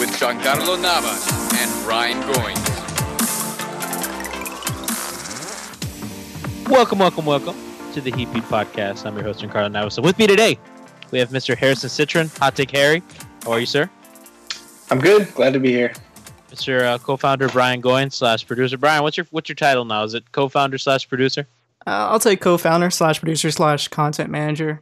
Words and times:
with 0.00 0.08
Giancarlo 0.12 0.80
Navas 0.80 1.28
and 1.60 1.84
Brian 1.84 2.22
Goins. 2.22 2.56
Welcome, 6.70 6.98
welcome, 6.98 7.26
welcome 7.26 7.54
to 7.92 8.00
the 8.00 8.10
Heat 8.10 8.32
Beat 8.32 8.44
Podcast. 8.44 9.04
I'm 9.04 9.14
your 9.14 9.24
host, 9.24 9.40
Giancarlo 9.42 9.70
Navas. 9.70 9.92
So 9.92 10.00
with 10.00 10.18
me 10.18 10.26
today, 10.26 10.58
we 11.10 11.18
have 11.18 11.28
Mr. 11.28 11.54
Harrison 11.54 11.90
Cytryn, 11.90 12.34
Hot 12.38 12.56
Take 12.56 12.70
Harry. 12.70 13.02
How 13.44 13.52
are 13.52 13.60
you, 13.60 13.66
sir? 13.66 13.90
I'm 14.90 15.00
good. 15.00 15.34
Glad 15.34 15.52
to 15.52 15.60
be 15.60 15.70
here. 15.70 15.92
Mr. 16.50 16.82
Uh, 16.82 16.96
co-founder 16.96 17.50
Brian 17.50 17.82
Goins 17.82 18.14
slash 18.14 18.46
producer. 18.46 18.78
Brian, 18.78 19.02
what's 19.02 19.18
your 19.18 19.26
what's 19.32 19.50
your 19.50 19.56
title 19.56 19.84
now? 19.84 20.02
Is 20.04 20.14
it 20.14 20.32
co-founder 20.32 20.78
slash 20.78 21.06
producer? 21.10 21.46
Uh, 21.86 22.08
I'll 22.08 22.18
take 22.18 22.40
co-founder 22.40 22.88
slash 22.88 23.18
producer 23.18 23.50
slash 23.50 23.88
content 23.88 24.30
manager. 24.30 24.80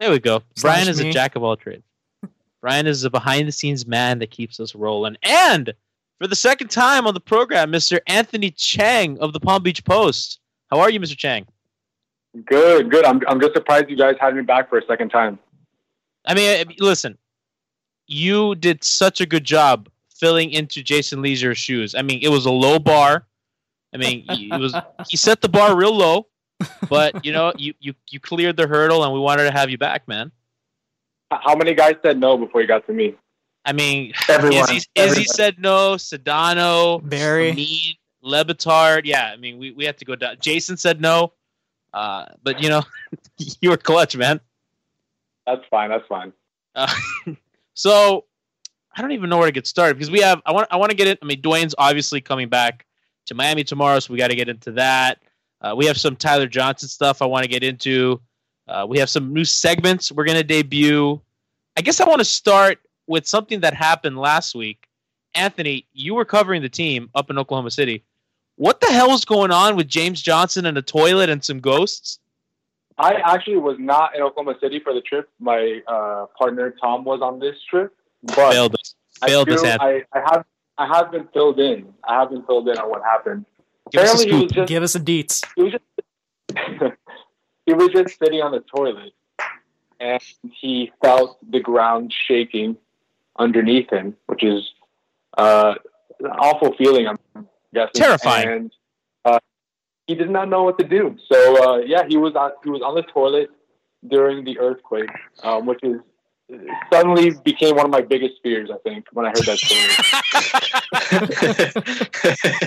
There 0.00 0.10
we 0.10 0.18
go. 0.18 0.42
Slash 0.56 0.74
Brian 0.74 0.88
is 0.88 1.00
me. 1.00 1.10
a 1.10 1.12
jack 1.12 1.36
of 1.36 1.44
all 1.44 1.56
trades. 1.56 1.84
Brian 2.60 2.86
is 2.86 3.04
a 3.04 3.10
behind 3.10 3.48
the 3.48 3.52
scenes 3.52 3.86
man 3.86 4.18
that 4.18 4.30
keeps 4.30 4.60
us 4.60 4.74
rolling. 4.74 5.16
And 5.22 5.72
for 6.18 6.26
the 6.26 6.36
second 6.36 6.68
time 6.68 7.06
on 7.06 7.14
the 7.14 7.20
program, 7.20 7.72
Mr. 7.72 8.00
Anthony 8.06 8.50
Chiang 8.50 9.18
of 9.18 9.32
the 9.32 9.40
Palm 9.40 9.62
Beach 9.62 9.84
Post. 9.84 10.40
How 10.70 10.80
are 10.80 10.90
you, 10.90 11.00
Mr. 11.00 11.16
Chiang? 11.16 11.46
Good, 12.44 12.90
good. 12.90 13.04
I'm 13.04 13.20
I'm 13.26 13.40
just 13.40 13.54
surprised 13.54 13.90
you 13.90 13.96
guys 13.96 14.14
had 14.20 14.36
me 14.36 14.42
back 14.42 14.68
for 14.68 14.78
a 14.78 14.86
second 14.86 15.08
time. 15.08 15.38
I 16.26 16.34
mean, 16.34 16.74
listen, 16.78 17.18
you 18.06 18.54
did 18.54 18.84
such 18.84 19.20
a 19.20 19.26
good 19.26 19.44
job 19.44 19.88
filling 20.14 20.50
into 20.50 20.82
Jason 20.82 21.22
Lieser's 21.22 21.58
shoes. 21.58 21.94
I 21.94 22.02
mean, 22.02 22.20
it 22.22 22.28
was 22.28 22.46
a 22.46 22.50
low 22.50 22.78
bar. 22.78 23.26
I 23.92 23.96
mean, 23.96 24.24
it 24.28 24.60
was 24.60 24.76
he 25.08 25.16
set 25.16 25.40
the 25.40 25.48
bar 25.48 25.74
real 25.74 25.96
low, 25.96 26.28
but 26.88 27.24
you 27.24 27.32
know, 27.32 27.52
you 27.56 27.74
you 27.80 27.94
you 28.10 28.20
cleared 28.20 28.56
the 28.56 28.68
hurdle, 28.68 29.02
and 29.02 29.12
we 29.12 29.18
wanted 29.18 29.44
to 29.44 29.50
have 29.50 29.70
you 29.70 29.78
back, 29.78 30.06
man. 30.06 30.30
H- 31.32 31.40
How 31.42 31.54
many 31.54 31.74
guys 31.74 31.96
said 32.02 32.18
no 32.18 32.36
before 32.36 32.60
you 32.60 32.66
got 32.66 32.86
to 32.86 32.92
me? 32.92 33.14
I 33.64 33.72
mean, 33.72 34.12
Everyone. 34.28 34.70
Izzy, 34.70 34.86
Izzy 34.94 35.24
said 35.24 35.58
no. 35.58 35.94
Sedano, 35.94 37.06
Barry. 37.06 37.50
Hamid, 37.50 37.96
Le 38.22 38.44
Batard. 38.44 39.02
Yeah, 39.04 39.30
I 39.32 39.36
mean, 39.36 39.58
we, 39.58 39.72
we 39.72 39.84
had 39.84 39.98
to 39.98 40.04
go 40.04 40.16
down. 40.16 40.36
Jason 40.40 40.76
said 40.76 41.00
no, 41.00 41.32
uh, 41.92 42.26
but 42.42 42.62
you 42.62 42.68
know, 42.68 42.82
you 43.60 43.70
were 43.70 43.76
clutch, 43.76 44.16
man. 44.16 44.40
That's 45.46 45.62
fine. 45.70 45.90
That's 45.90 46.06
fine. 46.06 46.32
Uh, 46.74 46.92
so 47.74 48.24
I 48.96 49.02
don't 49.02 49.12
even 49.12 49.30
know 49.30 49.38
where 49.38 49.46
to 49.46 49.52
get 49.52 49.66
started 49.66 49.94
because 49.94 50.10
we 50.10 50.20
have. 50.20 50.40
I 50.46 50.52
want. 50.52 50.68
I 50.70 50.76
want 50.76 50.90
to 50.90 50.96
get 50.96 51.08
it. 51.08 51.18
I 51.22 51.26
mean, 51.26 51.42
Dwyane's 51.42 51.74
obviously 51.76 52.20
coming 52.20 52.48
back 52.48 52.86
to 53.26 53.34
Miami 53.34 53.64
tomorrow, 53.64 53.98
so 53.98 54.12
we 54.12 54.18
got 54.18 54.28
to 54.28 54.36
get 54.36 54.48
into 54.48 54.72
that. 54.72 55.18
Uh, 55.60 55.74
we 55.76 55.86
have 55.86 55.98
some 55.98 56.16
Tyler 56.16 56.46
Johnson 56.46 56.88
stuff 56.88 57.20
I 57.20 57.26
want 57.26 57.44
to 57.44 57.48
get 57.50 57.62
into. 57.62 58.20
Uh, 58.70 58.86
we 58.88 58.98
have 58.98 59.10
some 59.10 59.32
new 59.34 59.44
segments 59.44 60.12
we're 60.12 60.24
going 60.24 60.36
to 60.38 60.44
debut. 60.44 61.20
I 61.76 61.80
guess 61.80 62.00
I 62.00 62.04
want 62.08 62.20
to 62.20 62.24
start 62.24 62.78
with 63.06 63.26
something 63.26 63.60
that 63.60 63.74
happened 63.74 64.16
last 64.18 64.54
week. 64.54 64.86
Anthony, 65.34 65.86
you 65.92 66.14
were 66.14 66.24
covering 66.24 66.62
the 66.62 66.68
team 66.68 67.10
up 67.14 67.30
in 67.30 67.38
Oklahoma 67.38 67.70
City. 67.70 68.04
What 68.56 68.80
the 68.80 68.88
hell 68.88 69.08
was 69.08 69.24
going 69.24 69.50
on 69.50 69.74
with 69.76 69.88
James 69.88 70.20
Johnson 70.22 70.66
and 70.66 70.76
a 70.78 70.82
toilet 70.82 71.30
and 71.30 71.42
some 71.44 71.60
ghosts? 71.60 72.18
I 72.98 73.14
actually 73.14 73.56
was 73.56 73.76
not 73.78 74.14
in 74.14 74.22
Oklahoma 74.22 74.56
City 74.60 74.78
for 74.80 74.92
the 74.92 75.00
trip. 75.00 75.28
My 75.40 75.80
uh, 75.88 76.26
partner 76.38 76.74
Tom 76.80 77.04
was 77.04 77.20
on 77.22 77.38
this 77.40 77.56
trip, 77.68 77.94
but 78.22 78.34
Failed 78.34 78.74
us. 78.74 78.94
I, 79.22 79.28
Failed 79.28 79.48
us, 79.48 79.62
feel- 79.62 79.70
Anthony. 79.70 80.02
I, 80.12 80.18
I 80.18 80.22
have 80.30 80.44
I 80.78 80.86
have 80.96 81.10
been 81.10 81.26
filled 81.32 81.58
in. 81.60 81.92
I 82.04 82.20
have 82.20 82.30
been 82.30 82.42
filled 82.44 82.68
in 82.68 82.76
on 82.78 82.88
what 82.90 83.02
happened. 83.02 83.46
Give 83.90 84.02
us 84.02 84.10
a 84.10 84.14
Apparently, 84.14 84.38
scoop. 84.48 84.52
just 84.56 84.68
Give 84.68 84.82
us 84.82 84.94
a 84.94 85.00
deets. 85.00 85.44
he 85.56 85.62
was 85.62 85.72
just 85.72 85.84
he 87.70 87.74
was 87.74 87.90
just 87.90 88.18
sitting 88.18 88.42
on 88.42 88.50
the 88.50 88.60
toilet, 88.60 89.12
and 90.00 90.20
he 90.42 90.90
felt 91.00 91.38
the 91.48 91.60
ground 91.60 92.12
shaking 92.26 92.76
underneath 93.38 93.88
him, 93.90 94.16
which 94.26 94.42
is 94.42 94.68
uh, 95.38 95.74
an 96.18 96.26
awful 96.26 96.74
feeling. 96.76 97.06
I'm 97.06 97.46
guessing. 97.72 97.92
Terrifying. 97.94 98.48
And 98.48 98.72
uh, 99.24 99.38
he 100.08 100.16
did 100.16 100.30
not 100.30 100.48
know 100.48 100.64
what 100.64 100.78
to 100.78 100.84
do. 100.84 101.16
So 101.30 101.74
uh, 101.74 101.76
yeah, 101.78 102.02
he 102.08 102.16
was 102.16 102.34
on 102.34 102.50
he 102.64 102.70
was 102.70 102.82
on 102.82 102.96
the 102.96 103.02
toilet 103.02 103.50
during 104.08 104.44
the 104.44 104.58
earthquake, 104.58 105.10
um, 105.44 105.66
which 105.66 105.80
is 105.84 106.00
suddenly 106.92 107.30
became 107.44 107.76
one 107.76 107.84
of 107.84 107.92
my 107.92 108.00
biggest 108.00 108.34
fears. 108.42 108.68
I 108.72 108.78
think 108.78 109.06
when 109.12 109.26
I 109.26 109.28
heard 109.28 109.46
that 109.46 109.58
story. 109.58 109.90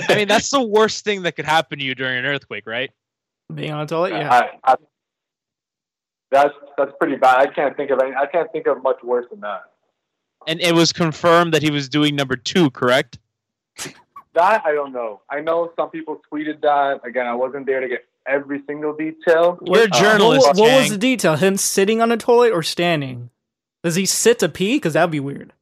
I 0.09 0.15
mean, 0.15 0.29
that's 0.29 0.49
the 0.49 0.63
worst 0.63 1.03
thing 1.03 1.23
that 1.23 1.35
could 1.35 1.43
happen 1.43 1.79
to 1.79 1.83
you 1.83 1.93
during 1.93 2.19
an 2.19 2.25
earthquake, 2.25 2.65
right? 2.65 2.89
Being 3.53 3.73
on 3.73 3.81
a 3.81 3.85
toilet, 3.85 4.13
yeah. 4.13 4.49
I, 4.63 4.71
I, 4.71 4.75
that's 6.33 6.53
that's 6.77 6.91
pretty 6.99 7.15
bad. 7.15 7.37
I 7.37 7.47
can't 7.53 7.75
think 7.77 7.91
of 7.91 7.99
any. 8.01 8.13
I 8.15 8.25
can't 8.25 8.51
think 8.51 8.67
of 8.67 8.81
much 8.83 8.97
worse 9.03 9.25
than 9.29 9.39
that. 9.41 9.61
And 10.47 10.59
it 10.59 10.73
was 10.73 10.91
confirmed 10.91 11.53
that 11.53 11.61
he 11.63 11.71
was 11.71 11.87
doing 11.87 12.15
number 12.15 12.35
two, 12.35 12.69
correct? 12.71 13.19
That 14.33 14.63
I 14.65 14.71
don't 14.73 14.91
know. 14.91 15.21
I 15.29 15.41
know 15.41 15.71
some 15.75 15.89
people 15.91 16.19
tweeted 16.31 16.61
that. 16.61 17.01
Again, 17.05 17.27
I 17.27 17.35
wasn't 17.35 17.65
there 17.67 17.79
to 17.79 17.87
get 17.87 18.05
every 18.27 18.61
single 18.65 18.95
detail. 18.95 19.59
You're 19.63 19.83
a 19.83 19.83
Uh, 19.83 19.99
journalist, 20.01 20.47
what, 20.47 20.57
what 20.57 20.79
was 20.81 20.89
the 20.89 20.97
detail? 20.97 21.35
Him 21.35 21.55
sitting 21.57 22.01
on 22.01 22.11
a 22.11 22.17
toilet 22.17 22.51
or 22.51 22.63
standing? 22.63 23.29
Does 23.83 23.95
he 23.95 24.05
sit 24.05 24.39
to 24.39 24.49
pee? 24.49 24.77
Because 24.77 24.93
that'd 24.93 25.11
be 25.11 25.19
weird. 25.19 25.53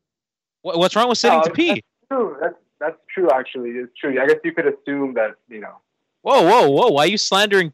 What- 0.62 0.78
What's 0.78 0.96
wrong 0.96 1.10
with 1.10 1.18
sitting 1.18 1.40
No, 1.40 1.44
to 1.44 1.52
pee? 1.52 1.68
That's 1.70 1.82
true. 2.10 2.38
That's 2.40 2.56
that's 2.80 2.98
true. 3.14 3.30
Actually, 3.32 3.72
it's 3.72 3.92
true. 4.00 4.20
I 4.22 4.26
guess 4.26 4.38
you 4.44 4.54
could 4.54 4.68
assume 4.68 5.14
that 5.16 5.36
you 5.50 5.60
know. 5.60 5.76
Whoa, 6.22 6.42
whoa, 6.44 6.70
whoa! 6.70 6.90
Why 6.90 7.04
are 7.04 7.08
you 7.08 7.18
slandering 7.18 7.74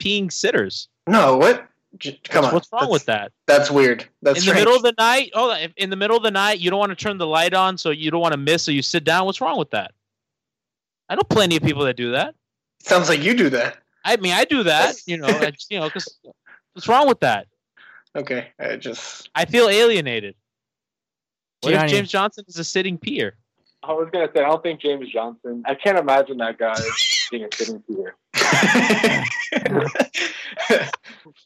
peeing 0.00 0.32
sitters? 0.32 0.88
No, 1.06 1.36
what? 1.36 1.66
J- 1.98 2.20
Come 2.24 2.44
on. 2.44 2.54
What's 2.54 2.68
wrong 2.72 2.82
that's, 2.82 2.92
with 2.92 3.04
that? 3.06 3.32
That's 3.46 3.70
weird. 3.70 4.06
That's 4.22 4.38
in 4.38 4.42
strange. 4.42 4.58
the 4.58 4.64
middle 4.64 4.76
of 4.76 4.82
the 4.82 4.94
night, 4.98 5.30
Oh, 5.34 5.56
In 5.76 5.90
the 5.90 5.96
middle 5.96 6.16
of 6.16 6.22
the 6.22 6.30
night, 6.30 6.58
you 6.60 6.70
don't 6.70 6.78
want 6.78 6.90
to 6.90 6.96
turn 6.96 7.18
the 7.18 7.26
light 7.26 7.54
on, 7.54 7.78
so 7.78 7.90
you 7.90 8.10
don't 8.10 8.20
want 8.20 8.32
to 8.32 8.38
miss, 8.38 8.62
so 8.62 8.70
you 8.70 8.82
sit 8.82 9.04
down. 9.04 9.26
What's 9.26 9.40
wrong 9.40 9.58
with 9.58 9.70
that? 9.70 9.92
I 11.08 11.14
know 11.14 11.22
plenty 11.22 11.56
of 11.56 11.62
people 11.62 11.84
that 11.84 11.96
do 11.96 12.12
that. 12.12 12.34
Sounds 12.80 13.08
like 13.08 13.22
you 13.22 13.34
do 13.34 13.50
that. 13.50 13.78
I 14.04 14.16
mean, 14.16 14.32
I 14.32 14.44
do 14.44 14.62
that. 14.64 14.96
You 15.06 15.18
know, 15.18 15.26
I, 15.26 15.52
you 15.70 15.78
know, 15.80 15.86
because 15.86 16.18
what's 16.72 16.88
wrong 16.88 17.08
with 17.08 17.20
that? 17.20 17.46
Okay, 18.16 18.48
I 18.58 18.76
just 18.76 19.28
I 19.34 19.44
feel 19.44 19.68
alienated. 19.68 20.34
What 21.62 21.74
if 21.74 21.90
James 21.90 22.10
Johnson 22.10 22.44
is 22.46 22.58
a 22.58 22.64
sitting 22.64 22.98
peer? 22.98 23.36
I 23.82 23.92
was 23.92 24.08
gonna 24.12 24.28
say 24.34 24.40
I 24.40 24.48
don't 24.48 24.62
think 24.62 24.80
James 24.80 25.10
Johnson. 25.10 25.62
I 25.66 25.74
can't 25.74 25.98
imagine 25.98 26.38
that 26.38 26.58
guy 26.58 26.74
being 27.30 27.44
a 27.44 27.48
sitting 27.54 27.82
peer. 27.82 28.16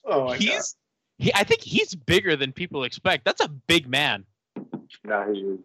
Oh 0.04 0.24
my 0.24 0.38
god. 0.38 0.40
He's 0.40 0.76
he. 1.18 1.32
I 1.34 1.44
think 1.44 1.62
he's 1.62 1.94
bigger 1.94 2.36
than 2.36 2.52
people 2.52 2.84
expect. 2.84 3.24
That's 3.24 3.40
a 3.40 3.48
big 3.48 3.88
man. 3.88 4.24
No, 5.04 5.32
he 5.32 5.40
is. 5.40 5.60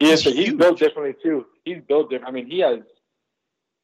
He 0.00 0.10
is. 0.10 0.22
He's 0.22 0.34
He's 0.34 0.54
built 0.54 0.78
differently 0.78 1.14
too. 1.22 1.46
He's 1.64 1.82
built 1.86 2.10
different. 2.10 2.28
I 2.28 2.32
mean, 2.32 2.46
he 2.50 2.60
has 2.60 2.80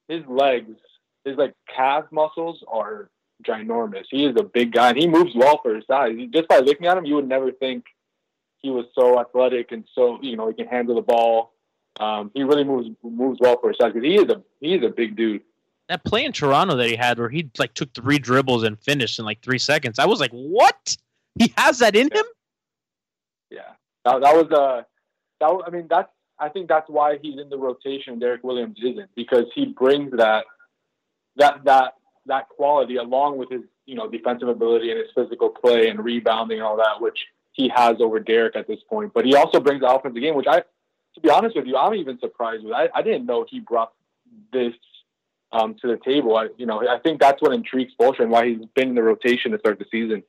his 0.08 0.24
legs. 0.26 0.76
His 1.24 1.36
like 1.36 1.54
calf 1.74 2.04
muscles 2.10 2.62
are 2.68 3.10
ginormous. 3.42 4.04
He 4.10 4.24
is 4.26 4.36
a 4.38 4.44
big 4.44 4.72
guy, 4.72 4.90
and 4.90 4.98
he 4.98 5.06
moves 5.06 5.32
well 5.34 5.60
for 5.62 5.74
his 5.74 5.84
size. 5.86 6.16
Just 6.32 6.48
by 6.48 6.58
looking 6.58 6.86
at 6.86 6.98
him, 6.98 7.04
you 7.04 7.14
would 7.14 7.28
never 7.28 7.50
think 7.52 7.84
he 8.58 8.70
was 8.70 8.86
so 8.94 9.20
athletic 9.20 9.72
and 9.72 9.84
so 9.94 10.18
you 10.22 10.36
know 10.36 10.48
he 10.48 10.54
can 10.54 10.66
handle 10.66 10.94
the 10.94 11.02
ball. 11.02 11.52
Um, 12.00 12.30
he 12.34 12.42
really 12.42 12.64
moves 12.64 12.88
moves 13.02 13.38
well 13.40 13.58
for 13.60 13.68
his 13.68 13.78
size 13.78 13.92
because 13.92 14.06
he 14.06 14.16
is 14.16 14.28
a 14.30 14.42
he 14.60 14.74
is 14.74 14.82
a 14.82 14.88
big 14.88 15.16
dude. 15.16 15.42
That 15.88 16.04
play 16.04 16.24
in 16.24 16.32
Toronto 16.32 16.76
that 16.76 16.88
he 16.88 16.96
had, 16.96 17.18
where 17.18 17.28
he 17.28 17.50
like 17.58 17.74
took 17.74 17.92
three 17.92 18.18
dribbles 18.18 18.62
and 18.62 18.78
finished 18.80 19.18
in 19.18 19.24
like 19.24 19.42
three 19.42 19.58
seconds. 19.58 19.98
I 19.98 20.06
was 20.06 20.20
like, 20.20 20.32
what? 20.32 20.96
He 21.36 21.52
has 21.56 21.80
that 21.80 21.96
in 21.96 22.12
him? 22.12 22.24
Yeah, 23.50 23.72
that, 24.04 24.20
that 24.20 24.36
was 24.36 24.52
uh 24.52 24.82
that 25.40 25.48
was, 25.48 25.64
I 25.66 25.70
mean 25.70 25.88
that's 25.90 26.08
I 26.38 26.48
think 26.48 26.68
that's 26.68 26.88
why 26.88 27.18
he's 27.20 27.40
in 27.40 27.48
the 27.48 27.58
rotation. 27.58 28.20
Derrick 28.20 28.44
Williams 28.44 28.78
isn't 28.80 29.10
because 29.16 29.46
he 29.52 29.66
brings 29.66 30.12
that 30.12 30.44
that 31.36 31.64
that 31.64 31.94
that 32.26 32.48
quality 32.48 32.96
along 32.96 33.38
with 33.38 33.50
his 33.50 33.62
you 33.86 33.94
know 33.94 34.08
defensive 34.08 34.48
ability 34.48 34.90
and 34.90 35.00
his 35.00 35.08
physical 35.14 35.48
play 35.48 35.88
and 35.88 36.04
rebounding 36.04 36.58
and 36.58 36.66
all 36.66 36.76
that, 36.76 37.00
which 37.00 37.26
he 37.52 37.68
has 37.74 37.96
over 38.00 38.20
Derrick 38.20 38.56
at 38.56 38.66
this 38.66 38.80
point. 38.88 39.12
But 39.12 39.24
he 39.24 39.34
also 39.34 39.60
brings 39.60 39.80
the 39.80 39.88
offensive 39.88 40.22
game, 40.22 40.34
which 40.34 40.46
I 40.48 40.62
to 41.14 41.20
be 41.20 41.30
honest 41.30 41.56
with 41.56 41.66
you, 41.66 41.76
I'm 41.76 41.94
even 41.94 42.18
surprised 42.18 42.64
with. 42.64 42.72
I, 42.72 42.88
I 42.94 43.02
didn't 43.02 43.26
know 43.26 43.46
he 43.48 43.60
brought 43.60 43.92
this 44.52 44.74
um, 45.54 45.74
to 45.80 45.86
the 45.86 45.98
table. 46.04 46.36
I, 46.36 46.48
you 46.58 46.66
know, 46.66 46.86
I 46.86 46.98
think 46.98 47.20
that's 47.20 47.40
what 47.40 47.52
intrigues 47.52 47.92
Bolsher 47.98 48.20
and 48.20 48.30
why 48.30 48.48
he's 48.48 48.66
been 48.74 48.90
in 48.90 48.94
the 48.94 49.02
rotation 49.02 49.52
to 49.52 49.58
start 49.58 49.78
the 49.78 49.86
season. 49.90 50.22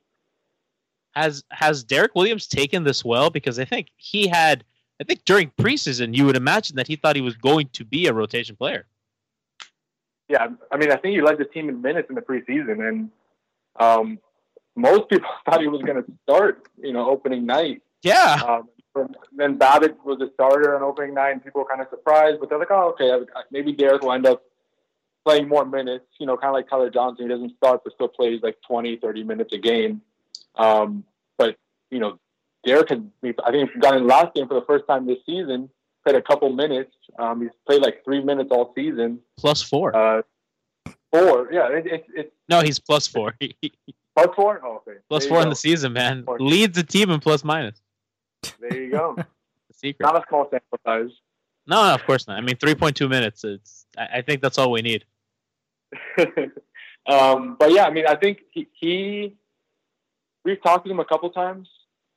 Has 1.13 1.43
has 1.49 1.83
Derrick 1.83 2.13
Williams 2.13 2.45
taken 2.45 2.83
this 2.83 3.03
well? 3.03 3.29
Because 3.29 3.57
I 3.57 3.65
think 3.65 3.87
he 3.97 4.27
had. 4.27 4.63
I 5.01 5.03
think 5.03 5.25
during 5.25 5.51
preseason, 5.59 6.15
you 6.15 6.25
would 6.25 6.37
imagine 6.37 6.77
that 6.77 6.87
he 6.87 6.95
thought 6.95 7.17
he 7.17 7.21
was 7.21 7.35
going 7.35 7.67
to 7.73 7.83
be 7.83 8.07
a 8.07 8.13
rotation 8.13 8.55
player. 8.55 8.85
Yeah, 10.29 10.47
I 10.71 10.77
mean, 10.77 10.89
I 10.89 10.95
think 10.95 11.15
he 11.15 11.21
led 11.21 11.37
the 11.37 11.45
team 11.45 11.67
in 11.67 11.81
minutes 11.81 12.07
in 12.09 12.15
the 12.15 12.21
preseason, 12.21 12.87
and 12.87 13.09
um, 13.77 14.19
most 14.75 15.09
people 15.09 15.29
thought 15.45 15.59
he 15.59 15.67
was 15.67 15.81
going 15.81 16.01
to 16.01 16.11
start. 16.23 16.67
You 16.81 16.93
know, 16.93 17.09
opening 17.09 17.45
night. 17.45 17.81
Yeah, 18.03 18.41
Um, 18.95 19.15
then 19.35 19.57
Babbitt 19.57 19.97
was 20.05 20.21
a 20.21 20.31
starter 20.33 20.75
on 20.75 20.83
opening 20.83 21.15
night, 21.15 21.31
and 21.31 21.43
people 21.43 21.61
were 21.61 21.67
kind 21.67 21.81
of 21.81 21.87
surprised, 21.89 22.39
but 22.39 22.49
they're 22.49 22.59
like, 22.59 22.71
"Oh, 22.71 22.95
okay, 22.99 23.25
maybe 23.51 23.73
Derrick 23.73 24.01
will 24.01 24.13
end 24.13 24.25
up 24.25 24.43
playing 25.25 25.47
more 25.47 25.65
minutes." 25.65 26.05
You 26.19 26.27
know, 26.27 26.37
kind 26.37 26.49
of 26.49 26.53
like 26.53 26.69
Tyler 26.69 26.89
Johnson. 26.89 27.25
He 27.25 27.29
doesn't 27.29 27.55
start, 27.57 27.81
but 27.83 27.93
still 27.93 28.07
plays 28.07 28.41
like 28.43 28.57
20, 28.67 28.97
30 28.97 29.23
minutes 29.23 29.53
a 29.53 29.57
game. 29.57 30.01
Um, 30.55 31.03
but 31.37 31.57
you 31.91 31.99
know, 31.99 32.19
Derrick 32.65 32.89
had, 32.89 33.09
I 33.45 33.51
think, 33.51 33.69
got 33.79 33.95
in 33.95 34.03
the 34.03 34.07
last 34.07 34.33
game 34.33 34.47
for 34.47 34.55
the 34.55 34.65
first 34.65 34.87
time 34.87 35.05
this 35.05 35.19
season. 35.25 35.69
Played 36.03 36.17
a 36.17 36.21
couple 36.21 36.49
minutes. 36.51 36.91
Um, 37.17 37.41
he's 37.41 37.51
played 37.65 37.81
like 37.81 38.03
three 38.03 38.23
minutes 38.23 38.49
all 38.51 38.73
season. 38.75 39.19
plus 39.37 39.61
four. 39.61 39.95
Uh, 39.95 40.21
four, 41.11 41.49
yeah, 41.51 41.67
it, 41.69 41.85
it, 41.85 42.05
it's 42.15 42.31
no, 42.49 42.61
he's 42.61 42.79
plus 42.79 43.07
four. 43.07 43.35
plus 44.15 44.35
four. 44.35 44.61
Oh, 44.63 44.81
okay, 44.87 44.99
plus 45.09 45.25
four 45.25 45.41
in 45.41 45.49
the 45.49 45.55
season, 45.55 45.93
man. 45.93 46.23
Four. 46.23 46.39
Leads 46.39 46.75
the 46.75 46.83
team 46.83 47.09
in 47.09 47.19
plus 47.19 47.43
minus. 47.43 47.81
There 48.59 48.81
you 48.81 48.91
go. 48.91 49.15
The 49.67 49.73
secret. 49.73 50.05
Not 50.05 50.15
a 50.15 50.23
small 50.29 50.47
sample 50.51 50.79
size. 50.85 51.09
No, 51.65 51.83
no, 51.83 51.95
of 51.95 52.05
course 52.05 52.27
not. 52.27 52.37
I 52.37 52.41
mean, 52.41 52.55
three 52.57 52.75
point 52.75 52.95
two 52.95 53.09
minutes. 53.09 53.43
It's. 53.43 53.87
I, 53.97 54.17
I 54.17 54.21
think 54.21 54.41
that's 54.41 54.59
all 54.59 54.69
we 54.69 54.83
need. 54.83 55.05
um, 57.07 57.55
but 57.59 57.71
yeah, 57.71 57.85
I 57.85 57.91
mean, 57.91 58.05
I 58.07 58.15
think 58.15 58.39
he, 58.51 58.67
he 58.73 59.35
we've 60.43 60.61
talked 60.61 60.85
to 60.85 60.91
him 60.91 60.99
a 60.99 61.05
couple 61.05 61.29
times 61.29 61.67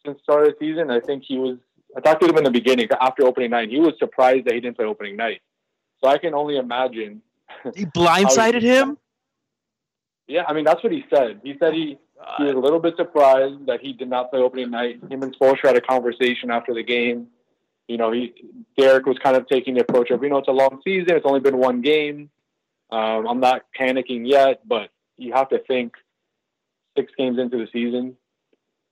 since 0.05 0.21
start 0.23 0.47
of 0.47 0.55
the 0.59 0.67
season. 0.67 0.91
I 0.91 1.01
think 1.01 1.25
he 1.27 1.39
was. 1.39 1.59
I 1.97 2.01
talked 2.01 2.23
to 2.23 2.29
him 2.29 2.37
in 2.37 2.45
the 2.45 2.51
beginning 2.51 2.89
after 3.01 3.25
opening 3.27 3.51
night. 3.51 3.71
He 3.71 3.81
was 3.81 3.95
surprised 3.99 4.47
that 4.47 4.55
he 4.55 4.61
didn't 4.61 4.77
play 4.77 4.85
opening 4.85 5.17
night. 5.17 5.41
So 6.03 6.09
I 6.09 6.19
can 6.19 6.35
only 6.35 6.57
imagine. 6.57 7.23
He 7.75 7.87
blindsided 7.87 8.63
him. 8.63 8.99
Yeah, 10.27 10.45
I 10.47 10.53
mean 10.53 10.65
that's 10.65 10.83
what 10.85 10.93
he 10.93 11.05
said. 11.13 11.41
He 11.43 11.57
said 11.59 11.73
he 11.73 11.99
he 12.37 12.45
was 12.45 12.55
a 12.55 12.59
little 12.59 12.81
bit 12.81 12.95
surprised 12.97 13.67
that 13.67 13.81
he 13.81 13.93
did 13.93 14.09
not 14.09 14.31
play 14.31 14.41
opening 14.41 14.71
night. 14.71 15.01
Him 15.09 15.23
and 15.23 15.37
Spoelstra 15.37 15.69
had 15.69 15.77
a 15.77 15.81
conversation 15.81 16.51
after 16.51 16.75
the 16.75 16.83
game. 16.83 17.29
You 17.87 17.97
know, 17.97 18.13
he 18.13 18.35
Derrick 18.77 19.07
was 19.07 19.19
kind 19.23 19.37
of 19.37 19.49
taking 19.49 19.75
the 19.75 19.81
approach 19.81 20.11
of, 20.11 20.23
you 20.23 20.29
know, 20.29 20.39
it's 20.39 20.49
a 20.49 20.53
long 20.53 20.81
season. 20.85 21.17
It's 21.17 21.25
only 21.25 21.41
been 21.41 21.57
one 21.57 21.81
game. 21.81 22.31
Um, 22.91 23.27
I'm 23.27 23.41
not 23.41 23.67
panicking 23.79 24.27
yet, 24.29 24.67
but 24.67 24.91
you 25.17 25.33
have 25.33 25.49
to 25.51 25.59
think 25.59 25.95
six 26.97 27.13
games 27.17 27.39
into 27.39 27.59
the 27.59 27.69
season, 27.73 28.17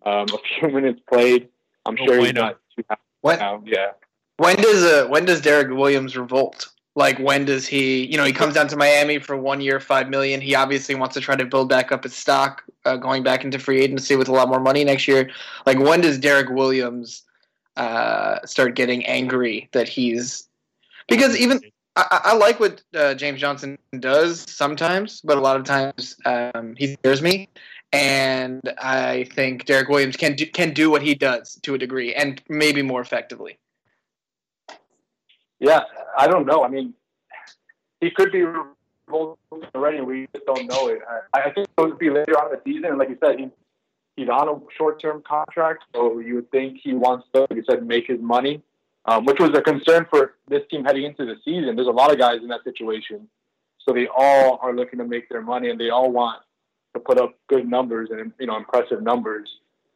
um, 0.04 0.26
a 0.32 0.38
few 0.60 0.68
minutes 0.68 1.00
played. 1.08 1.48
I'm 1.86 1.94
No 1.94 2.04
sure 2.04 2.14
he's 2.18 2.32
bueno. 2.32 2.40
not 2.40 2.58
too 2.76 2.84
happy 2.88 3.02
When 3.22 3.38
now. 3.38 3.62
Yeah. 3.64 3.92
when 4.38 4.56
does 4.56 4.82
uh 4.84 5.06
when 5.08 5.24
does 5.24 5.40
Derrick 5.40 5.70
Williams 5.76 6.16
revolt? 6.16 6.68
Like 6.94 7.18
when 7.18 7.44
does 7.44 7.66
he? 7.66 8.06
You 8.06 8.16
know, 8.16 8.24
he 8.24 8.32
comes 8.32 8.54
down 8.54 8.68
to 8.68 8.76
Miami 8.76 9.18
for 9.18 9.36
one 9.36 9.60
year, 9.60 9.80
five 9.80 10.08
million. 10.08 10.40
He 10.40 10.54
obviously 10.54 10.94
wants 10.94 11.14
to 11.14 11.20
try 11.20 11.36
to 11.36 11.44
build 11.44 11.68
back 11.68 11.92
up 11.92 12.04
his 12.04 12.14
stock, 12.14 12.62
uh, 12.86 12.96
going 12.96 13.22
back 13.22 13.44
into 13.44 13.58
free 13.58 13.80
agency 13.82 14.16
with 14.16 14.28
a 14.28 14.32
lot 14.32 14.48
more 14.48 14.60
money 14.60 14.82
next 14.84 15.06
year. 15.06 15.30
Like 15.66 15.78
when 15.78 16.00
does 16.00 16.18
Derrick 16.18 16.48
Williams 16.50 17.22
uh, 17.76 18.44
start 18.46 18.74
getting 18.76 19.04
angry 19.06 19.68
that 19.72 19.88
he's 19.88 20.48
because 21.08 21.38
even 21.38 21.60
I, 21.96 22.20
I 22.24 22.36
like 22.36 22.60
what 22.60 22.82
uh, 22.94 23.14
James 23.14 23.40
Johnson 23.40 23.78
does 23.98 24.44
sometimes, 24.50 25.22
but 25.22 25.38
a 25.38 25.40
lot 25.40 25.56
of 25.56 25.64
times 25.64 26.16
um, 26.26 26.74
he 26.76 26.92
scares 26.94 27.22
me. 27.22 27.48
And 27.92 28.60
I 28.78 29.24
think 29.32 29.64
Derrick 29.64 29.88
Williams 29.88 30.16
can 30.16 30.34
do, 30.34 30.44
can 30.46 30.74
do 30.74 30.90
what 30.90 31.02
he 31.02 31.14
does 31.14 31.58
to 31.62 31.74
a 31.74 31.78
degree, 31.78 32.14
and 32.14 32.42
maybe 32.48 32.82
more 32.82 33.00
effectively. 33.00 33.58
Yeah, 35.60 35.84
I 36.18 36.26
don't 36.26 36.46
know. 36.46 36.64
I 36.64 36.68
mean, 36.68 36.92
he 38.00 38.10
could 38.10 38.32
be 38.32 38.44
already. 39.08 40.00
We 40.02 40.28
just 40.34 40.44
don't 40.44 40.66
know 40.66 40.88
it. 40.88 40.98
I, 41.32 41.42
I 41.42 41.50
think 41.52 41.68
it 41.78 41.80
would 41.80 41.98
be 41.98 42.10
later 42.10 42.38
on 42.38 42.52
in 42.52 42.58
the 42.58 42.60
season. 42.70 42.86
And 42.86 42.98
like 42.98 43.08
you 43.08 43.18
said, 43.24 43.38
he, 43.38 43.50
he's 44.16 44.28
on 44.28 44.48
a 44.48 44.60
short-term 44.76 45.22
contract, 45.26 45.84
so 45.94 46.18
you 46.18 46.34
would 46.34 46.50
think 46.50 46.78
he 46.82 46.92
wants 46.92 47.26
to, 47.32 47.42
like 47.42 47.54
you 47.54 47.64
said, 47.70 47.86
make 47.86 48.08
his 48.08 48.20
money, 48.20 48.62
um, 49.06 49.24
which 49.24 49.38
was 49.38 49.50
a 49.54 49.62
concern 49.62 50.06
for 50.10 50.34
this 50.48 50.62
team 50.70 50.84
heading 50.84 51.04
into 51.04 51.24
the 51.24 51.36
season. 51.44 51.76
There's 51.76 51.88
a 51.88 51.92
lot 51.92 52.12
of 52.12 52.18
guys 52.18 52.38
in 52.42 52.48
that 52.48 52.64
situation, 52.64 53.28
so 53.78 53.94
they 53.94 54.08
all 54.14 54.58
are 54.62 54.74
looking 54.74 54.98
to 54.98 55.04
make 55.04 55.28
their 55.28 55.42
money, 55.42 55.70
and 55.70 55.80
they 55.80 55.90
all 55.90 56.10
want 56.10 56.42
to 56.94 57.00
put 57.00 57.18
up 57.18 57.34
good 57.48 57.68
numbers 57.68 58.10
and 58.10 58.32
you 58.38 58.46
know 58.46 58.56
impressive 58.56 59.02
numbers. 59.02 59.48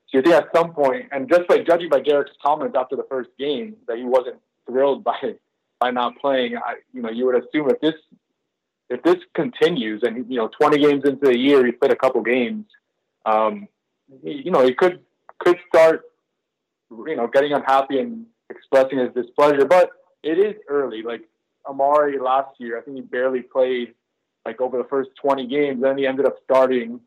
So 0.09 0.19
you 0.19 0.23
think 0.23 0.35
at 0.35 0.49
some 0.55 0.73
point, 0.73 1.07
and 1.13 1.29
just 1.29 1.47
by 1.49 1.59
judging 1.59 1.89
by 1.89 2.01
Derrick's 2.01 2.33
comments 2.45 2.77
after 2.79 2.97
the 2.97 3.07
first 3.09 3.31
game, 3.39 3.77
that 3.87 3.97
he 3.97 4.05
wasn't 4.05 4.37
thrilled 4.67 5.05
by 5.11 5.35
by 5.81 5.91
not 5.91 6.19
playing. 6.21 6.57
I, 6.57 6.77
you 6.93 7.03
know, 7.03 7.11
you 7.11 7.27
would 7.27 7.37
assume 7.37 7.71
if 7.71 7.81
this 7.81 7.95
if 8.91 9.03
this 9.03 9.17
continues, 9.35 10.03
and 10.03 10.31
you 10.31 10.37
know, 10.37 10.49
20 10.61 10.79
games 10.79 11.05
into 11.05 11.27
the 11.27 11.39
year, 11.39 11.65
he 11.65 11.73
played 11.73 11.93
a 11.93 11.97
couple 11.97 12.23
games. 12.23 12.67
Um, 13.25 13.69
you 14.23 14.51
know, 14.51 14.65
he 14.65 14.75
could 14.75 15.01
could 15.39 15.59
start, 15.69 16.03
you 16.91 17.17
know, 17.17 17.27
getting 17.27 17.53
unhappy 17.53 17.99
and 17.99 18.27
expressing 18.51 18.99
his 18.99 19.13
displeasure. 19.15 19.65
But 19.65 19.91
it 20.23 20.39
is 20.39 20.55
early. 20.69 21.03
Like 21.03 21.23
Amari 21.67 22.19
last 22.19 22.59
year, 22.59 22.79
I 22.79 22.83
think 22.83 22.97
he 22.97 23.03
barely 23.03 23.43
played 23.43 23.95
like 24.45 24.61
over 24.61 24.79
the 24.79 24.85
first 24.85 25.11
20 25.23 25.47
games. 25.47 25.81
Then 25.83 25.97
he 25.97 26.07
ended 26.07 26.27
up 26.27 26.37
starting 26.45 27.01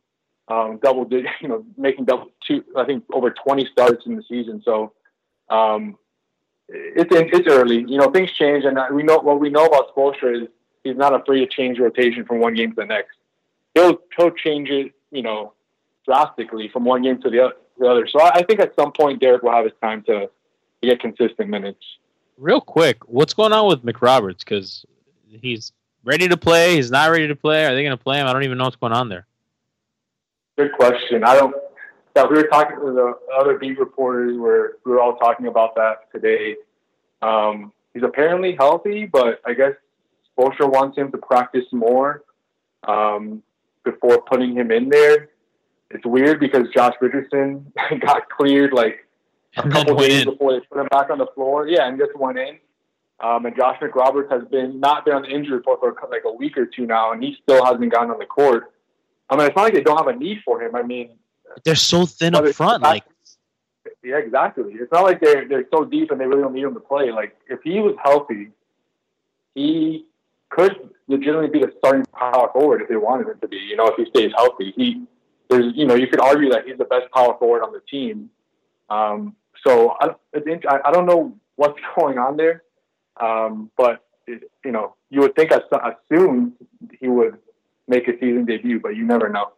um, 0.47 0.79
double 0.81 1.07
you 1.41 1.47
know, 1.47 1.65
making 1.77 2.05
double 2.05 2.31
two, 2.45 2.63
I 2.75 2.85
think 2.85 3.03
over 3.13 3.31
20 3.31 3.65
starts 3.71 4.05
in 4.05 4.15
the 4.15 4.23
season. 4.23 4.61
So, 4.65 4.93
um, 5.49 5.97
it's 6.69 7.09
it's 7.11 7.47
early. 7.47 7.85
You 7.87 7.97
know, 7.97 8.09
things 8.09 8.31
change, 8.31 8.63
and 8.65 8.77
we 8.95 9.03
know 9.03 9.19
what 9.19 9.39
we 9.39 9.49
know 9.49 9.65
about 9.65 9.93
Spoelstra 9.95 10.43
is 10.43 10.47
he's 10.83 10.95
not 10.95 11.13
afraid 11.13 11.39
to 11.39 11.47
change 11.47 11.77
rotation 11.79 12.25
from 12.25 12.39
one 12.39 12.55
game 12.55 12.69
to 12.71 12.75
the 12.75 12.85
next. 12.85 13.17
He'll 13.75 13.97
he'll 14.17 14.31
change 14.31 14.69
it, 14.69 14.93
you 15.11 15.21
know, 15.21 15.53
drastically 16.05 16.69
from 16.69 16.85
one 16.85 17.03
game 17.03 17.21
to 17.21 17.29
the 17.29 17.45
other. 17.45 17.55
The 17.77 17.87
other. 17.87 18.07
So 18.07 18.21
I 18.21 18.43
think 18.43 18.59
at 18.59 18.75
some 18.75 18.91
point 18.91 19.19
Derrick 19.19 19.43
will 19.43 19.51
have 19.51 19.65
his 19.65 19.73
time 19.81 20.03
to, 20.03 20.29
to 20.83 20.89
get 20.89 20.99
consistent 20.99 21.49
minutes. 21.49 21.83
Real 22.37 22.61
quick, 22.61 23.07
what's 23.07 23.33
going 23.33 23.53
on 23.53 23.67
with 23.67 23.83
McRoberts? 23.83 24.39
Because 24.39 24.85
he's 25.29 25.71
ready 26.03 26.27
to 26.27 26.37
play. 26.37 26.75
He's 26.75 26.91
not 26.91 27.09
ready 27.09 27.27
to 27.27 27.35
play. 27.35 27.65
Are 27.65 27.73
they 27.73 27.83
going 27.83 27.97
to 27.97 28.03
play 28.03 28.19
him? 28.19 28.27
I 28.27 28.33
don't 28.33 28.43
even 28.43 28.57
know 28.57 28.65
what's 28.65 28.75
going 28.75 28.93
on 28.93 29.09
there. 29.09 29.25
Good 30.57 30.73
question. 30.73 31.23
I 31.23 31.35
don't. 31.35 31.55
Yeah, 32.15 32.27
we 32.27 32.35
were 32.35 32.47
talking 32.47 32.75
to 32.75 32.91
the 32.91 33.13
other 33.35 33.57
beat 33.57 33.79
reporters. 33.79 34.37
Where 34.37 34.73
we 34.85 34.91
were 34.91 34.99
all 34.99 35.15
talking 35.15 35.47
about 35.47 35.75
that 35.75 36.11
today. 36.11 36.57
Um, 37.21 37.71
he's 37.93 38.03
apparently 38.03 38.55
healthy, 38.55 39.05
but 39.05 39.39
I 39.45 39.53
guess 39.53 39.71
Spoelstra 40.37 40.71
wants 40.71 40.97
him 40.97 41.11
to 41.11 41.17
practice 41.17 41.65
more 41.71 42.23
um, 42.87 43.41
before 43.83 44.21
putting 44.21 44.55
him 44.55 44.69
in 44.71 44.89
there. 44.89 45.29
it's 45.89 46.05
weird 46.05 46.39
because 46.39 46.67
Josh 46.75 46.93
Richardson 46.99 47.71
got 48.01 48.29
cleared 48.29 48.73
like 48.73 49.07
a 49.57 49.69
couple 49.69 49.95
days 49.95 50.21
in. 50.21 50.29
before 50.29 50.53
they 50.53 50.59
put 50.61 50.79
him 50.79 50.87
back 50.91 51.09
on 51.09 51.17
the 51.17 51.27
floor. 51.35 51.67
Yeah, 51.67 51.87
and 51.87 51.97
just 51.97 52.15
went 52.15 52.37
in. 52.37 52.57
Um, 53.19 53.45
and 53.45 53.55
Josh 53.55 53.79
McRoberts 53.79 54.31
has 54.31 54.43
been 54.49 54.79
not 54.79 55.05
been 55.05 55.13
on 55.15 55.21
the 55.21 55.29
injury 55.29 55.57
report 55.57 55.79
for 55.79 55.95
like 56.09 56.23
a 56.25 56.33
week 56.33 56.57
or 56.57 56.65
two 56.65 56.85
now, 56.85 57.13
and 57.13 57.23
he 57.23 57.37
still 57.41 57.63
hasn't 57.63 57.91
gotten 57.91 58.11
on 58.11 58.19
the 58.19 58.25
court. 58.25 58.73
I 59.29 59.35
mean, 59.35 59.47
it's 59.47 59.55
not 59.55 59.63
like 59.63 59.73
they 59.73 59.81
don't 59.81 59.97
have 59.97 60.07
a 60.07 60.15
need 60.15 60.39
for 60.43 60.61
him. 60.61 60.75
I 60.75 60.83
mean, 60.83 61.11
They're 61.63 61.75
so 61.75 62.05
thin 62.05 62.35
up 62.35 62.45
front. 62.49 62.83
Like 62.83 63.03
yeah, 64.03 64.17
exactly. 64.17 64.73
It's 64.73 64.91
not 64.91 65.03
like 65.03 65.21
they're 65.21 65.47
they're 65.47 65.65
so 65.71 65.85
deep 65.85 66.11
and 66.11 66.19
they 66.19 66.25
really 66.25 66.41
don't 66.41 66.53
need 66.53 66.63
him 66.63 66.73
to 66.73 66.79
play. 66.79 67.11
Like 67.11 67.37
if 67.47 67.59
he 67.63 67.79
was 67.79 67.95
healthy, 68.03 68.49
he 69.55 70.05
could 70.49 70.89
legitimately 71.07 71.49
be 71.49 71.65
the 71.65 71.73
starting 71.77 72.05
power 72.13 72.49
forward 72.53 72.81
if 72.81 72.89
they 72.89 72.95
wanted 72.95 73.27
him 73.27 73.39
to 73.39 73.47
be. 73.47 73.57
You 73.57 73.77
know, 73.77 73.87
if 73.87 73.95
he 73.95 74.05
stays 74.05 74.31
healthy, 74.35 74.73
he 74.75 75.05
there's 75.49 75.73
you 75.75 75.85
know 75.85 75.95
you 75.95 76.07
could 76.07 76.19
argue 76.19 76.49
that 76.49 76.65
he's 76.65 76.77
the 76.77 76.85
best 76.85 77.09
power 77.13 77.37
forward 77.37 77.63
on 77.63 77.71
the 77.71 77.81
team. 77.89 78.29
Um, 78.89 79.35
so 79.65 79.95
I, 79.99 80.09
I 80.35 80.91
don't 80.91 81.05
know 81.05 81.35
what's 81.55 81.79
going 81.95 82.17
on 82.17 82.37
there, 82.37 82.63
um, 83.19 83.71
but 83.77 84.05
it, 84.27 84.49
you 84.63 84.71
know 84.71 84.95
you 85.09 85.21
would 85.21 85.35
think 85.35 85.51
I 85.51 85.57
as 85.57 85.93
soon 86.11 86.53
he 86.99 87.07
would 87.07 87.37
make 87.87 88.07
a 88.07 88.13
season 88.13 88.45
debut, 88.45 88.79
but 88.79 88.95
you 88.95 89.03
never 89.03 89.29
know. 89.29 89.51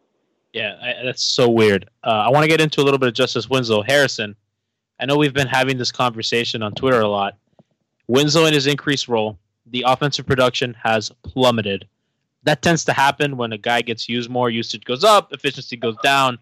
Yeah, 0.54 0.76
I, 0.82 1.04
that's 1.04 1.24
so 1.24 1.50
weird. 1.50 1.90
Uh, 2.04 2.24
I 2.26 2.30
want 2.30 2.44
to 2.44 2.48
get 2.48 2.62
into 2.62 2.82
a 2.82 2.84
little 2.84 2.98
bit 2.98 3.10
of 3.10 3.14
Justise 3.14 3.50
Winslow. 3.50 3.84
Harrison, 3.84 4.36
I 5.00 5.06
know 5.06 5.18
we've 5.18 5.34
been 5.34 5.48
having 5.48 5.78
this 5.78 5.92
conversation 5.92 6.64
on 6.64 6.74
Twitter 6.74 7.02
a 7.02 7.08
lot. 7.08 7.38
Winslow 8.08 8.46
in 8.46 8.54
his 8.54 8.68
increased 8.68 9.08
role, 9.08 9.38
the 9.66 9.84
offensive 9.86 10.26
production 10.26 10.76
has 10.82 11.12
plummeted. 11.24 11.88
That 12.44 12.62
tends 12.62 12.86
to 12.86 12.94
happen 12.94 13.38
when 13.38 13.52
a 13.52 13.58
guy 13.58 13.82
gets 13.82 14.08
used 14.08 14.30
more, 14.30 14.50
usage 14.50 14.86
goes 14.86 15.04
up, 15.04 15.34
efficiency 15.34 15.76
goes 15.76 15.98
down. 16.04 16.40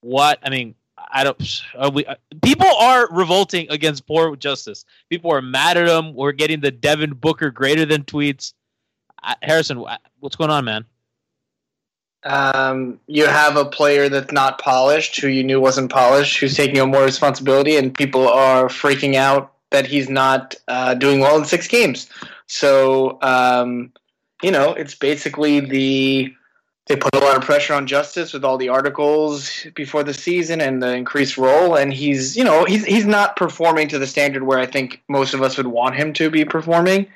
What 0.00 0.38
I 0.42 0.50
mean, 0.50 0.74
I 1.12 1.24
don't. 1.24 1.62
Are 1.76 1.90
we, 1.90 2.06
uh, 2.06 2.14
people 2.42 2.66
are 2.66 3.08
revolting 3.10 3.66
against 3.70 4.06
poor 4.06 4.36
Justise. 4.36 4.84
People 5.08 5.32
are 5.32 5.42
mad 5.42 5.76
at 5.76 5.88
him. 5.88 6.14
We're 6.14 6.32
getting 6.32 6.60
the 6.60 6.70
Devin 6.70 7.14
Booker 7.14 7.50
greater 7.50 7.84
than 7.84 8.04
tweets. 8.04 8.52
Uh, 9.22 9.34
Harrison, 9.42 9.84
what's 10.20 10.36
going 10.36 10.50
on, 10.50 10.64
man? 10.64 10.84
Um, 12.24 13.00
you 13.06 13.26
have 13.26 13.56
a 13.56 13.64
player 13.64 14.08
that's 14.08 14.32
not 14.32 14.58
polished, 14.58 15.20
who 15.20 15.28
you 15.28 15.42
knew 15.42 15.60
wasn't 15.60 15.90
polished, 15.90 16.38
who's 16.38 16.54
taking 16.54 16.80
on 16.80 16.90
more 16.90 17.04
responsibility, 17.04 17.76
and 17.76 17.96
people 17.96 18.28
are 18.28 18.68
freaking 18.68 19.14
out 19.14 19.52
that 19.70 19.86
he's 19.86 20.08
not 20.08 20.54
uh, 20.68 20.94
doing 20.94 21.20
well 21.20 21.38
in 21.38 21.44
six 21.44 21.66
games. 21.66 22.08
So, 22.46 23.18
um, 23.22 23.92
you 24.42 24.50
know, 24.50 24.72
it's 24.72 24.94
basically 24.94 25.60
the 25.60 26.34
they 26.86 26.96
put 26.96 27.14
a 27.14 27.18
lot 27.20 27.36
of 27.36 27.42
pressure 27.44 27.74
on 27.74 27.86
Justise 27.86 28.32
with 28.32 28.44
all 28.44 28.58
the 28.58 28.68
articles 28.68 29.66
before 29.74 30.02
the 30.02 30.14
season 30.14 30.60
and 30.60 30.82
the 30.82 30.94
increased 30.94 31.36
role, 31.38 31.76
and 31.76 31.92
he's 31.92 32.36
you 32.36 32.44
know 32.44 32.64
he's 32.64 32.84
he's 32.84 33.06
not 33.06 33.36
performing 33.36 33.88
to 33.88 33.98
the 33.98 34.06
standard 34.06 34.42
where 34.42 34.58
I 34.58 34.66
think 34.66 35.02
most 35.08 35.34
of 35.34 35.42
us 35.42 35.56
would 35.56 35.68
want 35.68 35.94
him 35.94 36.12
to 36.14 36.30
be 36.30 36.44
performing. 36.44 37.06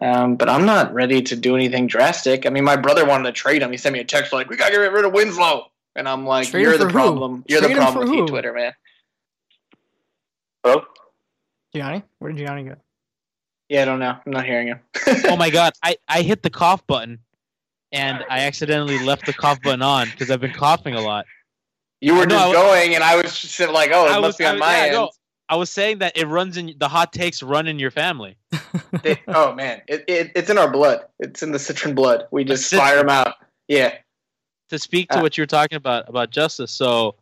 Um, 0.00 0.36
but 0.36 0.48
I'm 0.48 0.64
not 0.64 0.92
ready 0.92 1.20
to 1.22 1.36
do 1.36 1.54
anything 1.54 1.86
drastic. 1.86 2.46
I 2.46 2.50
mean, 2.50 2.64
my 2.64 2.76
brother 2.76 3.04
wanted 3.04 3.24
to 3.24 3.32
trade 3.32 3.62
him. 3.62 3.70
He 3.70 3.76
sent 3.76 3.92
me 3.92 4.00
a 4.00 4.04
text 4.04 4.32
like, 4.32 4.48
"We 4.48 4.56
gotta 4.56 4.72
get 4.72 4.78
rid 4.90 5.04
of 5.04 5.12
Winslow," 5.12 5.70
and 5.94 6.08
I'm 6.08 6.26
like, 6.26 6.48
Trade 6.48 6.62
"You're 6.62 6.78
the 6.78 6.86
for 6.86 6.90
who? 6.90 6.92
problem. 6.92 7.44
You're 7.46 7.60
Trade 7.60 7.72
the 7.72 7.80
problem 7.80 7.94
for 7.94 8.00
with 8.00 8.08
who? 8.08 8.22
you, 8.22 8.26
Twitter 8.26 8.52
man." 8.52 8.72
Hello? 10.64 10.84
Gianni? 11.74 12.02
Where 12.18 12.32
did 12.32 12.44
Gianni 12.44 12.64
go? 12.64 12.76
Yeah, 13.68 13.82
I 13.82 13.84
don't 13.84 13.98
know. 14.00 14.16
I'm 14.26 14.32
not 14.32 14.44
hearing 14.44 14.68
him. 14.68 14.80
oh 15.26 15.36
my 15.36 15.50
god, 15.50 15.74
I, 15.82 15.96
I 16.08 16.22
hit 16.22 16.42
the 16.42 16.50
cough 16.50 16.86
button 16.86 17.18
and 17.92 18.24
I 18.30 18.40
accidentally 18.40 18.98
left 19.04 19.26
the 19.26 19.32
cough 19.32 19.60
button 19.62 19.82
on 19.82 20.08
because 20.10 20.30
I've 20.30 20.40
been 20.40 20.52
coughing 20.52 20.94
a 20.94 21.00
lot. 21.00 21.26
You 22.00 22.14
were 22.16 22.26
No, 22.26 22.34
just 22.36 22.48
was- 22.48 22.56
going, 22.56 22.94
and 22.94 23.04
I 23.04 23.16
was 23.16 23.38
just 23.40 23.54
sitting 23.54 23.74
like, 23.74 23.90
"Oh, 23.92 24.06
it 24.06 24.10
I 24.10 24.14
must 24.20 24.24
was, 24.24 24.36
be 24.36 24.44
on 24.46 24.54
was- 24.54 24.60
my 24.60 24.76
yeah, 24.76 24.82
end." 24.84 24.92
no, 24.94 25.10
I 25.48 25.56
was 25.56 25.70
saying 25.70 25.98
that 25.98 26.16
it 26.16 26.26
runs 26.26 26.56
in 26.56 26.74
the 26.78 26.88
hot 26.88 27.12
takes 27.12 27.42
run 27.42 27.66
in 27.68 27.78
your 27.78 27.90
family. 27.90 28.36
They- 29.02 29.20
oh 29.28 29.54
man, 29.54 29.82
it, 29.88 30.04
it, 30.08 30.32
it's 30.34 30.50
in 30.50 30.58
our 30.58 30.70
blood. 30.70 31.00
It's 31.20 31.42
in 31.42 31.52
the 31.52 31.58
Cytryn 31.58 31.94
blood. 31.94 32.26
We 32.30 32.44
just 32.44 32.68
citron. 32.68 32.86
fire 32.86 32.96
them 32.98 33.08
out. 33.10 33.34
Yeah. 33.68 33.94
To 34.70 34.78
speak 34.78 35.10
to 35.10 35.18
Uh, 35.18 35.22
what 35.22 35.36
you 35.36 35.42
were 35.42 35.46
talking 35.46 35.76
about 35.76 36.08
about 36.08 36.30
Justise, 36.30 36.70
so 36.70 37.14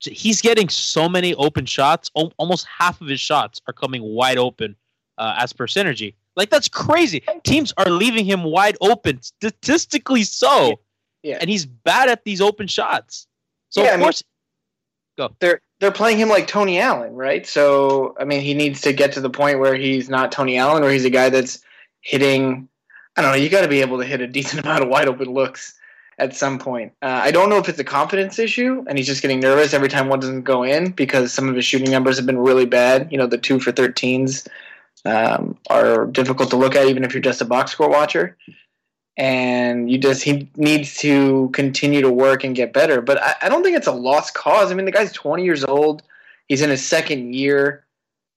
he's 0.00 0.40
getting 0.40 0.68
so 0.68 1.08
many 1.08 1.34
open 1.34 1.66
shots. 1.66 2.10
Al- 2.16 2.32
almost 2.38 2.66
half 2.66 3.00
of 3.00 3.06
his 3.08 3.20
shots 3.20 3.60
are 3.66 3.72
coming 3.72 4.02
wide 4.02 4.38
open, 4.38 4.74
uh, 5.18 5.34
as 5.38 5.52
per 5.52 5.66
synergy. 5.66 6.14
Like 6.36 6.50
that's 6.50 6.68
crazy. 6.68 7.22
Teams 7.44 7.72
are 7.76 7.90
leaving 7.90 8.24
him 8.24 8.44
wide 8.44 8.76
open, 8.80 9.20
statistically 9.22 10.22
so, 10.24 10.80
Yeah. 11.22 11.38
and 11.40 11.50
he's 11.50 11.66
bad 11.66 12.08
at 12.08 12.24
these 12.24 12.40
open 12.40 12.66
shots. 12.66 13.26
So 13.70 13.82
Yeah, 13.82 13.90
I 13.90 13.92
of 13.92 13.98
mean- 14.00 14.04
course, 14.06 14.22
they're 15.40 15.60
they're 15.80 15.92
playing 15.92 16.18
him 16.18 16.28
like 16.28 16.46
Tony 16.46 16.78
Allen, 16.78 17.14
right? 17.14 17.46
So 17.46 18.14
I 18.18 18.24
mean, 18.24 18.40
he 18.40 18.54
needs 18.54 18.80
to 18.82 18.92
get 18.92 19.12
to 19.12 19.20
the 19.20 19.30
point 19.30 19.58
where 19.58 19.74
he's 19.74 20.08
not 20.08 20.32
Tony 20.32 20.56
Allen, 20.56 20.82
where 20.82 20.92
he's 20.92 21.04
a 21.04 21.10
guy 21.10 21.28
that's 21.28 21.60
hitting. 22.00 22.68
I 23.16 23.22
don't 23.22 23.32
know. 23.32 23.36
You 23.36 23.48
got 23.50 23.60
to 23.62 23.68
be 23.68 23.80
able 23.82 23.98
to 23.98 24.04
hit 24.06 24.20
a 24.20 24.26
decent 24.26 24.62
amount 24.64 24.82
of 24.82 24.88
wide 24.88 25.08
open 25.08 25.28
looks 25.28 25.74
at 26.18 26.34
some 26.34 26.58
point. 26.58 26.92
Uh, 27.02 27.20
I 27.22 27.30
don't 27.30 27.48
know 27.50 27.58
if 27.58 27.68
it's 27.68 27.78
a 27.78 27.84
confidence 27.84 28.38
issue, 28.38 28.84
and 28.88 28.96
he's 28.96 29.06
just 29.06 29.22
getting 29.22 29.40
nervous 29.40 29.74
every 29.74 29.88
time 29.88 30.08
one 30.08 30.20
doesn't 30.20 30.42
go 30.42 30.62
in 30.62 30.92
because 30.92 31.32
some 31.32 31.48
of 31.48 31.54
his 31.56 31.64
shooting 31.64 31.90
numbers 31.90 32.16
have 32.16 32.26
been 32.26 32.38
really 32.38 32.66
bad. 32.66 33.08
You 33.10 33.18
know, 33.18 33.26
the 33.26 33.38
two 33.38 33.60
for 33.60 33.70
thirteens 33.72 34.46
um, 35.04 35.58
are 35.68 36.06
difficult 36.06 36.50
to 36.50 36.56
look 36.56 36.76
at, 36.76 36.86
even 36.86 37.04
if 37.04 37.12
you're 37.12 37.22
just 37.22 37.40
a 37.40 37.44
box 37.44 37.72
score 37.72 37.88
watcher. 37.88 38.36
And 39.18 39.90
you 39.90 39.98
just 39.98 40.22
he 40.22 40.48
needs 40.56 40.96
to 40.98 41.50
continue 41.52 42.00
to 42.00 42.10
work 42.10 42.44
and 42.44 42.56
get 42.56 42.72
better. 42.72 43.02
But 43.02 43.22
I, 43.22 43.34
I 43.42 43.48
don't 43.50 43.62
think 43.62 43.76
it's 43.76 43.86
a 43.86 43.92
lost 43.92 44.32
cause. 44.32 44.70
I 44.70 44.74
mean, 44.74 44.86
the 44.86 44.92
guy's 44.92 45.12
20 45.12 45.44
years 45.44 45.64
old. 45.64 46.02
He's 46.48 46.62
in 46.62 46.70
his 46.70 46.84
second 46.84 47.34
year. 47.34 47.84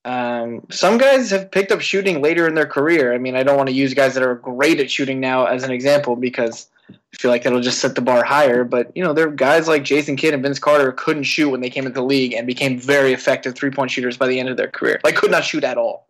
Um, 0.04 0.68
some 0.70 0.98
guys 0.98 1.32
have 1.32 1.50
picked 1.50 1.72
up 1.72 1.82
shooting 1.82 2.22
later 2.22 2.48
in 2.48 2.54
their 2.54 2.68
career. 2.68 3.14
I 3.14 3.18
mean, 3.18 3.36
I 3.36 3.42
don't 3.42 3.58
want 3.58 3.70
to 3.70 3.76
use 3.76 3.94
guys 3.94 4.14
that 4.14 4.24
are 4.24 4.36
great 4.36 4.80
at 4.80 4.92
shooting 4.92 5.20
now 5.20 5.46
as 5.46 5.64
an 5.64 5.72
example 5.72 6.16
because 6.16 6.68
I 6.90 7.18
feel 7.18 7.32
like 7.32 7.44
that'll 7.44 7.62
just 7.62 7.80
set 7.80 7.96
the 7.96 8.02
bar 8.02 8.24
higher. 8.24 8.64
But 8.64 8.96
you 8.96 9.04
know, 9.04 9.14
there 9.14 9.28
are 9.28 9.32
guys 9.32 9.68
like 9.68 9.84
Jason 9.84 10.16
Kidd 10.16 10.34
and 10.34 10.44
Vince 10.44 10.60
Carter 10.60 10.92
couldn't 10.92 11.24
shoot 11.24 11.50
when 11.50 11.62
they 11.62 11.70
came 11.70 11.86
into 11.86 12.00
the 12.00 12.06
league 12.06 12.34
and 12.34 12.46
became 12.46 12.78
very 12.78 13.14
effective 13.14 13.56
three 13.56 13.72
point 13.72 13.92
shooters 13.92 14.18
by 14.18 14.28
the 14.28 14.40
end 14.40 14.50
of 14.50 14.58
their 14.58 14.68
career. 14.68 15.00
Like 15.04 15.16
could 15.16 15.32
not 15.32 15.44
shoot 15.44 15.64
at 15.64 15.78
all. 15.78 16.08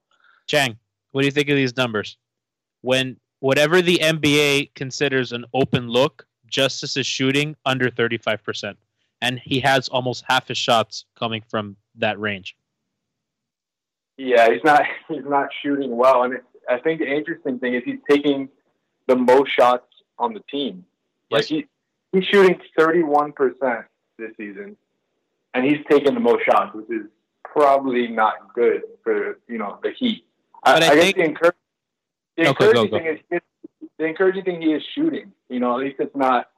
Chiang, 0.48 0.78
what 1.12 1.22
do 1.22 1.28
you 1.28 1.32
think 1.32 1.50
of 1.50 1.56
these 1.56 1.76
numbers? 1.76 2.18
When 2.82 3.18
whatever 3.40 3.82
the 3.82 3.98
NBA 3.98 4.74
considers 4.76 5.32
an 5.32 5.46
open 5.54 5.88
look, 5.88 6.26
Justise 6.50 6.98
is 6.98 7.08
shooting 7.08 7.56
under 7.66 7.90
35%. 7.90 8.76
And 9.22 9.40
he 9.40 9.60
has 9.62 9.88
almost 9.88 10.24
half 10.28 10.48
his 10.48 10.58
shots 10.58 11.06
coming 11.18 11.42
from 11.50 11.76
that 11.96 12.20
range. 12.20 12.56
Yeah, 14.18 14.50
he's 14.52 14.64
not 14.64 14.84
he's 15.08 15.26
not 15.26 15.50
shooting 15.62 15.96
well, 15.96 16.24
and 16.24 16.36
it's, 16.36 16.46
I 16.70 16.80
think 16.80 17.00
the 17.00 17.08
interesting 17.08 17.60
thing 17.60 17.74
is 17.76 17.84
he's 17.84 18.00
taking 18.10 18.50
the 19.08 19.16
most 19.16 19.52
shots 19.52 19.86
on 20.18 20.34
the 20.34 20.42
team. 20.52 20.86
Like 21.30 21.46
he 21.46 21.68
he's 22.12 22.26
shooting 22.26 22.60
thirty 22.78 23.04
one 23.04 23.34
percent 23.34 23.86
this 24.18 24.32
season, 24.38 24.78
and 25.54 25.66
he's 25.66 25.84
taking 25.90 26.14
the 26.14 26.20
most 26.20 26.46
shots, 26.46 26.74
which 26.74 26.90
is 26.90 27.08
probably 27.44 28.08
not 28.08 28.54
good 28.54 28.84
for 29.04 29.40
you 29.48 29.58
know 29.58 29.80
the 29.84 29.92
Heat. 29.92 30.26
But 30.66 30.84
I 30.84 30.88
I, 30.88 30.92
I 30.92 30.96
guess 30.96 31.14
think- 31.14 31.40
the, 31.40 31.54
the 32.38 32.50
Okay, 32.50 32.50
encouraging 32.50 32.90
go. 32.92 32.98
thing 32.98 33.06
is 33.08 33.20
is- 33.32 33.42
the 33.98 34.06
encouraging 34.06 34.44
thing 34.44 34.62
he 34.62 34.74
is 34.74 34.84
shooting. 34.94 35.32
You 35.50 35.60
know, 35.62 35.74
at 35.76 35.80
least 35.86 35.98
it's 36.00 36.16
not 36.16 36.50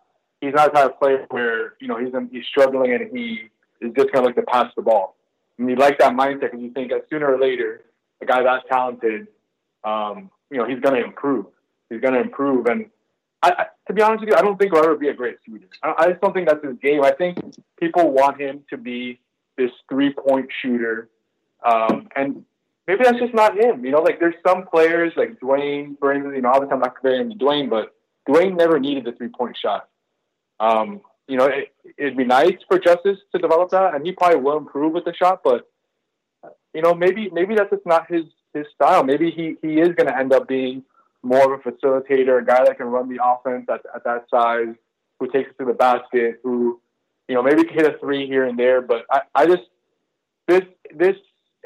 he's 0.41 0.53
not 0.53 0.73
the 0.73 0.79
type 0.79 0.91
of 0.93 0.99
player 0.99 1.25
where 1.29 1.73
you 1.79 1.87
know 1.87 1.97
he's 1.97 2.11
he's 2.31 2.45
struggling 2.45 2.93
and 2.93 3.15
he 3.15 3.49
is 3.81 3.93
just 3.95 4.11
going 4.11 4.23
to 4.23 4.29
look 4.29 4.35
to 4.35 4.41
pass 4.41 4.71
the 4.75 4.81
ball. 4.81 5.15
And 5.59 5.69
you 5.69 5.75
like 5.75 5.99
that 5.99 6.13
mindset 6.13 6.41
because 6.51 6.61
you 6.61 6.71
think 6.71 6.89
that 6.91 7.05
sooner 7.09 7.31
or 7.31 7.39
later, 7.39 7.81
a 8.21 8.25
guy 8.25 8.41
that 8.43 8.63
talented, 8.69 9.27
um, 9.83 10.31
you 10.49 10.57
know, 10.57 10.65
he's 10.67 10.79
going 10.79 10.95
to 10.95 11.03
improve. 11.03 11.45
He's 11.89 12.01
going 12.01 12.13
to 12.15 12.21
improve. 12.21 12.65
And 12.67 12.89
I, 13.43 13.51
I, 13.51 13.65
to 13.87 13.93
be 13.93 14.01
honest 14.01 14.21
with 14.21 14.29
you, 14.29 14.35
I 14.35 14.41
don't 14.41 14.57
think 14.57 14.73
he'll 14.73 14.83
ever 14.83 14.95
be 14.95 15.09
a 15.09 15.13
great 15.13 15.37
shooter. 15.45 15.67
I, 15.83 15.93
I 15.97 16.09
just 16.09 16.21
don't 16.21 16.33
think 16.33 16.47
that's 16.47 16.63
his 16.63 16.77
game. 16.81 17.03
I 17.03 17.11
think 17.11 17.37
people 17.79 18.11
want 18.11 18.39
him 18.41 18.63
to 18.71 18.77
be 18.77 19.19
this 19.57 19.71
three 19.89 20.11
point 20.13 20.47
shooter. 20.61 21.09
Um, 21.63 22.07
and 22.15 22.45
maybe 22.87 23.03
that's 23.03 23.19
just 23.19 23.33
not 23.33 23.57
him. 23.57 23.85
You 23.85 23.91
know, 23.91 24.01
like 24.01 24.19
there's 24.19 24.35
some 24.45 24.65
players 24.65 25.13
like 25.15 25.39
Dwyane, 25.39 25.99
for 25.99 26.13
instance, 26.13 26.33
you 26.35 26.41
know, 26.41 26.49
obviously 26.49 26.73
I'm 26.73 26.79
not 26.79 26.95
comparing 26.95 27.29
to 27.29 27.35
Dwyane, 27.35 27.69
but 27.69 27.93
Dwyane 28.27 28.57
never 28.57 28.79
needed 28.79 29.05
the 29.05 29.11
three 29.11 29.29
point 29.29 29.57
shot. 29.61 29.87
Um, 30.59 31.01
you 31.27 31.37
know, 31.37 31.45
it, 31.45 31.73
it'd 31.97 32.17
be 32.17 32.23
nice 32.23 32.57
for 32.67 32.79
Justise 32.79 33.17
to 33.33 33.39
develop 33.39 33.71
that, 33.71 33.93
and 33.93 34.05
he 34.05 34.13
probably 34.13 34.39
will 34.39 34.57
improve 34.57 34.93
with 34.93 35.05
the 35.05 35.13
shot. 35.13 35.41
But 35.43 35.69
you 36.73 36.81
know, 36.81 36.93
maybe 36.93 37.29
maybe 37.31 37.55
that's 37.55 37.69
just 37.69 37.85
not 37.85 38.09
his 38.09 38.23
his 38.53 38.65
style. 38.73 39.03
Maybe 39.03 39.31
he 39.31 39.57
he 39.61 39.79
is 39.79 39.89
going 39.89 40.07
to 40.07 40.17
end 40.17 40.33
up 40.33 40.47
being 40.47 40.83
more 41.23 41.53
of 41.53 41.59
a 41.59 41.71
facilitator, 41.71 42.41
a 42.41 42.45
guy 42.45 42.63
that 42.63 42.77
can 42.77 42.87
run 42.87 43.09
the 43.09 43.19
offense 43.23 43.65
at, 43.69 43.81
at 43.93 44.03
that 44.05 44.25
size, 44.29 44.75
who 45.19 45.29
takes 45.29 45.49
it 45.49 45.57
to 45.59 45.65
the 45.65 45.73
basket, 45.73 46.39
who 46.43 46.79
you 47.27 47.35
know 47.35 47.43
maybe 47.43 47.63
can 47.65 47.73
hit 47.73 47.95
a 47.95 47.97
three 47.99 48.25
here 48.27 48.45
and 48.45 48.57
there. 48.57 48.81
But 48.81 49.05
I, 49.11 49.21
I 49.35 49.45
just 49.45 49.63
this 50.47 50.63
this 50.95 51.15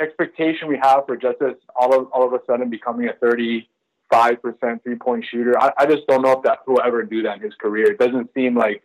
expectation 0.02 0.68
we 0.68 0.78
have 0.82 1.06
for 1.06 1.16
Justise 1.18 1.56
all 1.76 1.94
of 1.98 2.08
all 2.12 2.26
of 2.26 2.34
a 2.34 2.40
sudden 2.46 2.70
becoming 2.70 3.08
a 3.10 3.14
thirty 3.14 3.68
five 4.10 4.42
percent 4.42 4.84
three 4.84 4.96
point 4.96 5.26
shooter. 5.30 5.58
I, 5.62 5.72
I 5.78 5.86
just 5.86 6.06
don't 6.08 6.22
know 6.22 6.32
if 6.34 6.44
that 6.44 6.60
he'll 6.66 6.82
ever 6.84 7.04
do 7.04 7.22
that 7.24 7.38
in 7.38 7.44
his 7.44 7.54
career. 7.56 7.92
It 7.92 8.00
doesn't 8.00 8.34
seem 8.34 8.58
like 8.58 8.84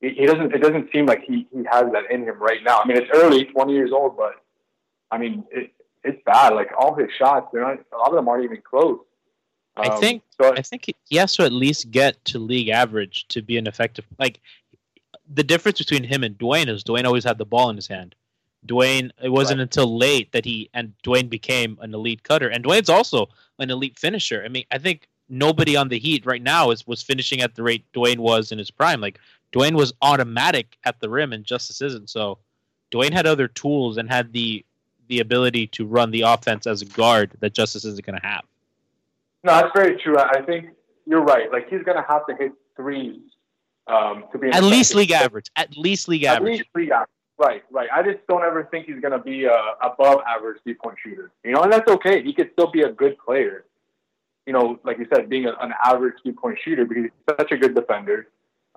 he, 0.00 0.10
he 0.10 0.26
doesn't. 0.26 0.54
It 0.54 0.58
doesn't 0.62 0.90
seem 0.92 1.06
like 1.06 1.22
he 1.24 1.46
he 1.52 1.64
has 1.70 1.84
that 1.92 2.10
in 2.10 2.24
him 2.24 2.38
right 2.40 2.62
now. 2.64 2.78
I 2.82 2.86
mean, 2.86 2.96
it's 2.96 3.10
early, 3.14 3.44
20 3.44 3.72
years 3.72 3.90
old, 3.92 4.16
but 4.16 4.32
I 5.10 5.18
mean, 5.18 5.44
it, 5.50 5.70
it's 6.02 6.20
bad. 6.24 6.54
Like 6.54 6.70
all 6.78 6.94
his 6.94 7.08
shots, 7.18 7.48
they're 7.52 7.62
not. 7.62 7.78
A 7.92 7.96
lot 7.98 8.08
of 8.08 8.14
them 8.14 8.28
aren't 8.28 8.44
even 8.44 8.62
close. 8.62 8.98
I 9.76 9.88
Um, 9.88 10.00
think 10.00 10.22
so. 10.40 10.52
I 10.52 10.62
think 10.62 10.86
he- 10.86 10.94
he 11.08 11.16
has 11.16 11.34
to 11.36 11.42
at 11.44 11.52
least 11.52 11.90
get 11.90 12.22
to 12.26 12.38
league 12.38 12.68
average 12.68 13.26
to 13.28 13.42
be 13.42 13.56
an 13.58 13.66
effective. 13.66 14.04
Like 14.18 14.40
the 15.32 15.42
difference 15.42 15.78
between 15.78 16.04
him 16.04 16.22
and 16.22 16.38
Dwyane 16.38 16.68
is 16.68 16.84
Dwyane 16.84 17.04
always 17.06 17.24
had 17.24 17.38
the 17.38 17.44
ball 17.46 17.70
in 17.70 17.76
his 17.76 17.88
hand. 17.88 18.14
Dwyane, 18.66 19.10
it 19.22 19.28
wasn't 19.28 19.60
until 19.60 19.96
late 19.96 20.32
that 20.32 20.44
he 20.44 20.70
and 20.74 20.92
Dwyane 21.04 21.28
became 21.28 21.78
an 21.80 21.94
elite 21.94 22.22
cutter, 22.22 22.48
and 22.48 22.64
Dwyane's 22.64 22.88
also 22.88 23.28
an 23.58 23.70
elite 23.70 23.98
finisher. 23.98 24.42
I 24.44 24.48
mean, 24.48 24.64
I 24.70 24.78
think 24.78 25.08
nobody 25.28 25.76
on 25.76 25.88
the 25.88 25.98
Heat 25.98 26.24
right 26.26 26.42
now 26.42 26.70
is 26.70 26.86
was 26.86 27.02
finishing 27.02 27.40
at 27.40 27.54
the 27.54 27.62
rate 27.62 27.84
Dwyane 27.92 28.18
was 28.18 28.52
in 28.52 28.58
his 28.58 28.70
prime. 28.70 29.00
Like 29.00 29.18
Dwyane 29.52 29.74
was 29.74 29.92
automatic 30.02 30.76
at 30.84 31.00
the 31.00 31.08
rim, 31.08 31.32
and 31.32 31.44
Justise 31.44 31.82
isn't. 31.82 32.10
So 32.10 32.38
Dwyane 32.90 33.12
had 33.12 33.26
other 33.26 33.48
tools 33.48 33.96
and 33.96 34.10
had 34.10 34.32
the 34.32 34.64
the 35.08 35.20
ability 35.20 35.66
to 35.66 35.84
run 35.86 36.10
the 36.10 36.22
offense 36.22 36.66
as 36.66 36.80
a 36.80 36.86
guard 36.86 37.32
that 37.40 37.52
Justise 37.52 37.84
isn't 37.84 38.06
going 38.06 38.18
to 38.18 38.26
have. 38.26 38.42
No, 39.42 39.52
that's 39.52 39.70
very 39.74 39.98
true. 39.98 40.16
I 40.16 40.40
think 40.40 40.70
you're 41.06 41.22
right. 41.22 41.52
Like 41.52 41.68
he's 41.68 41.82
gonna 41.82 42.04
have 42.08 42.26
to 42.26 42.34
hit 42.34 42.52
threes 42.76 43.20
um, 43.86 44.24
to 44.32 44.38
be 44.38 44.48
At 44.48 44.64
least 44.64 44.94
league 44.94 45.10
average. 45.10 45.50
At 45.56 45.76
least 45.76 46.08
league 46.08 46.24
At 46.24 46.36
average. 46.36 46.58
least 46.58 46.68
league 46.74 46.90
average. 46.90 47.08
Right, 47.36 47.62
right. 47.70 47.88
I 47.92 48.02
just 48.02 48.24
don't 48.28 48.44
ever 48.44 48.68
think 48.70 48.86
he's 48.86 49.00
gonna 49.00 49.18
be 49.18 49.44
a 49.46 49.56
above 49.82 50.20
average 50.26 50.58
three 50.62 50.74
point 50.74 50.96
shooter. 51.02 51.32
You 51.44 51.52
know, 51.52 51.62
and 51.62 51.72
that's 51.72 51.90
okay. 51.90 52.22
He 52.22 52.32
could 52.32 52.50
still 52.52 52.70
be 52.70 52.82
a 52.82 52.92
good 52.92 53.16
player. 53.18 53.64
You 54.46 54.52
know, 54.52 54.78
like 54.84 54.98
you 54.98 55.06
said, 55.12 55.28
being 55.28 55.46
a, 55.46 55.52
an 55.60 55.72
average 55.84 56.14
three 56.22 56.32
point 56.32 56.58
shooter 56.64 56.84
because 56.84 57.04
he's 57.04 57.36
such 57.38 57.50
a 57.50 57.56
good 57.56 57.74
defender. 57.74 58.28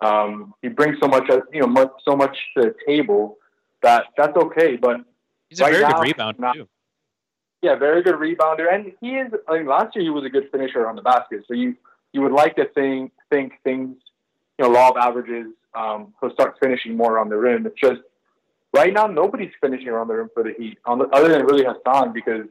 Um, 0.02 0.54
he 0.62 0.70
brings 0.70 0.98
so 1.02 1.08
much, 1.08 1.28
you 1.52 1.62
know, 1.62 1.68
much, 1.68 1.92
so 2.08 2.16
much 2.16 2.36
to 2.56 2.64
the 2.64 2.76
table 2.86 3.38
that 3.84 4.06
that's 4.16 4.36
okay. 4.36 4.76
But 4.76 4.98
He's 5.50 5.60
a 5.60 5.64
right 5.64 5.72
very 5.74 5.84
now, 5.84 6.02
good 6.04 6.16
rebounder 6.16 6.40
not- 6.40 6.56
too. 6.56 6.68
yeah, 7.62 7.76
very 7.76 8.02
good 8.02 8.16
rebounder, 8.16 8.74
and 8.74 8.92
he 9.02 9.10
is. 9.18 9.32
I 9.48 9.58
mean, 9.60 9.68
last 9.68 9.96
year 9.96 10.04
he 10.04 10.10
was 10.10 10.24
a 10.26 10.30
good 10.30 10.50
finisher 10.52 10.88
on 10.88 10.96
the 10.96 11.02
basket. 11.04 11.44
So 11.48 11.54
you 11.54 11.76
you 12.12 12.22
would 12.22 12.32
like 12.32 12.56
to 12.56 12.66
think 12.70 13.12
think 13.32 13.54
things, 13.64 13.98
you 14.58 14.66
know, 14.66 14.72
law 14.72 14.90
of 14.90 14.98
averages. 14.98 15.54
Um, 15.76 16.14
he'll 16.22 16.32
start 16.34 16.58
finishing 16.62 16.98
more 16.98 17.20
on 17.20 17.30
the 17.30 17.38
rim. 17.38 17.68
It's 17.68 17.80
just 17.80 18.02
right 18.74 18.94
now 18.94 19.08
nobody's 19.08 19.52
finishing 19.62 19.88
around 19.88 20.08
the 20.08 20.16
rim 20.16 20.30
for 20.34 20.44
the 20.44 20.54
Heat, 20.58 20.78
on 20.86 21.00
the, 21.00 21.06
other 21.08 21.30
than 21.30 21.46
really 21.46 21.66
Hassan, 21.66 22.14
because 22.14 22.46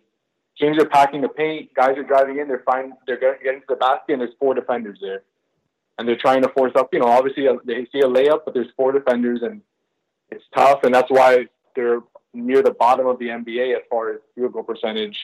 teams 0.59 0.79
are 0.79 0.87
packing 0.89 1.21
the 1.21 1.29
paint. 1.29 1.73
Guys 1.75 1.97
are 1.99 2.03
driving 2.03 2.39
in. 2.39 2.49
They're 2.49 2.63
fine. 2.65 2.93
They're 3.07 3.19
getting 3.21 3.43
getting 3.45 3.61
to 3.61 3.67
the 3.71 3.77
basket, 3.77 4.13
and 4.15 4.21
there's 4.21 4.35
four 4.39 4.55
defenders 4.55 4.99
there, 5.01 5.23
and 5.99 6.09
they're 6.09 6.17
trying 6.17 6.43
to 6.43 6.49
force 6.49 6.73
up. 6.77 6.89
You 6.93 7.01
know, 7.01 7.07
obviously 7.07 7.47
uh, 7.49 7.55
they 7.65 7.87
see 7.93 8.01
a 8.01 8.09
layup, 8.09 8.41
but 8.45 8.55
there's 8.55 8.71
four 8.77 8.93
defenders, 8.93 9.41
and 9.43 9.61
it's 10.31 10.45
tough, 10.55 10.83
and 10.85 10.95
that's 10.95 11.11
why 11.11 11.47
they're 11.75 12.01
near 12.35 12.63
the 12.63 12.73
bottom 12.73 13.07
of 13.07 13.19
the 13.19 13.29
NBA 13.29 13.75
as 13.77 13.83
far 13.91 14.13
as 14.13 14.21
field 14.35 14.53
goal 14.53 14.63
percentage 14.63 15.19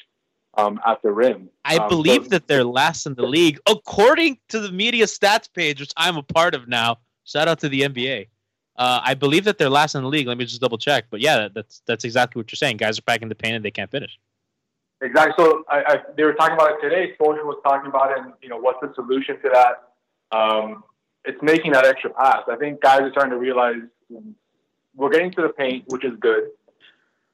um, 0.56 0.80
at 0.86 1.00
the 1.02 1.10
rim. 1.10 1.48
I 1.64 1.76
Um, 1.76 1.88
believe 1.88 2.24
so- 2.24 2.28
that 2.30 2.46
they're 2.46 2.64
last 2.64 3.06
in 3.06 3.14
the 3.14 3.26
league, 3.26 3.58
according 3.68 4.38
to 4.48 4.60
the 4.60 4.70
media 4.72 5.06
stats 5.06 5.52
page, 5.52 5.80
which 5.80 5.92
I'm 5.96 6.16
a 6.16 6.22
part 6.22 6.54
of 6.54 6.68
now. 6.68 6.98
Shout 7.24 7.48
out 7.48 7.58
to 7.60 7.68
the 7.68 7.82
NBA. 7.82 8.28
Uh, 8.76 9.00
I 9.04 9.14
believe 9.14 9.44
that 9.44 9.58
they're 9.58 9.68
last 9.68 9.94
in 9.94 10.02
the 10.02 10.08
league. 10.08 10.26
Let 10.26 10.38
me 10.38 10.44
just 10.44 10.60
double 10.60 10.78
check. 10.78 11.04
But 11.10 11.20
yeah, 11.20 11.48
that's 11.54 11.82
that's 11.86 12.04
exactly 12.04 12.40
what 12.40 12.50
you're 12.50 12.56
saying. 12.56 12.78
Guys 12.78 12.98
are 12.98 13.02
packing 13.02 13.28
the 13.28 13.34
paint 13.34 13.56
and 13.56 13.64
they 13.64 13.70
can't 13.70 13.90
finish. 13.90 14.18
Exactly. 15.02 15.34
So 15.36 15.64
I, 15.68 15.82
I, 15.86 15.96
they 16.16 16.22
were 16.22 16.34
talking 16.34 16.54
about 16.54 16.72
it 16.72 16.80
today. 16.80 17.14
Soldier 17.18 17.44
was 17.44 17.60
talking 17.64 17.88
about 17.88 18.12
it. 18.12 18.18
And, 18.18 18.32
you 18.40 18.48
know, 18.48 18.56
what's 18.56 18.78
the 18.80 18.92
solution 18.94 19.36
to 19.42 19.50
that? 19.52 20.36
Um, 20.36 20.84
it's 21.24 21.42
making 21.42 21.72
that 21.72 21.84
extra 21.84 22.10
pass. 22.10 22.42
I 22.48 22.56
think 22.56 22.80
guys 22.80 23.00
are 23.00 23.10
starting 23.10 23.32
to 23.32 23.38
realize 23.38 23.82
we're 24.94 25.10
getting 25.10 25.32
to 25.32 25.42
the 25.42 25.48
paint, 25.48 25.84
which 25.88 26.04
is 26.04 26.12
good, 26.20 26.50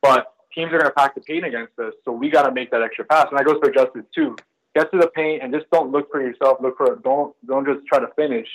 but 0.01 0.33
teams 0.55 0.73
are 0.73 0.79
going 0.79 0.91
to 0.91 0.95
pack 0.95 1.15
the 1.15 1.21
paint 1.21 1.45
against 1.45 1.79
us. 1.79 1.93
So 2.05 2.13
we 2.13 2.31
got 2.31 2.45
to 2.45 2.53
make 2.53 2.71
that 2.71 2.83
extra 2.83 3.05
pass. 3.05 3.27
And 3.31 3.39
that 3.39 3.45
goes 3.45 3.59
for 3.63 3.71
Justise 3.71 4.05
too. 4.15 4.37
Get 4.75 4.91
to 4.93 4.99
the 4.99 5.09
paint 5.09 5.43
and 5.43 5.53
just 5.53 5.67
don't 5.71 5.91
look 5.91 6.11
for 6.11 6.21
yourself. 6.21 6.59
Look 6.61 6.77
for 6.77 6.97
don't 7.05 7.35
don't 7.47 7.67
just 7.67 7.87
try 7.87 7.99
to 7.99 8.09
finish. 8.17 8.49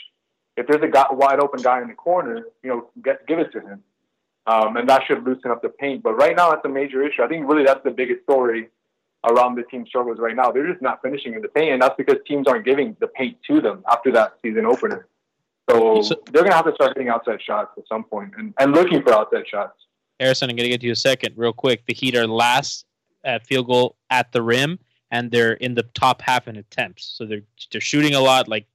If 0.55 0.67
there's 0.67 0.83
a 0.83 0.87
guy, 0.87 1.05
wide 1.11 1.39
open 1.39 1.61
guy 1.61 1.81
in 1.81 1.87
the 1.87 1.93
corner, 1.95 2.45
you 2.61 2.69
know, 2.69 2.89
get 3.03 3.25
give 3.27 3.39
it 3.39 3.51
to 3.53 3.59
him, 3.59 3.83
um, 4.45 4.77
and 4.77 4.87
that 4.89 5.03
should 5.07 5.23
loosen 5.23 5.51
up 5.51 5.61
the 5.61 5.69
paint. 5.69 6.03
But 6.03 6.13
right 6.13 6.35
now, 6.35 6.51
that's 6.51 6.65
a 6.65 6.69
major 6.69 7.01
issue. 7.03 7.23
I 7.23 7.27
think 7.27 7.47
really 7.47 7.63
that's 7.63 7.83
the 7.83 7.91
biggest 7.91 8.23
story 8.23 8.69
around 9.25 9.55
the 9.55 9.63
team 9.63 9.85
struggles 9.87 10.19
right 10.19 10.35
now. 10.35 10.51
They're 10.51 10.67
just 10.69 10.81
not 10.81 11.01
finishing 11.01 11.33
in 11.33 11.41
the 11.41 11.47
paint, 11.47 11.71
and 11.73 11.81
that's 11.81 11.95
because 11.97 12.17
teams 12.27 12.47
aren't 12.47 12.65
giving 12.65 12.95
the 12.99 13.07
paint 13.07 13.37
to 13.47 13.61
them 13.61 13.83
after 13.89 14.11
that 14.11 14.35
season 14.43 14.65
opener. 14.65 15.07
So, 15.69 16.01
So- 16.01 16.15
they're 16.31 16.43
gonna 16.43 16.55
have 16.55 16.65
to 16.65 16.75
start 16.75 16.91
hitting 16.95 17.09
outside 17.09 17.41
shots 17.41 17.71
at 17.77 17.87
some 17.87 18.03
point 18.03 18.33
and, 18.37 18.53
and 18.59 18.73
looking 18.73 19.01
for 19.01 19.13
outside 19.13 19.47
shots. 19.47 19.77
Harrison, 20.19 20.49
I'm 20.49 20.55
going 20.55 20.65
to 20.65 20.69
get 20.69 20.81
to 20.81 20.85
you 20.85 20.93
a 20.93 20.95
second, 20.95 21.33
real 21.35 21.53
quick. 21.53 21.85
The 21.87 21.93
Heat 21.93 22.15
are 22.15 22.27
last 22.27 22.85
at 23.23 23.45
field 23.47 23.67
goal 23.67 23.95
at 24.09 24.31
the 24.31 24.41
rim, 24.41 24.77
and 25.11 25.31
they're 25.31 25.53
in 25.53 25.73
the 25.73 25.83
top 25.95 26.21
half 26.21 26.47
in 26.47 26.55
attempts. 26.57 27.15
So 27.17 27.25
they're 27.25 27.41
they're 27.71 27.81
shooting 27.81 28.13
a 28.15 28.19
lot, 28.19 28.47
like 28.47 28.67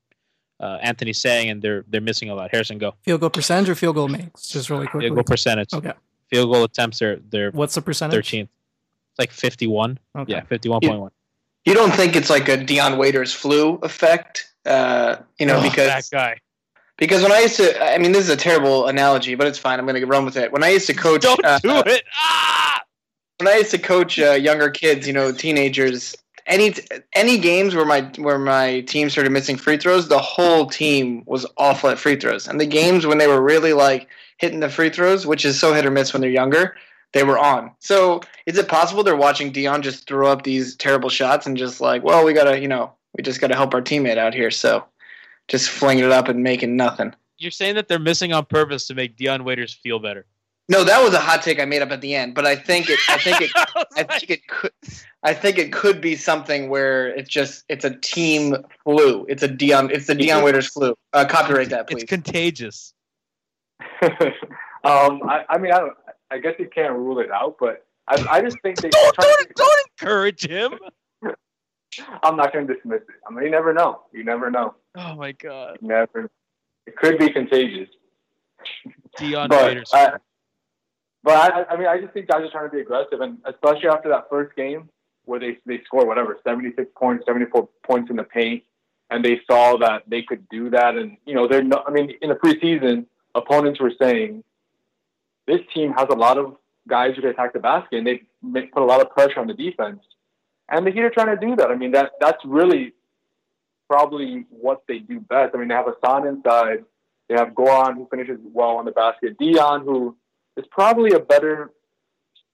uh, 0.61 0.79
Anthony's 0.83 1.21
saying, 1.21 1.51
and 1.51 1.63
they're 1.63 1.85
they're 1.89 2.01
missing 2.01 2.31
a 2.31 2.35
lot. 2.35 2.51
Harrison, 2.51 2.79
go. 2.79 2.95
Field 3.03 3.21
goal 3.21 3.31
percentage 3.31 3.69
or 3.69 3.75
field 3.75 3.95
goal 3.97 4.09
makes? 4.09 4.49
Just 4.49 4.71
really 4.71 4.87
quickly. 4.87 5.07
Field 5.09 5.17
goal 5.17 5.25
percentage. 5.25 5.73
Okay. 5.73 5.93
Field 6.31 6.53
goal 6.53 6.65
attempts 6.65 7.01
are 7.03 7.21
they're 7.31 7.51
What's 7.53 7.75
the 7.75 7.83
percentage? 7.83 8.29
13th. 8.31 8.43
It's 8.43 9.19
like 9.19 9.31
51. 9.33 9.99
Okay. 10.17 10.33
Yeah, 10.33 10.43
51.1. 10.43 11.11
You 11.65 11.75
don't 11.75 11.93
think 11.95 12.17
it's 12.17 12.31
like 12.31 12.49
a 12.49 12.57
Dion 12.57 12.99
Waiters 12.99 13.33
flu 13.33 13.75
effect? 13.83 14.53
Uh, 14.67 15.17
you 15.39 15.47
know, 15.47 15.59
Oh, 15.59 15.63
because 15.63 15.87
that 15.89 16.05
guy. 16.11 16.37
because 16.97 17.23
when 17.23 17.33
I 17.33 17.41
used 17.41 17.57
to, 17.57 17.83
I 17.95 17.99
mean, 17.99 18.13
this 18.13 18.25
is 18.25 18.31
a 18.31 18.37
terrible 18.37 18.87
analogy, 18.87 19.35
but 19.35 19.47
it's 19.47 19.59
fine. 19.59 19.79
I'm 19.79 19.87
going 19.87 20.01
to 20.01 20.07
run 20.07 20.25
with 20.25 20.37
it. 20.37 20.53
When 20.53 20.63
I 20.63 20.69
used 20.69 20.87
to 20.89 20.95
coach, 20.95 21.23
Don't 21.23 21.43
uh, 21.45 21.59
do 21.61 21.83
it. 21.87 22.05
Ah! 22.21 22.83
when 23.39 23.49
I 23.49 23.57
used 23.59 23.71
to 23.71 23.79
coach 23.79 24.19
uh, 24.19 24.33
younger 24.33 24.69
kids, 24.71 25.07
you 25.07 25.13
know, 25.13 25.31
teenagers, 25.33 26.17
any 26.49 26.75
any 27.13 27.39
games 27.39 27.75
where 27.75 27.85
my 27.85 28.11
where 28.17 28.39
my 28.39 28.81
team 28.81 29.11
started 29.11 29.31
missing 29.31 29.57
free 29.57 29.77
throws, 29.77 30.09
the 30.09 30.19
whole 30.19 30.67
team 30.67 31.23
was 31.27 31.47
awful 31.57 31.91
at 31.91 31.99
free 31.99 32.17
throws. 32.17 32.49
And 32.49 32.61
the 32.61 32.67
games 32.67 33.07
when 33.07 33.19
they 33.19 33.29
were 33.29 33.41
really 33.41 33.75
like 33.75 34.09
hitting 34.39 34.61
the 34.61 34.71
free 34.71 34.91
throws, 34.91 35.27
which 35.27 35.45
is 35.45 35.61
so 35.61 35.73
hit 35.73 35.87
or 35.87 35.91
miss 35.91 36.13
when 36.13 36.23
they're 36.23 36.31
younger, 36.31 36.75
they 37.13 37.23
were 37.23 37.39
on. 37.39 37.71
So 37.79 38.23
is 38.47 38.59
it 38.59 38.69
possible 38.69 39.03
they're 39.03 39.17
watching 39.17 39.53
Dion 39.53 39.83
just 39.83 40.09
throw 40.09 40.29
up 40.29 40.43
these 40.43 40.75
terrible 40.77 41.11
shots 41.11 41.47
and 41.47 41.57
just 41.57 41.81
like, 41.81 42.03
well, 42.03 42.25
we 42.25 42.33
gotta, 42.33 42.61
you 42.61 42.69
know, 42.69 42.93
we 43.15 43.23
just 43.23 43.41
gotta 43.41 43.55
help 43.55 43.75
our 43.75 43.83
teammate 43.83 44.19
out 44.19 44.35
here, 44.35 44.51
so 44.51 44.85
just 45.49 45.69
flinging 45.69 46.05
it 46.05 46.13
up 46.13 46.29
and 46.29 46.43
making 46.43 46.77
nothing. 46.77 47.15
You're 47.37 47.51
saying 47.51 47.77
that 47.77 47.89
they're 47.89 47.99
missing 47.99 48.33
on 48.33 48.47
purpose 48.47 48.87
to 48.89 48.95
make 48.95 49.17
Dion 49.17 49.45
Waiters 49.45 49.73
feel 49.73 49.99
better. 49.99 50.27
No, 50.71 50.85
that 50.85 51.03
was 51.03 51.15
a 51.15 51.19
hot 51.19 51.43
take 51.43 51.59
I 51.61 51.65
made 51.65 51.81
up 51.81 51.91
at 51.91 52.03
the 52.03 52.15
end, 52.15 52.35
but 52.35 52.45
I 52.45 52.55
think 52.55 52.91
it. 52.91 52.99
I 53.09 53.17
think 53.19 53.41
it. 53.41 53.51
I 53.97 54.03
think 54.03 54.31
it 54.31 54.47
could. 54.49 54.73
I 55.23 55.33
think 55.33 55.57
it 55.57 55.73
could 55.73 56.01
be 56.01 56.15
something 56.15 56.69
where 56.69 57.09
it's 57.09 57.31
just 57.31 57.65
it's 57.71 57.87
a 57.87 57.97
team 57.97 58.55
flu. 58.85 59.25
It's 59.29 59.43
a 59.43 59.49
Dion. 59.49 59.91
It's 59.91 60.07
the 60.07 60.15
Dion 60.15 60.45
Waiters 60.45 60.69
flu. 60.69 60.95
Uh, 61.15 61.25
copyright 61.25 61.71
that, 61.71 61.89
please. 61.89 62.03
It's 62.03 62.11
contagious. 62.11 62.93
um, 64.03 65.23
I, 65.25 65.45
I 65.49 65.59
mean, 65.59 65.73
I 65.73 65.79
don't. 65.79 65.97
I 66.31 66.39
guess 66.39 66.55
you 66.59 66.69
can't 66.69 66.93
rule 66.93 67.19
it 67.21 67.31
out, 67.31 67.57
but 67.59 67.87
I, 68.07 68.23
I 68.31 68.41
just 68.43 68.61
think 68.61 68.79
they. 68.83 68.91
Don't, 68.91 69.17
don't, 69.17 69.55
don't 69.55 69.89
encourage 69.99 70.47
him. 70.47 70.75
I'm 72.23 72.37
not 72.37 72.53
going 72.53 72.67
to 72.67 72.75
dismiss 72.75 73.01
it. 73.01 73.15
I 73.27 73.33
mean, 73.33 73.45
you 73.45 73.51
never 73.51 73.73
know. 73.73 74.03
You 74.13 74.23
never 74.23 74.51
know. 74.51 74.75
Oh 74.97 75.15
my 75.15 75.33
God, 75.33 75.79
You 75.81 75.89
never. 75.89 76.31
It 76.87 76.97
could 76.97 77.19
be 77.19 77.31
contagious. 77.31 77.89
Dion 79.17 79.49
but 79.49 79.65
Waiters. 79.65 79.91
I, 79.95 80.13
but 81.23 81.35
I, 81.35 81.75
I 81.75 81.77
mean, 81.77 81.87
I 81.87 82.01
just 82.01 82.13
think 82.13 82.29
guys 82.29 82.43
are 82.43 82.51
trying 82.51 82.71
to 82.71 82.75
be 82.75 82.81
aggressive, 82.81 83.21
and 83.21 83.39
especially 83.45 83.89
after 83.89 84.09
that 84.11 84.29
first 84.31 84.55
game 84.57 84.89
where 85.25 85.41
they 85.41 85.59
they 85.67 85.83
scored 85.85 86.07
whatever 86.07 86.39
76 86.45 86.91
points, 86.97 87.27
74 87.27 87.69
points 87.85 88.11
in 88.11 88.17
the 88.17 88.25
paint, 88.25 88.63
and 89.11 89.25
they 89.25 89.41
saw 89.51 89.77
that 89.79 90.05
they 90.09 90.23
could 90.23 90.49
do 90.49 90.71
that, 90.71 90.97
and 90.97 91.17
you 91.27 91.35
know 91.35 91.49
they're 91.49 91.63
not. 91.63 91.85
I 91.87 91.91
mean, 91.91 92.13
in 92.23 92.31
the 92.31 92.37
preseason, 92.37 93.07
opponents 93.35 93.81
were 93.81 93.93
saying 94.01 94.45
this 95.47 95.61
team 95.75 95.93
has 95.93 96.07
a 96.11 96.17
lot 96.17 96.39
of 96.39 96.57
guys 96.89 97.15
who 97.15 97.23
can 97.23 97.31
attack 97.31 97.53
the 97.53 97.59
basket, 97.59 97.99
and 97.99 98.07
they 98.07 98.63
put 98.67 98.83
a 98.83 98.87
lot 98.87 99.01
of 99.01 99.11
pressure 99.11 99.41
on 99.41 99.47
the 99.47 99.55
defense, 99.55 100.01
and 100.69 100.87
the 100.87 100.91
Heat 100.91 101.03
are 101.03 101.11
trying 101.11 101.37
to 101.39 101.47
do 101.47 101.57
that. 101.57 101.71
I 101.71 101.75
mean, 101.75 101.93
that 101.93 102.13
that's 102.21 102.43
really 102.45 102.95
probably 103.89 104.47
what 104.51 104.83
they 104.87 104.99
do 104.99 105.21
best. 105.21 105.55
I 105.55 105.59
mean, 105.59 105.69
they 105.69 105.75
have 105.75 105.87
Hassan 105.87 106.27
inside. 106.27 106.85
They 107.29 107.35
have 107.35 107.49
Goran 107.49 107.95
who 107.95 108.09
finishes 108.11 108.39
well 108.43 108.77
on 108.77 108.85
the 108.85 108.93
basket. 108.93 109.37
Dion 109.39 109.83
who 109.83 110.17
is 110.59 110.67
probably 110.71 111.13
a 111.13 111.21
better, 111.21 111.71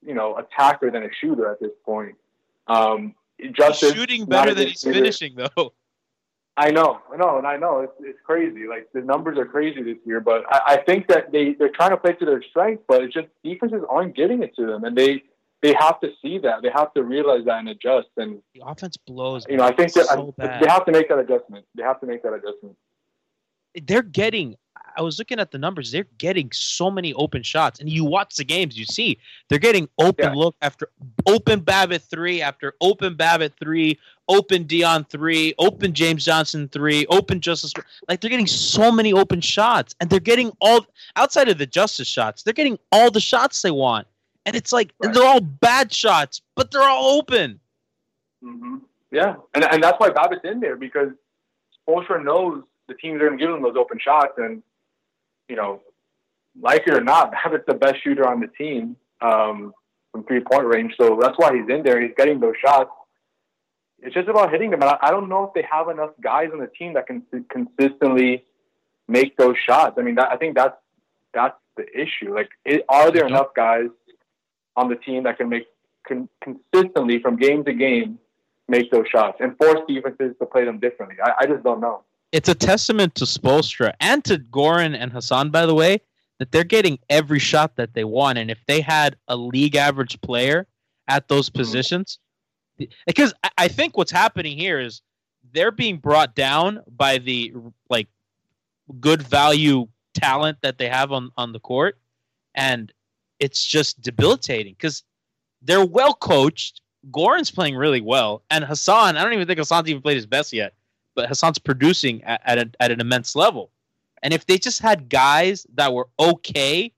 you 0.07 0.15
know, 0.15 0.37
attacker 0.37 0.91
than 0.91 1.03
a 1.05 1.09
shooter 1.21 1.51
at 1.51 1.61
this 1.61 1.73
point. 1.85 2.15
Um, 2.67 3.15
Justise 3.41 3.81
He's 3.81 3.93
shooting 3.95 4.27
better 4.27 4.55
than 4.55 4.69
he's 4.69 4.81
shooter. 4.81 4.95
finishing, 4.95 5.35
though. 5.37 5.73
I 6.57 6.71
know, 6.71 7.01
I 7.13 7.17
know, 7.17 7.37
and 7.39 7.47
I 7.49 7.57
know 7.57 7.81
it's, 7.81 7.93
it's 7.99 8.19
crazy. 8.25 8.69
Like 8.69 8.89
the 8.95 9.01
numbers 9.01 9.39
are 9.39 9.45
crazy 9.45 9.83
this 9.83 9.97
year, 10.07 10.21
but 10.21 10.45
I, 10.49 10.75
I 10.75 10.77
think 10.77 11.09
that 11.09 11.33
they 11.33 11.55
they're 11.55 11.69
trying 11.75 11.91
to 11.91 11.97
play 11.97 12.13
to 12.13 12.25
their 12.25 12.43
strength, 12.45 12.85
but 12.87 13.03
it's 13.03 13.13
just 13.13 13.27
defenses 13.43 13.83
aren't 13.91 14.15
giving 14.15 14.41
it 14.45 14.55
to 14.55 14.65
them, 14.67 14.85
and 14.85 14.97
they 14.97 15.25
they 15.63 15.75
have 15.81 15.99
to 16.03 16.11
see 16.23 16.39
that. 16.39 16.63
They 16.63 16.71
have 16.73 16.95
to 16.95 17.03
realize 17.03 17.45
that 17.47 17.59
and 17.59 17.69
adjust. 17.71 18.07
And 18.19 18.41
The 18.55 18.63
offense 18.65 18.97
blows. 18.97 19.47
you 19.49 19.57
know, 19.57 19.65
I 19.65 19.75
think 19.75 19.93
that 19.95 20.07
so 20.07 20.33
I- 20.39 20.59
they 20.61 20.67
have 20.69 20.85
to 20.85 20.93
make 20.93 21.09
that 21.09 21.19
adjustment. 21.19 21.65
They 21.75 21.83
have 21.83 21.99
to 22.01 22.07
make 22.07 22.23
that 22.23 22.35
adjustment. 22.35 22.77
they're 23.83 24.03
getting 24.03 24.55
I 24.97 25.03
was 25.03 25.19
looking 25.19 25.39
at 25.41 25.51
the 25.51 25.59
numbers. 25.59 25.91
They're 25.91 26.07
getting 26.19 26.51
so 26.53 26.91
many 26.91 27.13
open 27.15 27.43
shots, 27.43 27.81
and 27.81 27.89
you 27.89 28.05
watch 28.05 28.37
the 28.37 28.45
games, 28.45 28.79
you 28.79 28.85
see 28.85 29.19
they're 29.49 29.59
getting 29.59 29.89
open 29.99 30.27
Yeah. 30.27 30.35
look 30.35 30.57
after 30.63 30.89
open 31.27 31.61
Babbitt 31.61 32.03
three 32.03 32.41
after 32.43 32.75
open 32.81 33.15
Babbitt 33.15 33.55
three, 33.59 33.99
open 34.29 34.65
Dion 34.65 35.05
three, 35.05 35.55
open 35.59 35.93
James 35.93 36.25
Johnson 36.25 36.69
three, 36.69 37.07
open 37.07 37.41
Justise. 37.41 37.73
Like 38.09 38.21
they're 38.21 38.31
getting 38.31 38.47
so 38.47 38.93
many 38.93 39.13
open 39.13 39.41
shots, 39.41 39.95
and 40.01 40.09
they're 40.11 40.21
getting 40.21 40.53
all 40.61 40.87
outside 41.17 41.49
of 41.49 41.59
the 41.59 41.67
Justise 41.67 42.07
shots. 42.07 42.43
They're 42.43 42.53
getting 42.55 42.79
all 42.93 43.11
the 43.11 43.21
shots 43.21 43.63
they 43.63 43.71
want, 43.71 44.07
and 44.47 44.55
it's 44.57 44.73
like 44.73 44.93
and 45.03 45.15
they're 45.15 45.27
all 45.27 45.41
bad 45.41 45.93
shots, 45.93 46.41
but 46.55 46.71
they're 46.71 46.83
all 46.83 47.19
open. 47.19 47.61
hmm 48.43 48.77
Yeah, 49.11 49.37
and 49.55 49.65
and 49.65 49.83
that's 49.83 49.99
why 49.99 50.11
Babbitt's 50.11 50.45
in 50.45 50.61
there 50.61 50.77
because 50.77 51.09
Spoelstra 51.87 52.23
knows 52.25 52.63
the 52.87 52.95
teams 52.95 53.17
are 53.21 53.27
going 53.27 53.39
to 53.39 53.45
give 53.45 53.55
him 53.55 53.63
those 53.63 53.77
open 53.77 53.99
shots, 53.99 54.35
and 54.39 54.63
you 55.49 55.57
know, 55.57 55.81
like 56.61 56.83
it 56.87 56.95
or 56.95 57.03
not, 57.03 57.33
Babbitt's 57.45 57.65
the 57.67 57.75
best 57.75 58.03
shooter 58.03 58.29
on 58.29 58.41
the 58.41 58.49
team 58.49 58.97
um, 59.21 59.73
from 60.13 60.25
three 60.25 60.41
point 60.41 60.67
range. 60.67 60.95
So 61.01 61.19
that's 61.21 61.37
why 61.37 61.55
he's 61.55 61.69
in 61.69 61.83
there. 61.83 62.01
He's 62.01 62.15
getting 62.17 62.41
those 62.41 62.55
shots. 62.65 62.91
It's 64.01 64.15
just 64.15 64.29
about 64.29 64.51
hitting 64.51 64.71
them. 64.71 64.83
And 64.83 64.91
I, 64.91 64.99
I 65.03 65.11
don't 65.11 65.29
know 65.29 65.45
if 65.45 65.55
they 65.55 65.67
have 65.71 65.89
enough 65.89 66.11
guys 66.23 66.51
on 66.53 66.59
the 66.59 66.67
team 66.67 66.95
that 66.95 67.07
can 67.07 67.23
consistently 67.49 68.45
make 69.09 69.37
those 69.37 69.57
shots. 69.67 69.97
I 69.99 70.03
mean, 70.03 70.17
that, 70.17 70.31
I 70.31 70.37
think 70.37 70.55
that's 70.55 70.77
that's 71.33 71.57
the 71.77 71.85
issue. 71.93 72.35
Like, 72.35 72.51
it, 72.65 72.85
are 72.89 73.11
there 73.11 73.27
enough 73.27 73.49
guys 73.57 73.89
on 74.77 74.89
the 74.89 74.97
team 74.97 75.25
that 75.25 75.39
can 75.39 75.49
make 75.49 75.67
con- 76.07 76.29
consistently 76.43 77.21
from 77.21 77.37
game 77.37 77.65
to 77.65 77.73
game 77.73 78.19
make 78.69 78.91
those 78.91 79.07
shots 79.11 79.39
and 79.41 79.57
force 79.57 79.81
defenses 79.89 80.35
to 80.39 80.47
play 80.47 80.65
them 80.65 80.79
differently? 80.79 81.17
I, 81.23 81.33
I 81.41 81.47
just 81.47 81.65
don't 81.65 81.81
know. 81.81 82.03
It's 82.35 82.49
a 82.49 82.55
testament 82.55 83.15
to 83.15 83.27
Spoelstra 83.27 83.93
and 84.01 84.25
to 84.25 84.39
Goran 84.39 84.97
and 84.99 85.13
Hassan, 85.13 85.51
by 85.51 85.67
the 85.67 85.75
way, 85.75 86.01
that 86.41 86.51
they're 86.51 86.65
getting 86.65 86.99
every 87.09 87.39
shot 87.39 87.77
that 87.77 87.95
they 87.95 88.03
want. 88.03 88.39
And 88.39 88.51
if 88.51 88.59
they 88.67 88.81
had 88.81 89.15
a 89.29 89.37
league 89.37 89.77
average 89.77 90.21
player 90.21 90.67
at 91.07 91.29
those 91.29 91.47
hmm. 91.47 91.59
positions, 91.59 92.19
because 93.07 93.33
I- 93.45 93.51
I 93.57 93.69
think 93.69 93.97
what's 93.97 94.11
happening 94.11 94.59
here 94.59 94.81
is 94.81 95.01
they're 95.53 95.71
being 95.71 95.99
brought 95.99 96.35
down 96.35 96.83
by 96.89 97.19
the 97.19 97.55
like 97.89 98.09
good 98.99 99.23
value 99.23 99.87
talent 100.15 100.59
that 100.63 100.77
they 100.77 100.89
have 100.89 101.13
on 101.13 101.31
on 101.37 101.53
the 101.53 101.61
court, 101.61 102.01
and 102.57 102.93
it's 103.39 103.65
just 103.65 104.03
debilitating 104.03 104.75
because 104.75 105.05
they're 105.63 105.87
well 105.87 106.15
coached. 106.15 106.81
Goran's 107.13 107.53
playing 107.53 107.77
really 107.77 108.01
well, 108.01 108.43
and 108.51 108.65
Hassan. 108.65 109.17
I 109.17 109.23
don't 109.23 109.35
even 109.35 109.47
think 109.47 109.61
Hassan's 109.61 109.89
even 109.89 110.03
played 110.03 110.17
his 110.17 110.27
best 110.27 110.53
yet 110.53 110.75
but 111.15 111.29
Hassan's 111.29 111.59
producing 111.59 112.23
at, 112.25 112.41
at, 112.45 112.59
a, 112.59 112.71
at 112.81 112.91
an 112.91 113.01
immense 113.01 113.37
level. 113.37 113.71
And 114.23 114.33
if 114.33 114.47
they 114.47 114.59
just 114.59 114.81
had 114.81 115.09
guys 115.09 115.67
that 115.75 115.93
were 115.93 116.09
okay, 116.19 116.93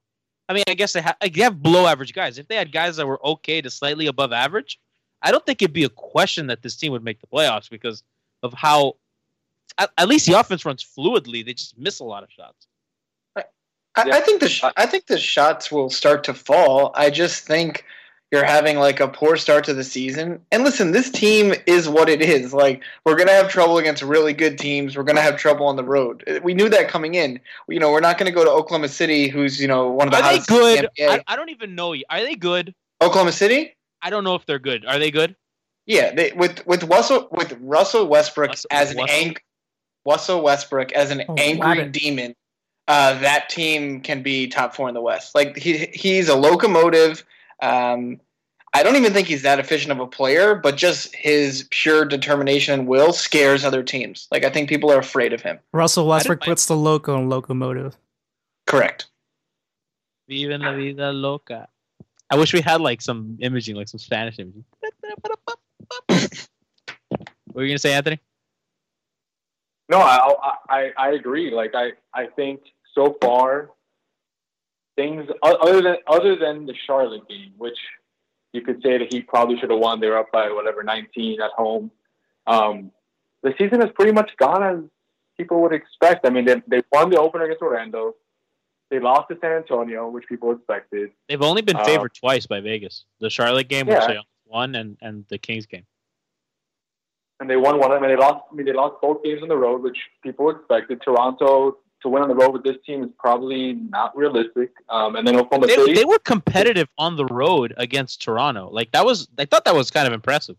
I 0.49 0.53
mean, 0.53 0.65
I 0.69 0.75
guess 0.75 0.93
they, 0.93 1.03
ha- 1.03 1.17
they 1.21 1.43
have 1.43 1.63
below 1.63 1.87
average 1.87 2.13
guys. 2.13 2.39
If 2.39 2.49
they 2.49 2.57
had 2.57 2.73
guys 2.73 2.97
that 2.97 3.07
were 3.07 3.25
okay 3.27 3.61
to 3.61 3.71
slightly 3.71 4.07
above 4.07 4.33
average, 4.33 4.79
I 5.23 5.33
don't 5.33 5.45
think 5.45 5.61
it'd 5.61 5.73
be 5.73 5.85
a 5.85 5.89
question 5.89 6.47
that 6.47 6.63
this 6.63 6.77
team 6.77 6.93
would 6.93 7.03
make 7.03 7.21
the 7.21 7.27
playoffs 7.27 7.69
because 7.69 8.03
of 8.43 8.53
how, 8.53 8.97
at, 9.79 9.91
at 9.99 10.09
least 10.09 10.27
the 10.27 10.39
offense 10.39 10.65
runs 10.65 10.85
fluidly. 10.85 11.45
They 11.45 11.55
just 11.55 11.77
miss 11.77 11.99
a 11.99 12.05
lot 12.05 12.23
of 12.23 12.31
shots. 12.31 12.67
I, 13.97 14.11
I 14.11 14.21
think 14.21 14.41
the 14.41 14.49
sh- 14.49 14.65
I 14.77 14.87
think 14.87 15.07
the 15.07 15.19
shots 15.19 15.73
will 15.73 15.89
start 15.89 16.23
to 16.25 16.35
fall. 16.35 16.93
I 16.95 17.09
just 17.09 17.47
think 17.47 17.85
you're 18.33 18.45
having 18.45 18.77
like 18.79 18.99
a 19.01 19.07
poor 19.09 19.37
start 19.37 19.65
to 19.65 19.75
the 19.75 19.85
season. 19.85 20.41
And 20.51 20.65
listen, 20.65 20.91
this 20.93 21.11
team 21.11 21.55
is 21.67 21.89
what 21.89 22.09
it 22.09 22.21
is. 22.21 22.53
Like 22.53 22.83
we're 23.05 23.17
gonna 23.17 23.33
have 23.33 23.49
trouble 23.49 23.79
against 23.79 24.03
really 24.03 24.33
good 24.33 24.59
teams. 24.59 24.97
We're 24.97 25.05
gonna 25.05 25.21
have 25.23 25.37
trouble 25.37 25.67
on 25.67 25.77
the 25.77 25.85
road. 25.85 26.41
We 26.43 26.53
knew 26.55 26.69
that 26.69 26.89
coming 26.89 27.15
in. 27.15 27.39
You 27.69 27.79
know, 27.79 27.91
we're 27.93 28.01
not 28.01 28.19
gonna 28.19 28.33
go 28.33 28.45
to 28.45 28.51
Oklahoma 28.51 28.89
City, 28.89 29.29
who's 29.29 29.61
you 29.61 29.69
know 29.69 29.89
one 29.91 30.09
of 30.09 30.13
the 30.13 30.19
Are 30.19 30.23
they 30.23 30.29
hottest 30.39 30.49
teams 30.49 30.61
in 30.67 30.75
good? 30.83 30.91
the 30.97 31.03
NBA. 31.05 31.11
I, 31.29 31.33
I 31.33 31.37
don't 31.37 31.51
even 31.51 31.75
know. 31.75 31.95
Are 32.11 32.21
they 32.21 32.35
good? 32.35 32.75
Oklahoma 33.01 33.33
City. 33.33 33.75
I 34.03 34.11
don't 34.11 34.25
know 34.25 34.35
if 34.35 34.45
they're 34.47 34.59
good. 34.59 34.85
Are 34.87 34.99
they 34.99 35.11
good? 35.11 35.37
Yeah, 35.87 36.13
they, 36.13 36.33
with 36.33 36.67
with 36.67 36.83
Russell 36.85 37.29
with 37.31 37.57
Russell 37.61 38.07
Westbrook 38.09 38.51
Russell- 38.51 38.69
as 38.73 38.91
an 38.91 38.97
Russell? 38.99 39.17
anch- 39.17 39.39
Russell 40.05 40.43
Westbrook 40.43 40.93
as 40.93 41.11
an 41.11 41.23
Oh, 41.29 41.35
angry 41.37 41.65
Aladdin. 41.65 41.91
demon, 41.93 42.35
uh, 42.89 43.19
that 43.21 43.49
team 43.49 44.01
can 44.01 44.23
be 44.23 44.47
top 44.49 44.75
four 44.75 44.89
in 44.89 44.95
the 44.95 45.01
West. 45.01 45.35
Like 45.35 45.57
he 45.57 45.87
he's 45.93 46.29
a 46.29 46.35
locomotive. 46.37 47.25
Um, 47.61 48.21
I 48.75 48.83
don't 48.83 48.97
even 48.97 49.13
think 49.15 49.27
he's 49.27 49.43
that 49.43 49.59
efficient 49.59 49.91
of 49.93 50.01
a 50.01 50.07
player, 50.07 50.55
but 50.55 50.77
just 50.77 51.15
his 51.15 51.67
pure 51.71 52.05
determination 52.05 52.79
and 52.79 52.87
will 52.87 53.13
scares 53.13 53.65
other 53.65 53.83
teams. 53.83 54.29
Like 54.31 54.45
I 54.45 54.51
think 54.51 54.69
people 54.69 54.93
are 54.93 54.99
afraid 54.99 55.33
of 55.33 55.41
him. 55.41 55.59
Russell 55.73 56.07
Westbrook 56.07 56.43
puts 56.43 56.67
the 56.67 56.77
loco 56.77 57.17
in 57.17 57.29
locomotive. 57.31 57.97
Correct. 58.67 59.07
Viva 60.29 60.59
la 60.59 60.75
vida 60.75 61.13
loca. 61.13 61.69
I 62.29 62.37
wish 62.37 62.53
we 62.53 62.61
had 62.61 62.81
like 62.81 63.01
some 63.01 63.39
imaging, 63.41 63.77
like 63.77 63.89
some 63.89 64.01
Spanish 64.01 64.39
imaging. 64.39 64.65
what 66.07 66.35
were 67.55 67.63
you 67.63 67.69
gonna 67.69 67.79
say, 67.79 67.95
Anthony? 67.95 68.21
No, 69.89 70.01
I, 70.01 70.55
I 70.69 70.93
I 70.99 71.11
agree. 71.13 71.51
Like 71.51 71.75
I 71.75 71.93
I 72.13 72.27
think 72.27 72.61
so 72.95 73.17
far 73.23 73.71
things 74.97 75.29
other 75.43 75.81
than 75.83 75.97
other 76.07 76.37
than 76.37 76.67
the 76.67 76.75
Charlotte 76.87 77.29
game, 77.29 77.53
which 77.59 77.79
you 78.53 78.63
could 78.63 78.83
say 78.83 78.99
that 78.99 79.13
he 79.13 79.21
probably 79.23 79.59
should 79.59 79.71
have 79.71 79.79
won. 79.79 80.01
They 80.01 80.09
were 80.09 80.19
up 80.19 80.33
by 80.33 80.51
whatever 80.51 80.83
19 80.83 81.41
at 81.41 81.51
home. 81.53 81.91
Um, 82.47 82.91
the 83.43 83.53
season 83.59 83.81
has 83.83 83.91
pretty 83.95 84.13
much 84.13 84.31
gone 84.39 84.63
as 84.63 84.79
people 85.37 85.61
would 85.63 85.73
expect. 85.73 86.27
I 86.27 86.31
mean, 86.31 86.45
they 86.47 86.63
they 86.67 86.83
won 86.93 87.11
the 87.11 87.19
opener 87.21 87.45
against 87.45 87.63
Orlando. 87.63 88.15
They 88.91 89.01
lost 89.01 89.29
to 89.31 89.39
San 89.41 89.53
Antonio, 89.53 90.09
which 90.09 90.27
people 90.29 90.53
expected. 90.53 91.11
They've 91.29 91.43
only 91.43 91.61
been 91.63 91.77
Uh, 91.77 91.85
favored 91.85 92.15
twice 92.15 92.47
by 92.47 92.61
Vegas. 92.61 93.05
The 93.21 93.29
Charlotte 93.31 93.69
game, 93.69 93.87
which 93.87 93.97
Yeah. 93.99 94.07
they 94.07 94.19
won, 94.47 94.75
and 94.77 94.97
and 95.03 95.27
the 95.29 95.39
Kings 95.39 95.67
game. 95.67 95.87
and 97.39 97.51
they 97.51 97.57
won 97.57 97.79
one 97.79 97.91
of 97.91 97.97
them. 97.97 98.05
And 98.05 98.11
they 98.13 98.17
lost. 98.17 98.45
I 98.51 98.55
mean, 98.55 98.65
they 98.65 98.73
lost 98.73 99.01
both 99.03 99.23
games 99.23 99.43
on 99.43 99.49
the 99.49 99.57
road, 99.57 99.83
which 99.83 99.99
people 100.23 100.49
expected. 100.51 101.03
Toronto 101.03 101.77
to 102.03 102.09
win 102.09 102.23
on 102.23 102.29
the 102.29 102.35
road 102.35 102.53
with 102.53 102.63
this 102.63 102.77
team 102.85 103.03
is 103.03 103.11
probably 103.19 103.73
not 103.75 104.17
realistic. 104.17 104.73
Um, 104.89 105.17
and 105.17 105.27
then 105.27 105.37
Oklahoma 105.37 105.67
They, 105.67 105.75
City. 105.77 105.95
they 105.95 106.05
were 106.05 106.19
competitive 106.19 106.89
on 106.99 107.17
the 107.17 107.25
road 107.27 107.75
against 107.77 108.23
Toronto. 108.23 108.69
Like 108.71 108.93
that 108.93 109.05
was, 109.05 109.29
I 109.39 109.45
thought 109.47 109.65
that 109.65 109.75
was 109.75 109.91
kind 109.91 110.07
of 110.07 110.13
impressive. 110.13 110.57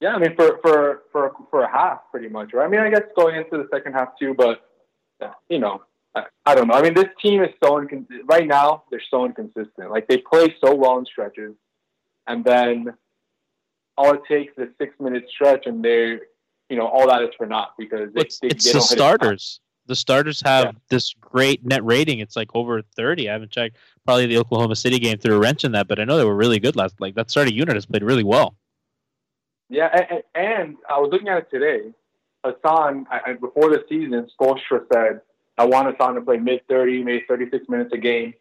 yeah, 0.00 0.14
I 0.14 0.18
mean, 0.18 0.34
for 0.36 0.58
for 0.62 1.02
for 1.12 1.32
for 1.50 1.62
a 1.62 1.70
half, 1.70 2.00
pretty 2.10 2.28
much. 2.28 2.52
Right? 2.52 2.64
I 2.66 2.68
mean, 2.68 2.80
I 2.80 2.90
guess 2.90 3.02
going 3.16 3.36
into 3.36 3.56
the 3.58 3.68
second 3.72 3.92
half 3.94 4.18
too, 4.18 4.34
but 4.34 4.68
you 5.48 5.58
know, 5.58 5.82
I, 6.14 6.24
I 6.44 6.54
don't 6.54 6.68
know. 6.68 6.74
I 6.74 6.82
mean, 6.82 6.94
this 6.94 7.08
team 7.22 7.42
is 7.42 7.50
so 7.62 7.72
incon- 7.80 8.06
right 8.26 8.46
now. 8.46 8.84
They're 8.90 9.02
so 9.10 9.24
inconsistent. 9.24 9.90
Like 9.90 10.06
they 10.08 10.18
play 10.18 10.54
so 10.62 10.74
well 10.74 10.98
in 10.98 11.06
stretches, 11.06 11.54
and 12.26 12.44
then 12.44 12.94
all 13.96 14.12
it 14.12 14.20
takes 14.28 14.52
is 14.58 14.68
a 14.68 14.72
six 14.78 14.94
minute 15.00 15.24
stretch, 15.30 15.66
and 15.66 15.82
they're 15.84 16.20
you 16.68 16.76
know 16.76 16.86
all 16.86 17.06
that 17.08 17.22
is 17.22 17.30
for 17.36 17.46
naught 17.46 17.72
because 17.78 18.12
they, 18.14 18.20
It's 18.22 18.38
they, 18.40 18.48
it's 18.48 18.64
they 18.64 18.72
the 18.72 18.78
don't 18.78 18.88
hit 18.88 18.92
it. 18.92 18.98
starters. 18.98 19.60
The 19.86 19.94
starters 19.96 20.40
have 20.42 20.64
Yeah. 20.64 20.72
this 20.88 21.12
great 21.20 21.64
net 21.64 21.84
rating. 21.84 22.20
It's 22.20 22.36
like 22.36 22.48
over 22.54 22.80
thirty. 22.82 23.28
I 23.28 23.32
haven't 23.34 23.50
checked. 23.50 23.76
Probably 24.06 24.26
the 24.26 24.38
Oklahoma 24.38 24.76
City 24.76 24.98
game 24.98 25.18
threw 25.18 25.36
a 25.36 25.38
wrench 25.38 25.64
in 25.64 25.72
that, 25.72 25.88
but 25.88 25.98
I 26.00 26.04
know 26.04 26.16
they 26.16 26.24
were 26.24 26.34
really 26.36 26.58
good 26.58 26.74
last. 26.76 27.00
Like 27.00 27.14
that 27.16 27.30
starting 27.30 27.54
unit 27.54 27.74
has 27.74 27.84
played 27.86 28.02
really 28.02 28.24
well. 28.24 28.56
Yeah, 29.70 29.88
and, 30.10 30.22
and 30.34 30.76
I 30.88 30.98
was 31.00 31.10
looking 31.12 31.28
at 31.28 31.38
it 31.38 31.50
today. 31.50 31.92
Hassan, 32.44 33.06
I, 33.10 33.20
I, 33.30 33.32
before 33.34 33.70
the 33.70 33.82
season, 33.88 34.28
Spoelstra 34.38 34.84
said, 34.92 35.22
I 35.56 35.64
want 35.64 35.88
Hassan 35.90 36.14
to 36.16 36.20
play 36.20 36.36
mid 36.36 36.60
30, 36.68 37.02
maybe 37.02 37.24
36 37.26 37.68
minutes 37.70 37.90
a 37.94 37.96
game. 37.98 38.34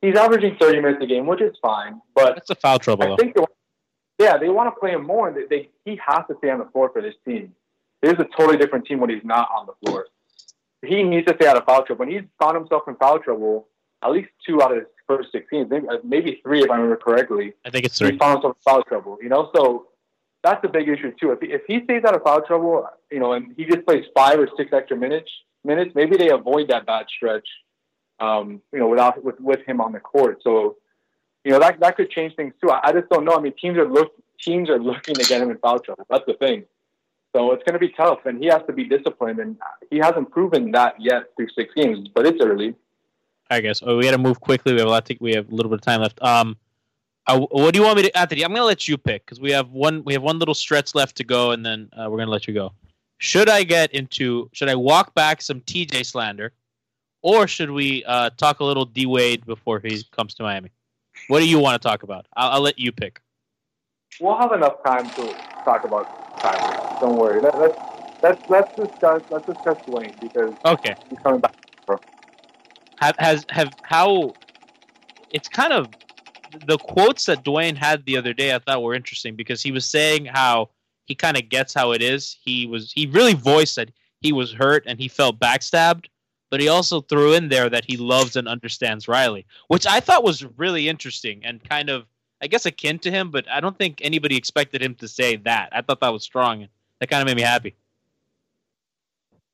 He's 0.00 0.14
averaging 0.16 0.56
30 0.60 0.80
minutes 0.80 1.02
a 1.02 1.06
game, 1.06 1.26
which 1.26 1.40
is 1.42 1.56
fine. 1.60 2.00
But 2.14 2.36
That's 2.36 2.50
a 2.50 2.54
foul 2.54 2.78
trouble 2.78 3.04
I 3.04 3.06
though. 3.08 3.16
think, 3.16 3.34
they, 3.34 3.42
yeah, 4.24 4.38
they 4.38 4.48
want 4.48 4.72
to 4.72 4.78
play 4.78 4.92
him 4.92 5.04
more. 5.04 5.28
And 5.28 5.36
they, 5.36 5.46
they, 5.50 5.68
he 5.84 6.00
has 6.06 6.20
to 6.30 6.36
stay 6.38 6.50
on 6.50 6.60
the 6.60 6.66
floor 6.66 6.90
for 6.92 7.02
this 7.02 7.14
team. 7.26 7.52
This 8.02 8.12
is 8.12 8.20
a 8.20 8.26
totally 8.36 8.56
different 8.56 8.86
team 8.86 9.00
when 9.00 9.10
he's 9.10 9.24
not 9.24 9.48
on 9.56 9.66
the 9.66 9.72
floor. 9.84 10.06
He 10.84 11.02
needs 11.02 11.26
to 11.26 11.34
stay 11.34 11.48
out 11.48 11.56
of 11.56 11.64
foul 11.64 11.84
trouble. 11.84 12.06
When 12.06 12.10
he's 12.14 12.28
found 12.40 12.56
himself 12.56 12.82
in 12.86 12.94
foul 12.96 13.18
trouble, 13.18 13.68
at 14.02 14.12
least 14.12 14.28
two 14.46 14.62
out 14.62 14.70
of 14.70 14.78
his 14.78 14.86
first 15.08 15.32
six 15.32 15.46
games, 15.50 15.68
maybe, 15.70 15.88
uh, 15.88 15.96
maybe 16.04 16.40
three 16.42 16.62
if 16.62 16.70
I 16.70 16.74
remember 16.76 16.96
correctly, 16.96 17.54
I 17.64 17.70
think 17.70 17.84
it's 17.84 17.98
he 17.98 18.06
three. 18.06 18.18
found 18.18 18.34
himself 18.34 18.56
in 18.56 18.62
foul 18.62 18.82
trouble. 18.84 19.18
You 19.20 19.28
know, 19.28 19.50
so 19.56 19.88
that's 20.44 20.64
a 20.64 20.68
big 20.68 20.88
issue 20.88 21.12
too. 21.20 21.32
If 21.32 21.40
he, 21.40 21.48
if 21.48 21.62
he 21.66 21.82
stays 21.84 22.04
out 22.04 22.14
of 22.14 22.22
foul 22.22 22.42
trouble, 22.42 22.86
you 23.10 23.18
know, 23.18 23.32
and 23.32 23.54
he 23.56 23.64
just 23.64 23.84
plays 23.84 24.04
five 24.14 24.38
or 24.38 24.48
six 24.56 24.72
extra 24.72 24.96
minutes, 24.96 25.30
minutes, 25.64 25.92
maybe 25.94 26.16
they 26.16 26.30
avoid 26.30 26.68
that 26.68 26.86
bad 26.86 27.06
stretch. 27.08 27.48
Um, 28.20 28.60
you 28.72 28.80
know, 28.80 28.88
without 28.88 29.22
with 29.22 29.38
with 29.40 29.64
him 29.64 29.80
on 29.80 29.92
the 29.92 30.00
court. 30.00 30.40
So, 30.42 30.76
you 31.44 31.52
know, 31.52 31.60
that 31.60 31.78
that 31.78 31.96
could 31.96 32.10
change 32.10 32.34
things 32.34 32.52
too. 32.60 32.68
I, 32.68 32.88
I 32.88 32.92
just 32.92 33.08
don't 33.10 33.24
know. 33.24 33.36
I 33.36 33.40
mean, 33.40 33.52
teams 33.60 33.78
are 33.78 33.88
look 33.88 34.12
teams 34.40 34.68
are 34.68 34.78
looking 34.78 35.14
to 35.14 35.24
get 35.24 35.40
him 35.40 35.50
in 35.50 35.58
foul 35.58 35.78
trouble. 35.78 36.04
That's 36.10 36.26
the 36.26 36.34
thing. 36.34 36.64
So 37.34 37.52
it's 37.52 37.62
going 37.64 37.74
to 37.74 37.78
be 37.78 37.90
tough, 37.90 38.20
and 38.24 38.42
he 38.42 38.46
has 38.46 38.62
to 38.66 38.72
be 38.72 38.84
disciplined, 38.84 39.38
and 39.38 39.56
he 39.90 39.98
hasn't 39.98 40.30
proven 40.30 40.70
that 40.72 40.94
yet 40.98 41.24
through 41.36 41.48
six 41.54 41.72
games. 41.74 42.08
But 42.14 42.26
it's 42.26 42.42
early. 42.42 42.74
I 43.50 43.60
guess. 43.60 43.82
Oh, 43.84 43.96
we 43.96 44.04
got 44.04 44.12
to 44.12 44.18
move 44.18 44.40
quickly. 44.40 44.72
We 44.72 44.80
have 44.80 44.88
a 44.88 44.90
lot. 44.90 45.06
To, 45.06 45.16
we 45.20 45.34
have 45.34 45.50
a 45.50 45.54
little 45.54 45.70
bit 45.70 45.76
of 45.76 45.84
time 45.84 46.00
left. 46.00 46.22
Um, 46.22 46.56
uh, 47.28 47.38
what 47.38 47.74
do 47.74 47.78
you 47.78 47.84
want 47.84 47.96
me 47.96 48.02
to, 48.04 48.18
Anthony? 48.18 48.42
I'm 48.42 48.52
gonna 48.52 48.64
let 48.64 48.88
you 48.88 48.96
pick 48.96 49.24
because 49.26 49.38
we 49.38 49.52
have 49.52 49.70
one. 49.70 50.02
We 50.04 50.14
have 50.14 50.22
one 50.22 50.38
little 50.38 50.54
stretch 50.54 50.94
left 50.94 51.16
to 51.16 51.24
go, 51.24 51.50
and 51.50 51.64
then 51.64 51.90
uh, 51.92 52.08
we're 52.10 52.16
gonna 52.16 52.30
let 52.30 52.48
you 52.48 52.54
go. 52.54 52.72
Should 53.18 53.50
I 53.50 53.64
get 53.64 53.92
into? 53.92 54.48
Should 54.52 54.70
I 54.70 54.74
walk 54.74 55.14
back 55.14 55.42
some 55.42 55.60
TJ 55.60 56.06
slander, 56.06 56.52
or 57.20 57.46
should 57.46 57.70
we 57.70 58.02
uh, 58.06 58.30
talk 58.38 58.60
a 58.60 58.64
little 58.64 58.86
D 58.86 59.04
Wade 59.04 59.44
before 59.44 59.78
he 59.78 60.02
comes 60.10 60.34
to 60.34 60.42
Miami? 60.42 60.70
What 61.26 61.40
do 61.40 61.48
you 61.48 61.58
want 61.58 61.80
to 61.80 61.86
talk 61.86 62.02
about? 62.02 62.26
I'll, 62.34 62.52
I'll 62.52 62.60
let 62.62 62.78
you 62.78 62.92
pick. 62.92 63.20
We'll 64.20 64.38
have 64.38 64.52
enough 64.52 64.82
time 64.84 65.10
to 65.10 65.34
talk 65.64 65.84
about 65.84 66.27
Tyler. 66.38 66.96
Don't 67.00 67.16
worry. 67.16 67.40
Let, 67.40 67.58
let's 67.58 67.78
let's 68.22 68.42
let's 68.48 68.76
discuss 68.76 69.22
let's 69.30 69.46
discuss 69.46 69.76
Dwyane 69.86 70.18
because 70.20 70.54
Okay. 70.64 70.94
he's 71.08 71.18
coming 71.20 71.40
back. 71.40 71.54
have 72.96 73.14
has 73.18 73.46
have 73.50 73.70
how 73.82 74.34
it's 75.30 75.48
kind 75.48 75.72
of 75.72 75.88
the 76.66 76.78
quotes 76.78 77.26
that 77.26 77.44
Dwyane 77.44 77.76
had 77.76 78.04
the 78.06 78.16
other 78.16 78.32
day 78.32 78.54
I 78.54 78.58
thought 78.58 78.82
were 78.82 78.94
interesting 78.94 79.36
because 79.36 79.62
he 79.62 79.70
was 79.70 79.84
saying 79.84 80.24
how 80.26 80.70
he 81.04 81.14
kind 81.14 81.36
of 81.36 81.48
gets 81.48 81.74
how 81.74 81.92
it 81.92 82.02
is. 82.02 82.36
He 82.42 82.66
was 82.66 82.92
he 82.92 83.06
really 83.06 83.34
voiced 83.34 83.76
that 83.76 83.90
he 84.20 84.32
was 84.32 84.52
hurt 84.52 84.84
and 84.86 84.98
he 84.98 85.08
felt 85.08 85.38
backstabbed, 85.38 86.06
but 86.50 86.60
he 86.60 86.68
also 86.68 87.00
threw 87.02 87.34
in 87.34 87.48
there 87.48 87.68
that 87.70 87.84
he 87.86 87.96
loves 87.96 88.36
and 88.36 88.48
understands 88.48 89.06
Riley, 89.08 89.46
which 89.68 89.86
I 89.86 90.00
thought 90.00 90.24
was 90.24 90.44
really 90.56 90.88
interesting 90.88 91.44
and 91.44 91.62
kind 91.62 91.88
of 91.90 92.06
I 92.40 92.46
guess 92.46 92.66
akin 92.66 92.98
to 93.00 93.10
him, 93.10 93.30
but 93.30 93.48
I 93.50 93.60
don't 93.60 93.76
think 93.76 94.00
anybody 94.02 94.36
expected 94.36 94.82
him 94.82 94.94
to 94.96 95.08
say 95.08 95.36
that. 95.36 95.70
I 95.72 95.82
thought 95.82 96.00
that 96.00 96.12
was 96.12 96.22
strong. 96.22 96.68
That 97.00 97.10
kind 97.10 97.22
of 97.22 97.26
made 97.26 97.36
me 97.36 97.42
happy. 97.42 97.74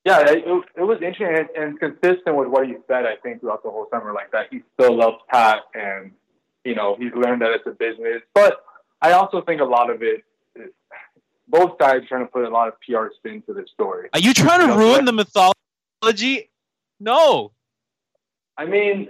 Yeah, 0.05 0.21
it, 0.21 0.45
it 0.77 0.83
was 0.83 0.99
interesting 1.01 1.49
and, 1.57 1.81
and 1.81 1.81
consistent 1.81 2.37
with 2.37 2.49
what 2.49 2.67
he 2.67 2.75
said. 2.87 3.07
I 3.07 3.17
think 3.23 3.41
throughout 3.41 3.63
the 3.63 3.71
whole 3.71 3.87
summer, 3.91 4.13
like 4.13 4.31
that 4.33 4.49
he 4.51 4.63
still 4.75 4.97
loves 4.97 5.17
Pat, 5.31 5.61
and 5.75 6.13
you 6.63 6.75
know 6.75 6.97
he's 6.99 7.13
learned 7.15 7.41
that 7.41 7.53
it's 7.53 7.67
a 7.67 7.71
business. 7.71 8.21
But 8.35 8.63
I 9.01 9.13
also 9.13 9.41
think 9.41 9.63
a 9.63 9.65
lot 9.65 9.89
of 9.89 10.03
it, 10.03 10.23
is, 10.57 10.71
both 11.49 11.77
sides 11.81 12.05
trying 12.07 12.27
to 12.27 12.31
put 12.31 12.45
a 12.45 12.51
lot 12.51 12.69
of 12.69 12.75
PR 12.81 13.07
spin 13.17 13.43
to 13.47 13.55
this 13.55 13.71
story. 13.73 14.11
Are 14.13 14.19
you 14.19 14.35
trying 14.35 14.61
to 14.61 14.67
You 14.67 14.73
know, 14.73 14.93
ruin 14.93 15.05
the 15.07 15.13
mythology? 15.13 16.51
No. 17.01 17.53
I 18.59 18.67
mean, 18.67 19.09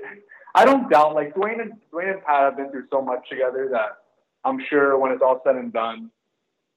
I 0.55 0.65
don't 0.65 0.89
doubt 0.89 1.15
like 1.15 1.35
Dwyane 1.35 1.61
and 1.61 1.73
Dwyane 1.93 2.15
and 2.15 2.25
Pat 2.25 2.43
have 2.43 2.57
been 2.57 2.71
through 2.71 2.87
so 2.91 3.03
much 3.03 3.29
together 3.29 3.69
that 3.73 3.99
I'm 4.45 4.61
sure 4.69 4.99
when 4.99 5.13
it's 5.13 5.23
all 5.23 5.41
said 5.45 5.57
and 5.57 5.73
done, 5.73 6.11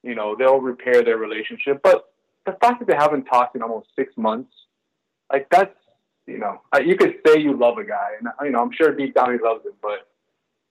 you 0.04 0.16
know, 0.16 0.36
they'll 0.38 0.60
repair 0.60 1.04
their 1.04 1.18
relationship. 1.18 1.82
But 1.84 2.06
the 2.46 2.54
fact 2.54 2.80
that 2.80 2.88
they 2.88 2.96
haven't 2.96 3.26
talked 3.26 3.56
in 3.56 3.62
almost 3.62 3.88
six 3.96 4.14
months, 4.18 4.52
like 5.32 5.48
that's 5.50 5.74
you 6.26 6.40
know, 6.40 6.62
you 6.84 6.98
could 6.98 7.16
say 7.26 7.40
you 7.40 7.58
love 7.58 7.78
a 7.78 7.86
guy, 7.86 8.10
and 8.20 8.28
you 8.44 8.52
know, 8.52 8.60
I'm 8.60 8.72
sure 8.74 8.94
deep 8.94 9.16
down 9.16 9.32
he 9.32 9.40
loves 9.44 9.66
him, 9.66 9.74
but 9.82 10.08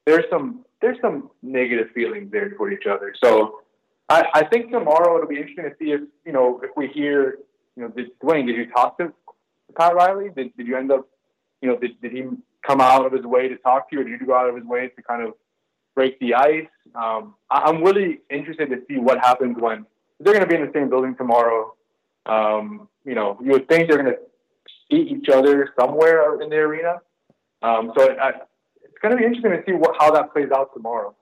there's 0.05 0.25
some 0.31 0.65
there's 0.81 0.99
some 1.01 1.31
negative 1.43 1.89
feelings 1.95 2.31
there 2.31 2.51
toward 2.51 2.73
each 2.73 2.87
other. 2.87 3.15
So 3.23 3.61
I, 4.09 4.25
I 4.35 4.45
think 4.45 4.71
tomorrow 4.71 5.17
it'll 5.17 5.29
be 5.29 5.37
interesting 5.37 5.65
to 5.65 5.73
see 5.79 5.93
if 5.93 6.03
you 6.25 6.33
know 6.33 6.61
if 6.63 6.71
we 6.77 6.89
hear 6.89 7.39
you 7.77 7.83
know 7.83 7.89
did, 7.89 8.19
Dwyane 8.21 8.47
did 8.47 8.57
you 8.57 8.71
talk 8.71 8.99
to 8.99 9.13
Pat 9.79 9.95
Riley? 9.95 10.31
Did 10.35 10.57
did 10.57 10.67
you 10.67 10.77
end 10.77 10.93
up 10.93 11.09
you 11.63 11.69
know 11.69 11.77
did, 11.79 12.01
did 12.01 12.13
he 12.13 12.25
come 12.67 12.81
out 12.81 13.07
of 13.07 13.13
his 13.13 13.25
way 13.25 13.49
to 13.49 13.57
talk 13.57 13.91
to 13.91 13.97
you, 13.97 14.03
or 14.03 14.05
did 14.05 14.21
you 14.21 14.27
go 14.27 14.35
out 14.35 14.49
of 14.49 14.57
his 14.57 14.65
way 14.65 14.89
to 14.89 15.03
kind 15.03 15.23
of 15.23 15.35
break 15.95 16.19
the 16.21 16.35
ice? 16.35 16.67
Um, 16.95 17.35
I, 17.51 17.61
I'm 17.67 17.83
really 17.83 18.21
interested 18.31 18.71
to 18.71 18.83
see 18.89 18.99
what 18.99 19.19
happens 19.19 19.57
when 19.59 19.87
they're 20.21 20.33
going 20.33 20.45
to 20.45 20.49
be 20.49 20.57
in 20.61 20.67
the 20.67 20.73
same 20.75 20.89
building 20.89 21.15
tomorrow. 21.17 21.75
Um, 22.27 22.89
you 23.05 23.15
know, 23.15 23.39
you 23.43 23.53
would 23.53 23.69
think 23.69 23.89
they're 23.89 24.03
going 24.03 24.15
to 24.15 24.19
see 24.91 25.03
each 25.03 25.29
other 25.29 25.73
somewhere 25.79 26.41
in 26.41 26.49
the 26.51 26.57
arena. 26.57 26.97
Um, 27.63 27.93
so 27.97 28.17
I, 28.19 28.31
it's 28.83 28.99
going 29.01 29.13
to 29.13 29.17
be 29.19 29.25
interesting 29.25 29.53
to 29.53 29.63
see 29.67 29.73
what, 29.73 29.97
how 29.99 30.11
that 30.13 30.33
plays 30.33 30.51
out 30.55 30.73
tomorrow. 30.75 31.15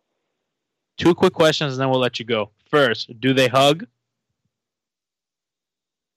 Two 0.97 1.15
quick 1.15 1.33
questions 1.33 1.73
and 1.73 1.81
then 1.81 1.91
we'll 1.91 2.01
let 2.01 2.19
you 2.19 2.25
go. 2.25 2.51
First, 2.71 3.21
do 3.21 3.35
they 3.35 3.49
hug? 3.49 3.87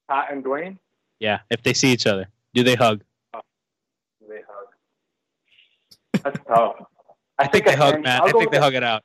Pat 0.10 0.28
and 0.32 0.44
Dwyane, 0.44 0.78
Yeah, 1.20 1.40
if 1.50 1.62
they 1.64 1.74
see 1.74 1.92
each 1.92 2.08
other. 2.08 2.28
Do 2.54 2.64
they 2.64 2.76
hug? 2.76 3.04
they 3.34 4.42
hug. 4.48 4.68
That's 6.24 6.40
tough. 6.48 6.76
I 7.40 7.48
think 7.48 7.66
they 7.66 7.74
I- 7.74 7.76
hug, 7.76 8.02
man. 8.02 8.22
I'll 8.22 8.28
I 8.28 8.32
go 8.32 8.40
think 8.40 8.52
they 8.52 8.58
hug 8.60 8.74
it 8.76 8.84
out. 8.84 9.04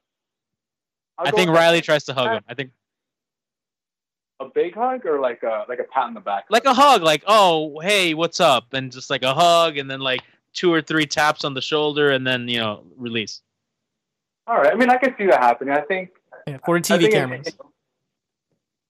I'll 1.18 1.26
I 1.28 1.30
think 1.30 1.50
with 1.50 1.58
Riley 1.58 1.80
tries 1.80 2.04
to 2.04 2.14
hug 2.14 2.30
him. 2.30 2.42
I 2.48 2.54
think 2.54 2.70
a 4.40 4.46
big 4.46 4.74
hug 4.74 5.06
or 5.06 5.20
like 5.20 5.42
a 5.42 5.64
like 5.68 5.78
a 5.78 5.84
pat 5.84 6.04
on 6.04 6.14
the 6.14 6.20
back. 6.20 6.46
like 6.50 6.64
a 6.64 6.74
hug, 6.74 7.02
like, 7.02 7.22
oh, 7.26 7.78
hey, 7.80 8.14
what's 8.14 8.40
up? 8.40 8.72
And 8.74 8.90
just 8.90 9.08
like 9.10 9.22
a 9.22 9.32
hug 9.34 9.76
and 9.78 9.88
then 9.90 10.00
like 10.00 10.20
two 10.52 10.72
or 10.72 10.82
three 10.82 11.06
taps 11.06 11.44
on 11.44 11.54
the 11.54 11.60
shoulder 11.62 12.10
and 12.10 12.26
then, 12.26 12.48
you 12.48 12.58
know, 12.58 12.84
release. 12.96 13.40
All 14.46 14.56
right. 14.56 14.72
I 14.72 14.74
mean, 14.74 14.90
I 14.90 14.96
can 14.96 15.14
see 15.16 15.26
that 15.26 15.40
happening. 15.40 15.74
I 15.74 15.82
think 15.82 16.10
Yeah, 16.46 16.58
for 16.64 16.78
the 16.80 16.82
TV 16.82 16.98
think 17.02 17.04
it- 17.04 17.12
cameras. 17.12 17.48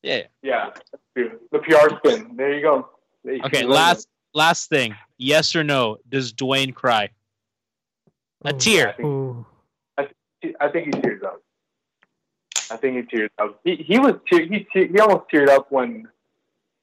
Yeah. 0.02 0.22
yeah, 0.42 0.70
the 1.14 1.58
PR 1.60 1.96
spin. 1.98 2.34
There 2.36 2.52
you 2.54 2.60
go. 2.62 2.88
There 3.22 3.34
you 3.34 3.42
Okay, 3.44 3.62
go. 3.62 3.68
last 3.68 4.08
last 4.34 4.68
thing. 4.68 4.96
Yes 5.18 5.54
or 5.54 5.62
no? 5.62 5.98
Does 6.08 6.32
Dwyane 6.32 6.74
cry? 6.74 7.10
A 8.44 8.54
Ooh. 8.54 8.58
tear. 8.58 8.94
Ooh. 9.00 9.46
I 10.58 10.68
think 10.68 10.86
he 10.94 11.00
tears 11.00 11.22
up. 11.22 11.40
I 12.70 12.76
think 12.76 12.96
he 12.96 13.16
tears 13.16 13.30
up. 13.38 13.60
He 13.64 13.76
he 13.76 13.98
was 14.00 14.14
te- 14.30 14.48
he 14.48 14.66
te- 14.72 14.88
he 14.88 14.98
almost 14.98 15.30
teared 15.32 15.48
up 15.48 15.70
when 15.70 16.08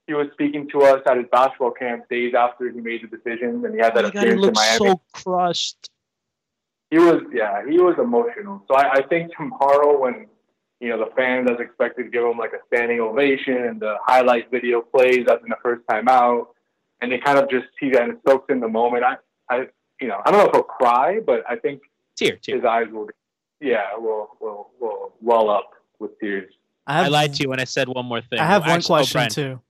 he 0.07 0.13
was 0.13 0.27
speaking 0.33 0.69
to 0.69 0.81
us 0.83 1.01
at 1.05 1.17
his 1.17 1.25
basketball 1.31 1.71
camp 1.71 2.07
days 2.09 2.33
after 2.33 2.69
he 2.71 2.79
made 2.79 3.01
the 3.03 3.07
decision 3.17 3.65
and 3.65 3.73
he 3.73 3.79
had 3.81 3.93
that 3.95 4.05
Oh 4.05 4.07
my 4.07 4.13
God, 4.13 4.23
he 4.27 4.29
appearance 4.33 4.35
in 4.35 4.41
looks 4.41 4.55
Miami. 4.55 4.77
so 4.77 5.01
crushed. 5.23 5.89
he 6.89 6.99
was 6.99 7.21
yeah 7.33 7.63
he 7.69 7.77
was 7.79 7.95
emotional. 7.99 8.63
So 8.69 8.75
I, 8.75 8.99
I 8.99 9.01
think 9.03 9.35
tomorrow 9.35 9.99
when 9.99 10.27
you 10.79 10.89
know 10.89 10.99
the 10.99 11.11
fans 11.17 11.49
as 11.51 11.59
expected 11.59 12.03
to 12.03 12.09
give 12.09 12.23
him 12.23 12.37
like 12.37 12.53
a 12.53 12.59
standing 12.73 13.01
ovation 13.01 13.57
and 13.57 13.79
the 13.81 13.97
highlight 14.05 14.49
video 14.51 14.79
plays 14.81 15.25
as 15.29 15.39
in 15.43 15.49
the 15.49 15.57
first 15.61 15.81
time 15.89 16.07
out 16.07 16.49
and 17.01 17.11
they 17.11 17.17
kind 17.17 17.37
of 17.37 17.49
just 17.49 17.65
see 17.77 17.89
that 17.89 18.03
and 18.03 18.17
soaks 18.25 18.45
in 18.49 18.61
the 18.61 18.69
moment. 18.69 19.03
I 19.03 19.17
I 19.49 19.67
you 20.01 20.07
know 20.07 20.21
I 20.25 20.31
don't 20.31 20.39
know 20.39 20.45
if 20.47 20.51
he'll 20.53 20.63
cry, 20.63 21.19
but 21.19 21.43
I 21.49 21.55
think 21.55 21.81
Tear, 22.15 22.37
tear. 22.37 22.55
his 22.57 22.65
eyes 22.65 22.87
will 22.91 23.09
yeah 23.61 23.95
will 23.97 24.29
will 24.39 24.69
will 24.79 25.13
well 25.21 25.49
up 25.49 25.71
with 25.99 26.19
tears. 26.19 26.51
I 26.87 26.93
have 26.97 27.05
I 27.05 27.09
lied 27.09 27.33
to 27.35 27.43
you 27.43 27.49
when 27.49 27.59
I 27.59 27.65
said 27.65 27.87
one 27.87 28.05
more 28.05 28.21
thing. 28.21 28.39
I 28.39 28.45
have 28.45 28.63
one 28.63 28.71
Actually, 28.71 28.93
oh, 28.93 28.97
question 28.97 29.19
Brian, 29.19 29.29
too. 29.29 29.61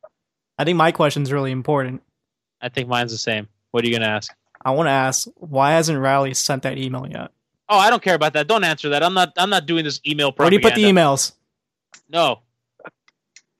I 0.57 0.63
think 0.63 0.77
my 0.77 0.91
question's 0.91 1.31
really 1.31 1.51
important. 1.51 2.01
I 2.61 2.69
think 2.69 2.87
mine's 2.87 3.11
the 3.11 3.17
same. 3.17 3.47
What 3.71 3.83
are 3.83 3.87
you 3.87 3.93
gonna 3.93 4.07
ask? 4.11 4.33
I 4.63 4.71
want 4.71 4.87
to 4.87 4.91
ask 4.91 5.27
why 5.35 5.71
hasn't 5.71 5.99
Riley 5.99 6.33
sent 6.33 6.63
that 6.63 6.77
email 6.77 7.07
yet? 7.09 7.31
Oh, 7.69 7.77
I 7.77 7.89
don't 7.89 8.01
care 8.01 8.15
about 8.15 8.33
that. 8.33 8.47
Don't 8.47 8.63
answer 8.63 8.89
that. 8.89 9.03
I'm 9.03 9.13
not. 9.13 9.31
I'm 9.37 9.49
not 9.49 9.65
doing 9.65 9.83
this 9.83 10.01
email 10.05 10.33
Where 10.35 10.49
do 10.49 10.55
you 10.55 10.61
put 10.61 10.75
the 10.75 10.83
emails? 10.83 11.33
No. 12.09 12.41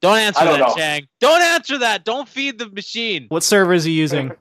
Don't 0.02 0.18
answer 0.18 0.46
don't 0.46 0.60
that, 0.60 0.68
know. 0.68 0.76
Chiang. 0.76 1.08
Don't 1.20 1.42
answer 1.42 1.78
that. 1.80 2.06
Don't 2.06 2.28
feed 2.28 2.58
the 2.58 2.70
machine. 2.70 3.26
What 3.30 3.44
server 3.44 3.74
is 3.74 3.84
he 3.84 3.92
using? 3.92 4.32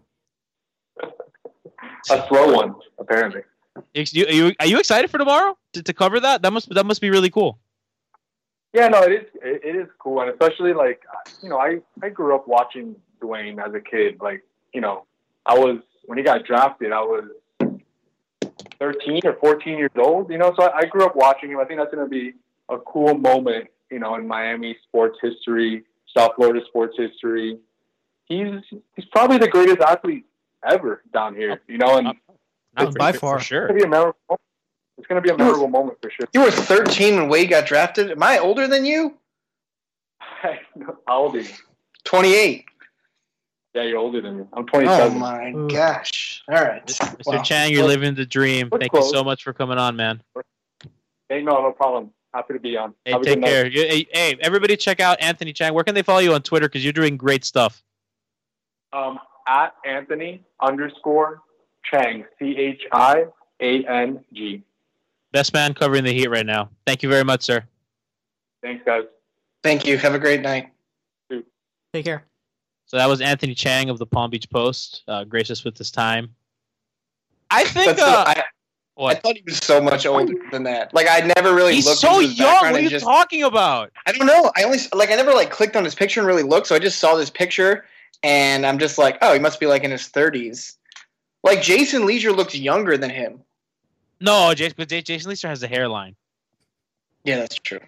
A 2.11 2.27
slow 2.29 2.53
one 2.55 2.75
apparently. 2.99 3.43
You- 3.95 4.27
Are 4.27 4.33
you, 4.33 4.53
are 4.61 4.67
you 4.67 4.79
excited 4.79 5.11
for 5.11 5.19
tomorrow 5.19 5.57
to, 5.73 5.83
to 5.83 5.93
cover 5.93 6.19
that? 6.21 6.43
That 6.43 6.53
must 6.53 6.69
that 6.75 6.85
must 6.85 7.01
be 7.01 7.11
really 7.11 7.31
cool. 7.31 7.59
Yeah, 8.73 8.89
no, 8.89 9.03
it 9.03 9.13
is. 9.13 9.27
It, 9.43 9.61
it 9.65 9.77
is 9.77 9.89
cool, 9.99 10.21
and 10.21 10.31
especially 10.31 10.73
like 10.75 11.03
you 11.43 11.49
know, 11.49 11.59
I 11.59 11.79
I 12.03 12.09
grew 12.09 12.35
up 12.35 12.47
watching 12.49 12.97
Dwyane 13.23 13.65
as 13.65 13.73
a 13.75 13.81
kid. 13.81 14.19
Like 14.21 14.43
you 14.75 14.81
know, 14.81 15.05
I 15.47 15.55
was 15.59 15.79
when 16.07 16.19
he 16.19 16.25
got 16.25 16.45
drafted, 16.45 16.93
I 16.93 17.01
was 17.01 17.25
thirteen 18.79 19.21
or 19.25 19.35
fourteen 19.35 19.79
years 19.79 19.91
old. 19.97 20.31
You 20.31 20.39
know, 20.39 20.53
so 20.59 20.65
I, 20.65 20.79
I 20.79 20.85
grew 20.87 21.05
up 21.05 21.17
watching 21.17 21.51
him. 21.51 21.59
I 21.61 21.65
think 21.65 21.79
that's 21.81 21.95
going 21.95 22.05
to 22.05 22.11
be 22.11 22.35
a 22.69 22.79
cool 22.79 23.15
moment. 23.15 23.69
You 23.91 23.99
know, 24.01 24.17
in 24.17 24.27
Miami 24.27 24.77
sports 24.87 25.19
history, 25.23 25.85
South 26.17 26.33
Florida 26.37 26.61
sports 26.67 26.95
history. 26.99 27.59
He's 28.27 28.61
he's 28.97 29.07
probably 29.07 29.39
the 29.39 29.49
greatest 29.49 29.79
athlete 29.81 30.27
ever 30.69 31.03
down 31.13 31.35
here. 31.35 31.61
You 31.69 31.79
know, 31.79 31.99
and 31.99 32.15
Not 32.77 32.95
by 32.97 33.13
far. 33.13 33.41
sure. 33.41 33.67
it's 33.67 33.73
going 33.73 33.81
to 33.81 33.87
be 33.87 33.87
a 33.87 33.91
memorable. 33.91 34.19
moment. 34.29 34.41
It's 34.99 35.07
going 35.07 35.23
to 35.23 35.27
be 35.27 35.31
a 35.33 35.37
memorable 35.37 35.69
moment 35.69 35.99
for 36.03 36.11
sure. 36.11 36.27
You 36.33 36.41
were 36.41 36.51
13 36.51 37.17
when 37.17 37.29
Wade 37.29 37.51
got 37.51 37.67
drafted. 37.67 38.11
Am 38.11 38.23
I 38.23 38.39
older 38.39 38.67
than 38.67 38.85
you? 38.85 39.17
How 40.21 40.57
old 41.09 41.37
are 41.37 41.41
you? 41.41 41.49
28. 42.05 42.65
Yeah, 43.75 43.83
you're 43.83 43.99
older 43.99 44.21
than 44.21 44.39
me. 44.39 44.45
I'm 44.55 44.67
27. 44.67 44.91
Oh 44.91 45.19
27. 45.19 45.19
my 45.21 45.51
Ooh. 45.53 45.69
gosh! 45.69 46.43
All 46.49 46.55
right, 46.55 46.85
Mr. 46.87 47.27
Wow. 47.27 47.43
Chiang, 47.43 47.73
you're 47.73 47.87
living 47.87 48.15
the 48.15 48.25
dream. 48.27 48.69
We're 48.73 48.79
Thank 48.79 48.93
you 48.93 49.03
so 49.03 49.23
much 49.23 49.45
for 49.45 49.53
coming 49.53 49.79
on, 49.79 49.95
man. 49.95 50.23
Hey, 51.29 51.43
no, 51.43 51.61
no 51.63 51.73
problem. 51.73 52.11
Happy 52.35 52.55
to 52.55 52.61
be 52.61 52.77
on. 52.77 52.95
Hey, 53.05 53.13
Have 53.13 53.23
take 53.23 53.43
care. 53.43 53.69
Hey, 53.69 54.07
hey, 54.13 54.37
everybody, 54.41 54.77
check 54.77 55.01
out 55.01 55.21
Anthony 55.21 55.53
Chiang. 55.53 55.75
Where 55.75 55.85
can 55.85 55.95
they 55.95 56.03
follow 56.03 56.21
you 56.21 56.35
on 56.35 56.43
Twitter? 56.43 56.67
Because 56.67 56.83
you're 56.83 56.93
doing 56.93 57.17
great 57.17 57.45
stuff. 57.45 57.83
Um, 58.93 59.19
at 59.49 59.75
Anthony 59.85 60.43
underscore 60.61 61.41
Chiang, 61.85 62.25
C 62.39 62.57
H 62.57 62.83
I 62.93 63.25
A 63.61 63.85
N 63.87 64.25
G. 64.33 64.63
Best 65.33 65.53
man 65.53 65.75
covering 65.75 66.05
the 66.05 66.13
Heat 66.13 66.29
right 66.29 66.47
now. 66.47 66.71
Thank 66.87 67.03
you 67.03 67.09
very 67.09 67.25
much, 67.25 67.43
sir. 67.43 67.65
Thanks, 68.63 68.83
guys. 68.85 69.05
Thank 69.63 69.87
you. 69.87 69.99
Have 69.99 70.15
a 70.15 70.19
great 70.19 70.41
night. 70.43 70.71
Take 71.93 72.05
care. 72.05 72.25
So 72.87 72.97
that 72.97 73.07
was 73.07 73.21
Anthony 73.21 73.55
Chiang 73.55 73.91
of 73.91 73.99
the 73.99 74.07
Palm 74.07 74.31
Beach 74.31 74.49
Post, 74.51 75.03
uh, 75.09 75.25
gracious 75.25 75.65
with 75.65 75.77
his 75.77 75.91
time. 75.91 76.35
I 77.51 77.65
think. 77.65 77.97
That's 77.97 78.03
Uh, 78.03 78.25
I, 78.27 78.33
I 78.41 78.45
What? 78.95 79.23
thought 79.23 79.37
he 79.37 79.43
was 79.47 79.59
so 79.59 79.81
much 79.81 80.05
older 80.07 80.35
than 80.51 80.65
that. 80.65 80.93
Like 80.95 81.07
I 81.11 81.21
never 81.37 81.55
really 81.55 81.75
He's 81.75 81.87
looked. 81.87 82.01
so 82.01 82.17
into 82.17 82.29
his 82.29 82.39
young. 82.39 82.49
background 82.49 82.73
What 82.73 82.81
are 82.81 82.85
you 82.85 82.91
just, 82.91 83.05
talking 83.05 83.43
about? 83.43 83.93
I 84.07 84.13
don't 84.13 84.27
know. 84.27 84.51
I 84.57 84.65
only 84.65 84.79
like 84.95 85.11
I 85.11 85.15
never 85.17 85.33
like 85.33 85.51
clicked 85.51 85.77
on 85.77 85.85
his 85.85 85.95
picture 85.95 86.21
and 86.21 86.27
really 86.27 86.43
looked. 86.43 86.67
So 86.67 86.75
I 86.75 86.79
just 86.79 86.99
saw 86.99 87.15
this 87.15 87.31
picture, 87.31 87.85
and 88.23 88.65
I'm 88.67 88.79
just 88.79 88.99
like, 88.99 89.19
oh, 89.23 89.33
he 89.33 89.39
must 89.39 89.61
be 89.61 89.67
like 89.67 89.85
in 89.85 89.91
his 89.91 90.03
30s. 90.09 90.77
Like 91.45 91.63
Jason 91.63 92.05
Lieser 92.07 92.33
looks 92.33 92.55
younger 92.55 92.97
than 92.97 93.11
him. 93.11 93.41
No, 94.21 94.53
Jason, 94.55 94.75
but 94.77 94.89
Jason 94.89 95.29
Lieser 95.29 95.49
has 95.49 95.63
a 95.63 95.69
hairline. 95.69 96.17
Yeah, 97.25 97.37
that's 97.39 97.57
true. 97.57 97.81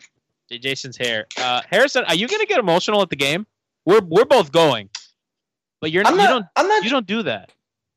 Jason's 0.50 0.96
hair. 0.96 1.26
Uh, 1.36 1.62
Harrison, 1.70 2.04
are 2.06 2.14
you 2.14 2.26
gonna 2.26 2.44
get 2.46 2.58
emotional 2.58 3.02
at 3.02 3.08
the 3.10 3.16
game? 3.16 3.46
We're 3.84 4.00
we're 4.00 4.24
both 4.24 4.50
going, 4.52 4.90
but 5.80 5.90
you're 5.92 6.04
I'm 6.04 6.12
you 6.14 6.18
not. 6.18 6.28
don't 6.28 6.46
I'm 6.56 6.68
not. 6.68 6.82
you 6.84 6.90
don't 6.90 7.06
do 7.06 7.22
that. 7.22 7.52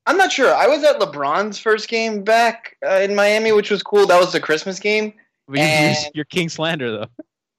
I'm 0.06 0.18
not 0.18 0.32
sure. 0.32 0.54
I 0.54 0.68
was 0.68 0.84
at 0.84 1.00
LeBron's 1.00 1.58
first 1.58 1.88
game 1.88 2.24
back 2.24 2.78
uh, 2.86 2.96
in 2.96 3.16
Miami, 3.16 3.52
which 3.54 3.72
was 3.72 3.82
cool. 3.82 4.06
That 4.06 4.20
was 4.20 4.34
the 4.34 4.40
Christmas 4.40 4.80
game. 4.80 5.14
But 5.48 5.58
you, 5.60 5.64
And- 5.64 5.98
you're, 6.04 6.12
you're 6.16 6.26
King 6.26 6.50
Slander 6.50 6.92
though. 6.92 7.08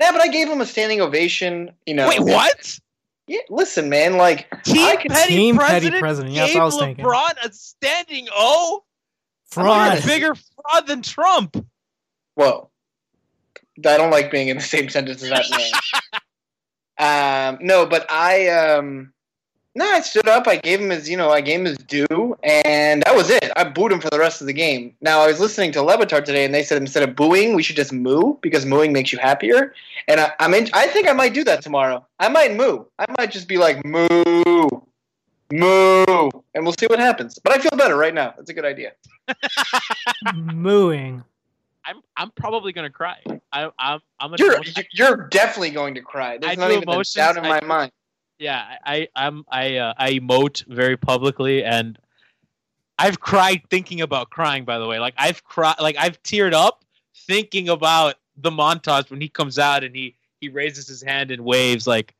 Yeah, 0.00 0.12
but 0.12 0.20
I 0.20 0.29
gave 0.29 0.48
him 0.48 0.61
a 0.61 0.66
standing 0.66 1.00
ovation. 1.00 1.70
You 1.87 1.94
know. 1.94 2.09
Wait, 2.09 2.20
what? 2.20 2.79
Yeah, 3.27 3.39
listen, 3.49 3.89
man. 3.89 4.17
Like 4.17 4.51
Team 4.65 4.87
I 4.87 4.97
can. 4.97 5.11
Petty 5.11 5.35
Team 5.35 5.57
Petty 5.57 5.71
President, 5.71 6.01
President, 6.01 6.35
yeah, 6.35 6.43
that's 6.43 6.53
gave 6.53 6.63
what 6.63 6.63
I 6.63 6.67
was 6.67 6.79
thinking. 6.79 7.05
LeBron 7.05 7.33
a 7.45 7.53
standing 7.53 8.29
O. 8.33 8.85
Fraud. 9.47 9.93
You're 9.93 10.03
a 10.03 10.07
bigger 10.07 10.35
fraud 10.35 10.87
than 10.87 11.01
Trump. 11.01 11.65
Whoa. 12.35 12.71
I 13.79 13.97
don't 13.97 14.11
like 14.11 14.31
being 14.31 14.49
in 14.49 14.57
the 14.57 14.63
same 14.63 14.89
sentence 14.89 15.23
as 15.23 15.31
that 15.31 15.47
man. 16.99 17.55
um, 17.59 17.67
no, 17.67 17.87
but 17.87 18.11
I 18.11 18.49
um, 18.49 19.13
no, 19.77 19.85
I 19.85 20.01
stood 20.01 20.29
up. 20.29 20.47
I 20.47 20.57
gave 20.57 20.81
him 20.81 20.91
his, 20.91 21.09
you 21.09 21.17
know, 21.17 21.31
I 21.31 21.41
gave 21.41 21.61
him 21.61 21.67
his 21.67 21.77
due, 21.79 22.37
and 22.45 23.03
that 23.03 23.15
was 23.17 23.29
it. 23.31 23.51
I 23.57 23.65
booed 23.65 23.91
him 23.93 24.01
for 24.01 24.09
the 24.11 24.19
rest 24.19 24.41
of 24.41 24.47
the 24.47 24.53
game. 24.53 24.95
Now 25.01 25.21
I 25.21 25.27
was 25.27 25.41
listening 25.41 25.73
to 25.73 25.83
Le 25.83 25.97
Batard 25.99 26.25
today, 26.25 26.45
and 26.45 26.55
they 26.55 26.63
said 26.63 26.81
instead 26.81 27.03
of 27.09 27.17
booing, 27.17 27.55
we 27.55 27.63
should 27.63 27.77
just 27.77 27.93
moo 27.93 28.35
because 28.41 28.65
mooing 28.65 28.93
makes 28.93 29.13
you 29.13 29.19
happier. 29.19 29.75
And 30.09 30.21
I, 30.21 30.33
I'm 30.39 30.55
in. 30.55 30.69
I 30.73 30.87
think 30.87 31.09
I 31.09 31.13
might 31.13 31.35
do 31.35 31.43
that 31.45 31.63
tomorrow. 31.63 32.07
I 32.21 32.29
might 32.29 32.55
moo. 32.55 32.85
I 32.99 33.07
might 33.19 33.31
just 33.33 33.49
be 33.49 33.59
like 33.59 33.85
moo, 33.85 34.09
moo, 35.53 36.31
and 36.55 36.65
we'll 36.65 36.75
see 36.79 36.87
what 36.87 36.99
happens. 36.99 37.39
But 37.43 37.55
I 37.55 37.59
feel 37.59 37.77
better 37.77 37.97
right 37.97 38.15
now. 38.15 38.35
That's 38.37 38.51
a 38.51 38.55
good 38.55 38.65
idea. 38.65 38.93
Mooing. 40.35 41.23
I'm 41.87 42.01
I'm 42.17 42.31
probably 42.31 42.73
gonna 42.73 42.91
cry. 42.91 43.17
I, 43.53 43.71
I'm 43.79 44.01
I'm 44.19 44.35
You're 44.39 44.57
you're 44.93 45.29
definitely 45.29 45.71
going 45.71 45.95
to 45.97 46.01
cry. 46.01 46.39
There's 46.39 46.53
I 46.53 46.55
not 46.61 46.69
do 46.69 46.75
even 46.77 46.89
a 46.89 46.93
emotions, 46.93 47.15
doubt 47.15 47.37
in 47.37 47.45
I 47.45 47.49
my 47.49 47.61
do- 47.61 47.67
mind. 47.67 47.93
Yeah. 48.38 48.77
I 48.85 49.09
I'm 49.16 49.44
I 49.49 49.77
uh, 49.77 49.94
I 49.97 50.12
emote 50.14 50.64
very 50.66 50.97
publicly 50.97 51.64
and 51.64 51.99
I've 52.99 53.20
cried 53.20 53.62
thinking 53.70 54.01
about 54.01 54.31
crying. 54.31 54.64
By 54.64 54.79
the 54.79 54.87
way, 54.87 54.99
like 54.99 55.14
I've 55.18 55.42
cried, 55.44 55.77
like 55.81 55.97
I've 55.99 56.23
teared 56.23 56.53
up 56.53 56.85
thinking 57.27 57.68
about 57.68 58.16
the 58.37 58.51
montage 58.51 59.11
when 59.11 59.20
he 59.20 59.29
comes 59.29 59.59
out 59.59 59.85
and 59.85 59.94
he 59.94 60.16
he 60.40 60.49
raises 60.49 60.87
his 60.88 61.03
hand 61.03 61.31
and 61.31 61.44
waves 61.44 61.87
like 61.87 62.14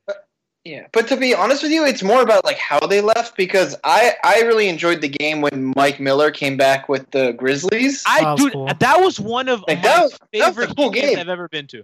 Yeah, 0.63 0.87
but 0.93 1.07
to 1.09 1.15
be 1.17 1.35
honest 1.35 1.61
with 1.61 1.71
you, 1.71 1.85
it's 1.85 2.01
more 2.01 2.21
about 2.23 2.43
like 2.43 2.57
how 2.57 2.79
they 2.79 2.99
left 3.01 3.37
because 3.37 3.75
I 3.83 4.15
I 4.23 4.41
really 4.41 4.67
enjoyed 4.67 4.99
the 5.01 5.07
game 5.09 5.41
when 5.41 5.73
Mike 5.75 5.99
Miller 5.99 6.31
came 6.31 6.57
back 6.57 6.89
with 6.89 7.09
the 7.11 7.33
Grizzlies. 7.33 8.03
I 8.07 8.21
That 8.21 8.31
was 8.31 8.41
dude 8.41 8.53
cool. 8.53 8.65
that 8.79 8.99
was 8.99 9.19
one 9.19 9.47
of 9.47 9.63
Like, 9.67 9.77
my 9.77 9.83
that 9.83 10.01
was- 10.03 10.11
that 10.33 10.41
a 10.41 10.45
favorite 10.53 10.75
cool 10.75 10.89
games 10.89 11.09
game. 11.11 11.19
I've 11.19 11.29
ever 11.29 11.47
been 11.47 11.67
to. 11.67 11.83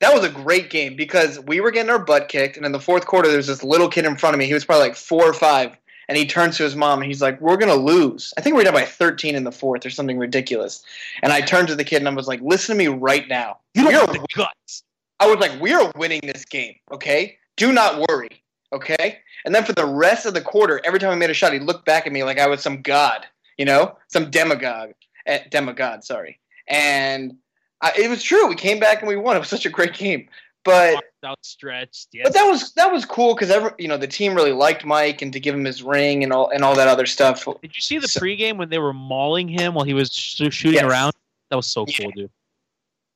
That 0.00 0.12
was 0.14 0.24
a 0.24 0.28
great 0.28 0.70
game 0.70 0.96
because 0.96 1.40
we 1.40 1.60
were 1.60 1.70
getting 1.70 1.90
our 1.90 1.98
butt 1.98 2.28
kicked, 2.28 2.56
and 2.56 2.66
in 2.66 2.72
the 2.72 2.80
fourth 2.80 3.06
quarter, 3.06 3.30
there's 3.30 3.46
this 3.46 3.64
little 3.64 3.88
kid 3.88 4.04
in 4.04 4.16
front 4.16 4.34
of 4.34 4.38
me. 4.38 4.46
He 4.46 4.54
was 4.54 4.64
probably 4.64 4.88
like 4.88 4.96
four 4.96 5.24
or 5.24 5.32
five, 5.32 5.76
and 6.08 6.18
he 6.18 6.26
turns 6.26 6.56
to 6.56 6.62
his 6.62 6.76
mom 6.76 7.00
and 7.00 7.06
he's 7.08 7.22
like, 7.22 7.40
"We're 7.40 7.56
gonna 7.56 7.74
lose." 7.74 8.32
I 8.36 8.40
think 8.40 8.56
we're 8.56 8.64
down 8.64 8.74
by 8.74 8.84
13 8.84 9.34
in 9.34 9.44
the 9.44 9.52
fourth 9.52 9.84
or 9.84 9.90
something 9.90 10.18
ridiculous. 10.18 10.84
And 11.22 11.32
I 11.32 11.40
turned 11.40 11.68
to 11.68 11.74
the 11.74 11.84
kid 11.84 11.98
and 11.98 12.08
I 12.08 12.12
was 12.12 12.28
like, 12.28 12.40
"Listen 12.42 12.76
to 12.76 12.78
me 12.78 12.88
right 12.88 13.26
now. 13.28 13.58
You 13.74 13.82
don't 13.82 13.92
have 13.92 14.12
the 14.12 14.26
guts. 14.34 14.84
I 15.18 15.26
was 15.26 15.38
like, 15.38 15.60
we 15.60 15.72
are 15.72 15.92
winning 15.96 16.20
this 16.22 16.44
game, 16.44 16.74
okay? 16.92 17.38
Do 17.56 17.72
not 17.72 18.06
worry, 18.08 18.42
okay? 18.72 19.18
And 19.44 19.54
then 19.54 19.64
for 19.64 19.72
the 19.72 19.86
rest 19.86 20.26
of 20.26 20.34
the 20.34 20.42
quarter, 20.42 20.80
every 20.84 20.98
time 20.98 21.10
I 21.10 21.14
made 21.14 21.30
a 21.30 21.34
shot, 21.34 21.52
he 21.52 21.58
looked 21.58 21.86
back 21.86 22.06
at 22.06 22.12
me 22.12 22.22
like 22.22 22.38
I 22.38 22.46
was 22.46 22.60
some 22.62 22.82
god, 22.82 23.26
you 23.56 23.64
know, 23.64 23.96
some 24.08 24.30
demagogue, 24.30 24.92
eh, 25.26 25.44
demigod, 25.50 26.04
sorry. 26.04 26.38
And 26.68 27.36
I, 27.80 27.92
it 27.98 28.08
was 28.08 28.22
true. 28.22 28.46
We 28.48 28.54
came 28.56 28.78
back 28.80 29.00
and 29.00 29.08
we 29.08 29.16
won. 29.16 29.36
It 29.36 29.40
was 29.40 29.48
such 29.48 29.66
a 29.66 29.70
great 29.70 29.94
game. 29.94 30.28
But 30.64 31.04
outstretched. 31.24 32.08
Yes. 32.12 32.24
but 32.24 32.34
that 32.34 32.44
was 32.44 32.72
that 32.72 32.92
was 32.92 33.04
cool 33.04 33.34
because 33.34 33.50
every 33.50 33.70
you 33.78 33.86
know 33.86 33.96
the 33.96 34.06
team 34.08 34.34
really 34.34 34.52
liked 34.52 34.84
Mike 34.84 35.22
and 35.22 35.32
to 35.32 35.38
give 35.38 35.54
him 35.54 35.64
his 35.64 35.82
ring 35.82 36.24
and 36.24 36.32
all 36.32 36.48
and 36.50 36.64
all 36.64 36.74
that 36.74 36.88
other 36.88 37.06
stuff. 37.06 37.44
Did 37.62 37.74
you 37.76 37.80
see 37.80 37.98
the 37.98 38.08
So- 38.08 38.20
pregame 38.20 38.56
when 38.56 38.68
they 38.68 38.78
were 38.78 38.92
mauling 38.92 39.46
him 39.48 39.74
while 39.74 39.84
he 39.84 39.94
was 39.94 40.12
sh- 40.12 40.42
shooting 40.50 40.74
Yes. 40.74 40.82
around? 40.84 41.12
That 41.50 41.56
was 41.56 41.66
so 41.68 41.84
Yeah. 41.86 41.98
cool, 42.02 42.10
dude. 42.16 42.30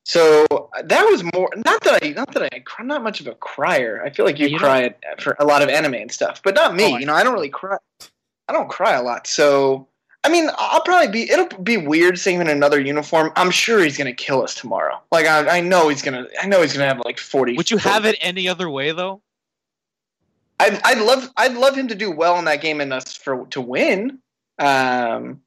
So 0.04 0.44
uh, 0.50 0.82
that 0.84 1.02
was 1.04 1.22
more 1.34 1.50
not 1.56 1.82
that 1.84 2.02
I 2.02 2.08
not 2.10 2.32
that 2.34 2.42
I 2.54 2.62
I'm 2.78 2.86
not 2.86 3.02
much 3.02 3.20
of 3.20 3.26
a 3.26 3.34
crier. 3.34 4.02
I 4.04 4.10
feel 4.10 4.24
like 4.24 4.38
you, 4.38 4.46
You 4.48 4.58
cry 4.58 4.84
at, 4.84 5.20
for 5.20 5.36
a 5.40 5.44
lot 5.44 5.62
of 5.62 5.68
anime 5.68 5.94
and 5.94 6.10
stuff, 6.12 6.40
but 6.42 6.54
not 6.54 6.74
me. 6.74 6.94
Oh, 6.94 6.98
you 6.98 7.06
know, 7.06 7.14
I 7.14 7.22
don't 7.22 7.34
really 7.34 7.48
cry. 7.50 7.76
I 8.48 8.52
don't 8.52 8.68
cry 8.68 8.92
a 8.94 9.02
lot. 9.02 9.26
So 9.26 9.86
I 10.22 10.28
mean, 10.28 10.50
I'll 10.58 10.82
probably 10.82 11.10
be. 11.10 11.30
It'll 11.30 11.46
be 11.62 11.78
weird 11.78 12.18
seeing 12.18 12.36
him 12.36 12.42
in 12.42 12.48
another 12.48 12.78
uniform. 12.80 13.32
I'm 13.36 13.50
sure 13.50 13.80
he's 13.80 13.96
gonna 13.96 14.12
kill 14.12 14.42
us 14.42 14.54
tomorrow. 14.54 15.00
Like 15.10 15.26
I, 15.26 15.58
I 15.58 15.60
know 15.60 15.88
he's 15.88 16.02
gonna. 16.02 16.26
I 16.40 16.46
know 16.46 16.60
he's 16.60 16.74
gonna 16.74 16.86
have 16.86 17.00
like 17.04 17.18
40. 17.18 17.56
Would 17.56 17.70
you 17.70 17.78
have 17.78 18.04
it 18.04 18.18
any 18.20 18.46
other 18.46 18.68
way 18.68 18.92
though? 18.92 19.22
I'd, 20.58 20.78
I'd 20.84 20.98
love. 20.98 21.30
I'd 21.38 21.54
love 21.54 21.74
him 21.74 21.88
to 21.88 21.94
do 21.94 22.10
well 22.10 22.38
in 22.38 22.44
that 22.44 22.60
game 22.60 22.82
and 22.82 22.92
us 22.92 23.16
for 23.16 23.46
to 23.46 23.62
win. 23.62 24.18
Um, 24.58 25.40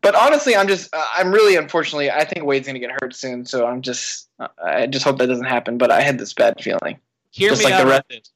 but 0.00 0.14
honestly, 0.14 0.56
I'm 0.56 0.66
just. 0.66 0.94
uh, 0.94 1.06
I'm 1.14 1.30
really 1.30 1.56
unfortunately. 1.56 2.10
I 2.10 2.24
think 2.24 2.46
Wade's 2.46 2.66
gonna 2.66 2.78
get 2.78 2.92
hurt 3.02 3.14
soon. 3.14 3.44
So 3.44 3.66
I'm 3.66 3.82
just. 3.82 4.30
I 4.64 4.86
just 4.86 5.04
hope 5.04 5.18
that 5.18 5.26
doesn't 5.26 5.44
happen. 5.44 5.76
But 5.76 5.90
I 5.90 6.00
had 6.00 6.18
this 6.18 6.32
bad 6.32 6.62
feeling. 6.62 6.98
Hear 7.32 7.50
Just 7.50 7.60
me 7.60 7.66
like 7.66 7.74
out 7.74 7.84
the 7.84 7.90
rest- 7.90 8.08
this. 8.08 8.30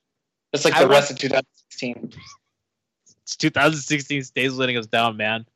Just 0.53 0.65
like 0.67 0.75
I 0.75 0.83
the 0.83 0.89
rest 0.89 1.11
of 1.11 1.19
2016. 1.19 2.13
It's 3.23 3.37
2016 3.37 4.25
stays 4.25 4.53
letting 4.55 4.77
us 4.77 4.87
down, 4.87 5.17
man. 5.17 5.47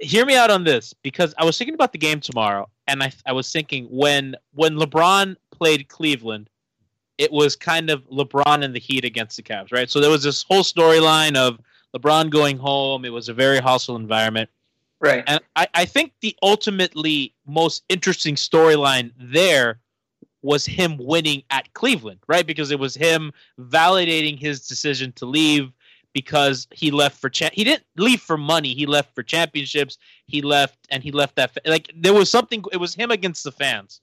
Hear 0.00 0.24
me 0.24 0.34
out 0.34 0.50
on 0.50 0.64
this 0.64 0.94
because 0.94 1.34
I 1.38 1.44
was 1.44 1.58
thinking 1.58 1.74
about 1.74 1.92
the 1.92 1.98
game 1.98 2.20
tomorrow, 2.20 2.68
and 2.86 3.02
I 3.02 3.12
I 3.26 3.32
was 3.32 3.52
thinking 3.52 3.86
when 3.86 4.34
when 4.54 4.76
LeBron 4.76 5.36
played 5.50 5.88
Cleveland, 5.88 6.48
it 7.18 7.30
was 7.30 7.54
kind 7.54 7.90
of 7.90 8.08
LeBron 8.08 8.64
and 8.64 8.74
the 8.74 8.80
Heat 8.80 9.04
against 9.04 9.36
the 9.36 9.42
Cavs, 9.42 9.72
right? 9.72 9.90
So 9.90 10.00
there 10.00 10.10
was 10.10 10.22
this 10.22 10.42
whole 10.42 10.62
storyline 10.62 11.36
of 11.36 11.60
LeBron 11.94 12.30
going 12.30 12.56
home. 12.56 13.04
It 13.04 13.12
was 13.12 13.28
a 13.28 13.34
very 13.34 13.58
hostile 13.58 13.96
environment. 13.96 14.48
Right. 15.00 15.24
And 15.26 15.40
I, 15.56 15.66
I 15.74 15.84
think 15.84 16.12
the 16.20 16.36
ultimately 16.42 17.34
most 17.46 17.84
interesting 17.88 18.34
storyline 18.34 19.12
there 19.18 19.80
was 20.42 20.64
him 20.64 20.96
winning 20.98 21.42
at 21.50 21.72
Cleveland, 21.74 22.20
right? 22.26 22.46
Because 22.46 22.70
it 22.70 22.78
was 22.78 22.94
him 22.94 23.32
validating 23.58 24.38
his 24.38 24.66
decision 24.66 25.12
to 25.12 25.26
leave 25.26 25.72
because 26.12 26.66
he 26.72 26.90
left 26.90 27.20
for 27.20 27.28
cha- 27.28 27.50
he 27.52 27.64
didn't 27.64 27.84
leave 27.96 28.20
for 28.20 28.36
money. 28.36 28.74
He 28.74 28.86
left 28.86 29.14
for 29.14 29.22
championships. 29.22 29.98
He 30.26 30.42
left 30.42 30.78
and 30.90 31.02
he 31.02 31.12
left 31.12 31.36
that 31.36 31.56
like 31.66 31.90
there 31.94 32.14
was 32.14 32.30
something. 32.30 32.64
It 32.72 32.78
was 32.78 32.94
him 32.94 33.10
against 33.10 33.44
the 33.44 33.52
fans. 33.52 34.00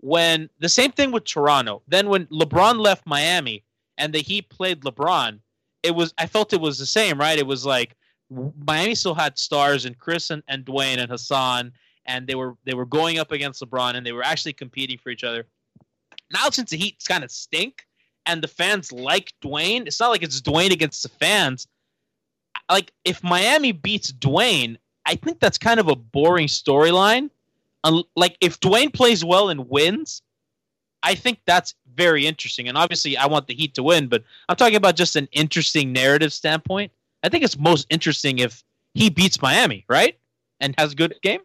When 0.00 0.48
the 0.60 0.68
same 0.68 0.92
thing 0.92 1.10
with 1.10 1.24
Toronto. 1.24 1.82
Then 1.88 2.08
when 2.08 2.26
LeBron 2.26 2.78
left 2.78 3.06
Miami 3.06 3.64
and 3.96 4.12
the 4.12 4.20
Heat 4.20 4.48
played 4.48 4.82
LeBron, 4.82 5.40
it 5.82 5.94
was 5.94 6.14
I 6.18 6.26
felt 6.26 6.52
it 6.52 6.60
was 6.60 6.78
the 6.78 6.86
same, 6.86 7.18
right? 7.18 7.38
It 7.38 7.46
was 7.46 7.64
like 7.64 7.96
Miami 8.30 8.94
still 8.94 9.14
had 9.14 9.38
stars 9.38 9.86
and 9.86 9.98
Chris 9.98 10.30
and, 10.30 10.42
and 10.48 10.64
Dwyane 10.64 10.98
and 10.98 11.10
Hassan, 11.10 11.72
and 12.06 12.26
they 12.26 12.34
were 12.34 12.56
they 12.64 12.74
were 12.74 12.86
going 12.86 13.18
up 13.18 13.32
against 13.32 13.62
LeBron 13.62 13.94
and 13.94 14.04
they 14.04 14.12
were 14.12 14.24
actually 14.24 14.52
competing 14.52 14.98
for 14.98 15.10
each 15.10 15.24
other. 15.24 15.46
Now 16.30 16.50
since 16.50 16.70
the 16.70 16.76
Heat 16.76 17.02
kind 17.08 17.24
of 17.24 17.30
stink 17.30 17.87
and 18.28 18.42
the 18.42 18.48
fans 18.48 18.92
like 18.92 19.32
Dwyane, 19.42 19.86
it's 19.86 19.98
not 19.98 20.10
like 20.10 20.22
it's 20.22 20.40
Dwyane 20.40 20.70
against 20.70 21.02
the 21.02 21.08
fans. 21.08 21.66
Like 22.70 22.92
if 23.04 23.24
Miami 23.24 23.72
beats 23.72 24.12
Dwyane, 24.12 24.76
I 25.06 25.16
think 25.16 25.40
that's 25.40 25.58
kind 25.58 25.80
of 25.80 25.88
a 25.88 25.96
boring 25.96 26.46
storyline. 26.46 27.30
Like 28.14 28.36
if 28.40 28.60
Dwyane 28.60 28.92
plays 28.92 29.24
well 29.24 29.48
and 29.48 29.68
wins, 29.68 30.22
I 31.02 31.14
think 31.14 31.40
that's 31.46 31.74
very 31.94 32.26
interesting. 32.26 32.68
And 32.68 32.76
obviously, 32.76 33.16
I 33.16 33.26
want 33.26 33.46
the 33.46 33.54
Heat 33.54 33.74
to 33.74 33.82
win, 33.82 34.08
but 34.08 34.22
I'm 34.48 34.56
talking 34.56 34.76
about 34.76 34.94
just 34.94 35.16
an 35.16 35.28
interesting 35.32 35.92
narrative 35.92 36.32
standpoint. 36.32 36.92
I 37.22 37.28
think 37.28 37.44
it's 37.44 37.58
most 37.58 37.86
interesting 37.88 38.40
if 38.40 38.62
he 38.94 39.08
beats 39.08 39.40
Miami, 39.40 39.84
right? 39.88 40.18
And 40.60 40.74
has 40.76 40.92
a 40.92 40.96
good 40.96 41.14
game. 41.22 41.40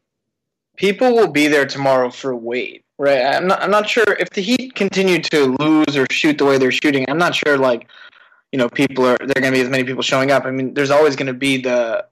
People 0.77 1.13
will 1.13 1.31
be 1.31 1.47
there 1.47 1.65
tomorrow 1.65 2.09
for 2.09 2.35
Wade. 2.35 2.83
Right. 2.97 3.23
I'm 3.23 3.47
not. 3.47 3.61
I'm 3.61 3.71
not 3.71 3.89
sure 3.89 4.05
if 4.19 4.29
the 4.29 4.41
Heat 4.41 4.75
continue 4.75 5.19
to 5.23 5.55
lose 5.59 5.97
or 5.97 6.05
shoot 6.11 6.37
the 6.37 6.45
way 6.45 6.57
they're 6.57 6.71
shooting. 6.71 7.09
I'm 7.09 7.17
not 7.17 7.33
sure. 7.33 7.57
Like, 7.57 7.87
you 8.51 8.59
know, 8.59 8.69
people 8.69 9.05
are. 9.05 9.17
There 9.17 9.41
going 9.41 9.51
to 9.51 9.51
be 9.51 9.61
as 9.61 9.69
many 9.69 9.83
people 9.83 10.03
showing 10.03 10.31
up. 10.31 10.45
I 10.45 10.51
mean, 10.51 10.73
there's 10.73 10.91
always 10.91 11.15
going 11.15 11.27
to 11.27 11.33
be 11.33 11.59
the, 11.59 12.05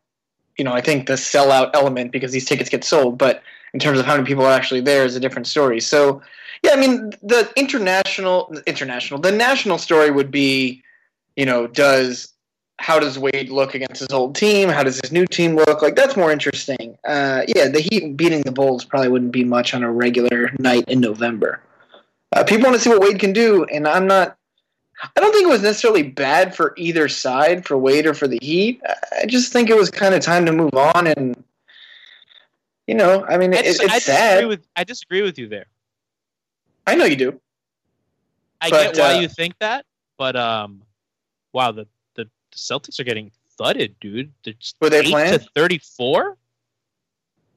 you 0.58 0.66
know, 0.66 0.74
I 0.74 0.82
think 0.82 1.08
the 1.08 1.14
sellout 1.14 1.72
element 1.76 2.12
because 2.12 2.32
these 2.32 2.46
tickets 2.46 2.70
get 2.70 2.84
sold. 2.84 3.18
But 3.18 3.44
in 3.74 3.80
terms 3.80 4.00
of 4.00 4.06
how 4.06 4.16
many 4.16 4.26
people 4.26 4.46
are 4.46 4.52
actually 4.52 4.82
there 4.82 5.06
is 5.06 5.16
a 5.16 5.20
different 5.20 5.48
story. 5.48 5.80
So, 5.80 6.22
yeah, 6.64 6.72
I 6.72 6.76
mean, 6.76 7.12
the 7.22 7.50
international, 7.56 8.54
international, 8.66 9.20
the 9.20 9.32
national 9.32 9.78
story 9.78 10.12
would 10.12 10.32
be, 10.32 10.84
you 11.36 11.46
know, 11.46 11.68
does 11.68 12.31
how 12.82 13.00
does 13.00 13.20
Wade 13.20 13.50
look 13.50 13.76
against 13.76 14.00
his 14.00 14.10
old 14.10 14.36
team? 14.36 14.68
How 14.68 14.84
does 14.84 15.00
his 15.00 15.12
new 15.12 15.28
team 15.28 15.56
look? 15.56 15.82
Like 15.82 15.96
that's 15.96 16.18
more 16.18 16.32
interesting. 16.32 16.98
Uh, 17.08 17.44
yeah, 17.48 17.68
the 17.68 17.80
Heat 17.80 18.18
beating 18.18 18.42
the 18.42 18.52
Bulls 18.52 18.84
probably 18.84 19.10
wouldn't 19.10 19.32
be 19.32 19.44
much 19.44 19.74
on 19.74 19.84
a 19.84 19.92
regular 19.92 20.52
night 20.58 20.86
in 20.88 21.00
November. 21.00 21.62
Uh, 22.34 22.44
people 22.44 22.66
want 22.66 22.76
to 22.76 22.82
see 22.82 22.90
what 22.90 23.02
Wade 23.02 23.20
can 23.20 23.34
do, 23.34 23.66
and 23.66 23.88
I'm 23.88 24.08
not. 24.08 24.36
I 25.16 25.20
don't 25.20 25.32
think 25.32 25.46
it 25.46 25.52
was 25.52 25.62
necessarily 25.62 26.04
bad 26.04 26.56
for 26.56 26.74
either 26.78 27.08
side, 27.08 27.66
for 27.66 27.78
Wade 27.78 28.06
or 28.06 28.14
for 28.14 28.28
the 28.28 28.40
Heat. 28.42 28.82
I 29.20 29.26
just 29.26 29.54
think 29.54 29.70
it 29.70 29.76
was 29.76 29.90
kind 29.92 30.16
of 30.16 30.22
time 30.22 30.46
to 30.48 30.52
move 30.52 30.74
on, 30.74 31.08
and 31.08 31.44
you 32.88 32.96
know, 32.96 33.24
I 33.26 33.38
mean, 33.38 33.54
I, 33.54 33.58
it, 33.60 33.66
it's 33.68 33.80
I 33.80 34.00
sad. 34.00 34.48
with 34.48 34.66
I 34.76 34.84
disagree 34.84 35.22
with 35.22 35.38
you 35.38 35.48
there. 35.48 35.68
I 36.88 36.96
know 36.96 37.06
you 37.06 37.16
do. 37.16 37.40
I 38.60 38.70
But, 38.70 38.96
get 38.96 38.98
why 39.02 39.14
uh, 39.16 39.20
you 39.20 39.28
think 39.28 39.54
that, 39.60 39.86
but 40.18 40.36
um, 40.36 40.82
wow, 41.54 41.72
the, 41.72 41.88
the, 42.52 42.58
Celtics 42.58 43.00
are 43.00 43.04
getting 43.04 43.32
thudded, 43.58 43.96
dude. 44.00 44.32
It's 44.46 44.76
Were 44.82 44.90
they 44.90 45.04
playing? 45.04 45.34
to 45.34 45.40
thirty-four. 45.56 46.38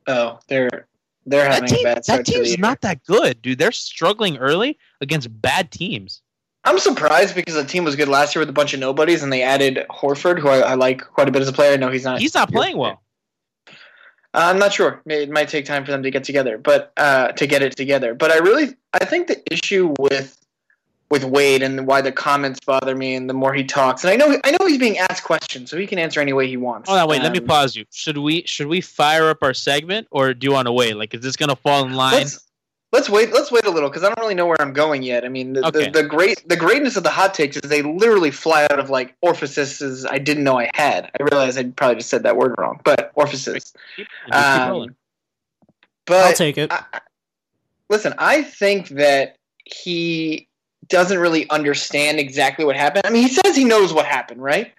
Oh, 0.06 0.38
they're 0.48 0.86
they're 1.26 1.44
That 1.44 1.52
having 1.54 1.68
team, 1.68 1.80
a 1.80 1.82
bad 1.82 1.96
that 1.96 2.04
start 2.04 2.26
the 2.26 2.32
team's 2.32 2.58
not 2.58 2.80
that 2.82 3.04
good, 3.04 3.40
dude. 3.42 3.58
They're 3.58 3.72
struggling 3.72 4.36
early 4.36 4.78
against 5.00 5.28
bad 5.40 5.70
teams. 5.70 6.20
I'm 6.64 6.78
surprised 6.78 7.34
because 7.34 7.54
the 7.54 7.64
team 7.64 7.84
was 7.84 7.94
good 7.96 8.08
last 8.08 8.34
year 8.34 8.40
with 8.40 8.48
a 8.48 8.52
bunch 8.52 8.72
of 8.74 8.80
nobodies, 8.80 9.22
and 9.22 9.32
they 9.32 9.42
added 9.42 9.84
Horford, 9.90 10.38
who 10.38 10.48
I, 10.48 10.60
I 10.60 10.74
like 10.74 11.02
quite 11.02 11.28
a 11.28 11.30
bit 11.30 11.42
as 11.42 11.48
a 11.48 11.52
player. 11.52 11.76
No, 11.76 11.90
he's 11.90 12.04
not. 12.04 12.20
He's 12.20 12.34
not 12.34 12.50
playing 12.50 12.78
well. 12.78 13.02
Uh, 13.68 13.72
I'm 14.32 14.58
not 14.58 14.72
sure. 14.72 15.00
It 15.06 15.30
might 15.30 15.48
take 15.48 15.64
time 15.64 15.84
for 15.84 15.92
them 15.92 16.02
to 16.02 16.10
get 16.10 16.24
together, 16.24 16.58
but 16.58 16.92
uh, 16.96 17.32
to 17.32 17.46
get 17.46 17.62
it 17.62 17.76
together. 17.76 18.14
But 18.14 18.32
I 18.32 18.38
really, 18.38 18.74
I 18.92 19.04
think 19.04 19.28
the 19.28 19.40
issue 19.52 19.94
with 19.98 20.43
with 21.14 21.22
Wade 21.24 21.62
and 21.62 21.86
why 21.86 22.00
the 22.00 22.10
comments 22.10 22.58
bother 22.58 22.96
me, 22.96 23.14
and 23.14 23.30
the 23.30 23.34
more 23.34 23.54
he 23.54 23.62
talks, 23.62 24.02
and 24.02 24.10
I 24.10 24.16
know, 24.16 24.36
I 24.42 24.50
know 24.50 24.66
he's 24.66 24.78
being 24.78 24.98
asked 24.98 25.22
questions, 25.22 25.70
so 25.70 25.78
he 25.78 25.86
can 25.86 25.96
answer 26.00 26.20
any 26.20 26.32
way 26.32 26.48
he 26.48 26.56
wants. 26.56 26.88
Hold 26.88 27.00
on, 27.00 27.08
wait. 27.08 27.22
let 27.22 27.30
me 27.30 27.38
Um, 27.38 27.46
pause 27.46 27.76
you. 27.76 27.84
Should 27.92 28.18
we 28.18 28.42
should 28.46 28.66
we 28.66 28.80
fire 28.80 29.28
up 29.28 29.38
our 29.42 29.54
segment, 29.54 30.08
or 30.10 30.34
do 30.34 30.44
you 30.44 30.52
want 30.52 30.66
to 30.66 30.72
wait? 30.72 30.96
Like, 30.96 31.14
is 31.14 31.20
this 31.20 31.36
gonna 31.36 31.54
fall 31.54 31.86
in 31.86 31.92
line? 31.94 32.14
Let's, 32.14 32.40
let's 32.92 33.08
wait. 33.08 33.32
Let's 33.32 33.52
wait 33.52 33.64
a 33.64 33.70
little 33.70 33.88
because 33.88 34.02
I 34.02 34.08
don't 34.08 34.18
really 34.18 34.34
know 34.34 34.46
where 34.46 34.60
I'm 34.60 34.72
going 34.72 35.04
yet. 35.04 35.24
I 35.24 35.28
mean, 35.28 35.52
the, 35.52 35.64
Okay. 35.68 35.84
the, 35.90 36.02
the 36.02 36.08
great 36.08 36.42
the 36.48 36.56
greatness 36.56 36.96
of 36.96 37.04
the 37.04 37.10
hot 37.10 37.32
takes 37.32 37.56
is 37.56 37.62
they 37.70 37.82
literally 37.82 38.32
fly 38.32 38.64
out 38.70 38.80
of 38.80 38.90
like 38.90 39.14
orifices 39.22 40.04
I 40.04 40.18
didn't 40.18 40.42
know 40.42 40.58
I 40.58 40.68
had. 40.74 41.10
I 41.18 41.22
realize 41.22 41.56
I 41.56 41.62
probably 41.70 41.96
just 41.96 42.10
said 42.10 42.24
that 42.24 42.36
word 42.36 42.56
wrong, 42.58 42.80
but 42.84 43.12
orifices. 43.14 43.72
Keep- 43.96 44.08
keep. 44.26 44.34
Um, 44.34 44.96
but 46.06 46.26
I'll 46.26 46.32
take 46.34 46.58
it. 46.58 46.72
I, 46.72 46.82
I- 46.92 47.00
listen, 47.88 48.14
I 48.18 48.42
think 48.42 48.88
that 48.90 49.36
he 49.64 50.48
doesn't 50.88 51.18
really 51.18 51.48
understand 51.50 52.18
exactly 52.18 52.64
what 52.64 52.76
happened. 52.76 53.06
I 53.06 53.10
mean, 53.10 53.22
he 53.22 53.28
says 53.28 53.56
he 53.56 53.64
knows 53.64 53.92
what 53.92 54.06
happened, 54.06 54.42
right? 54.42 54.72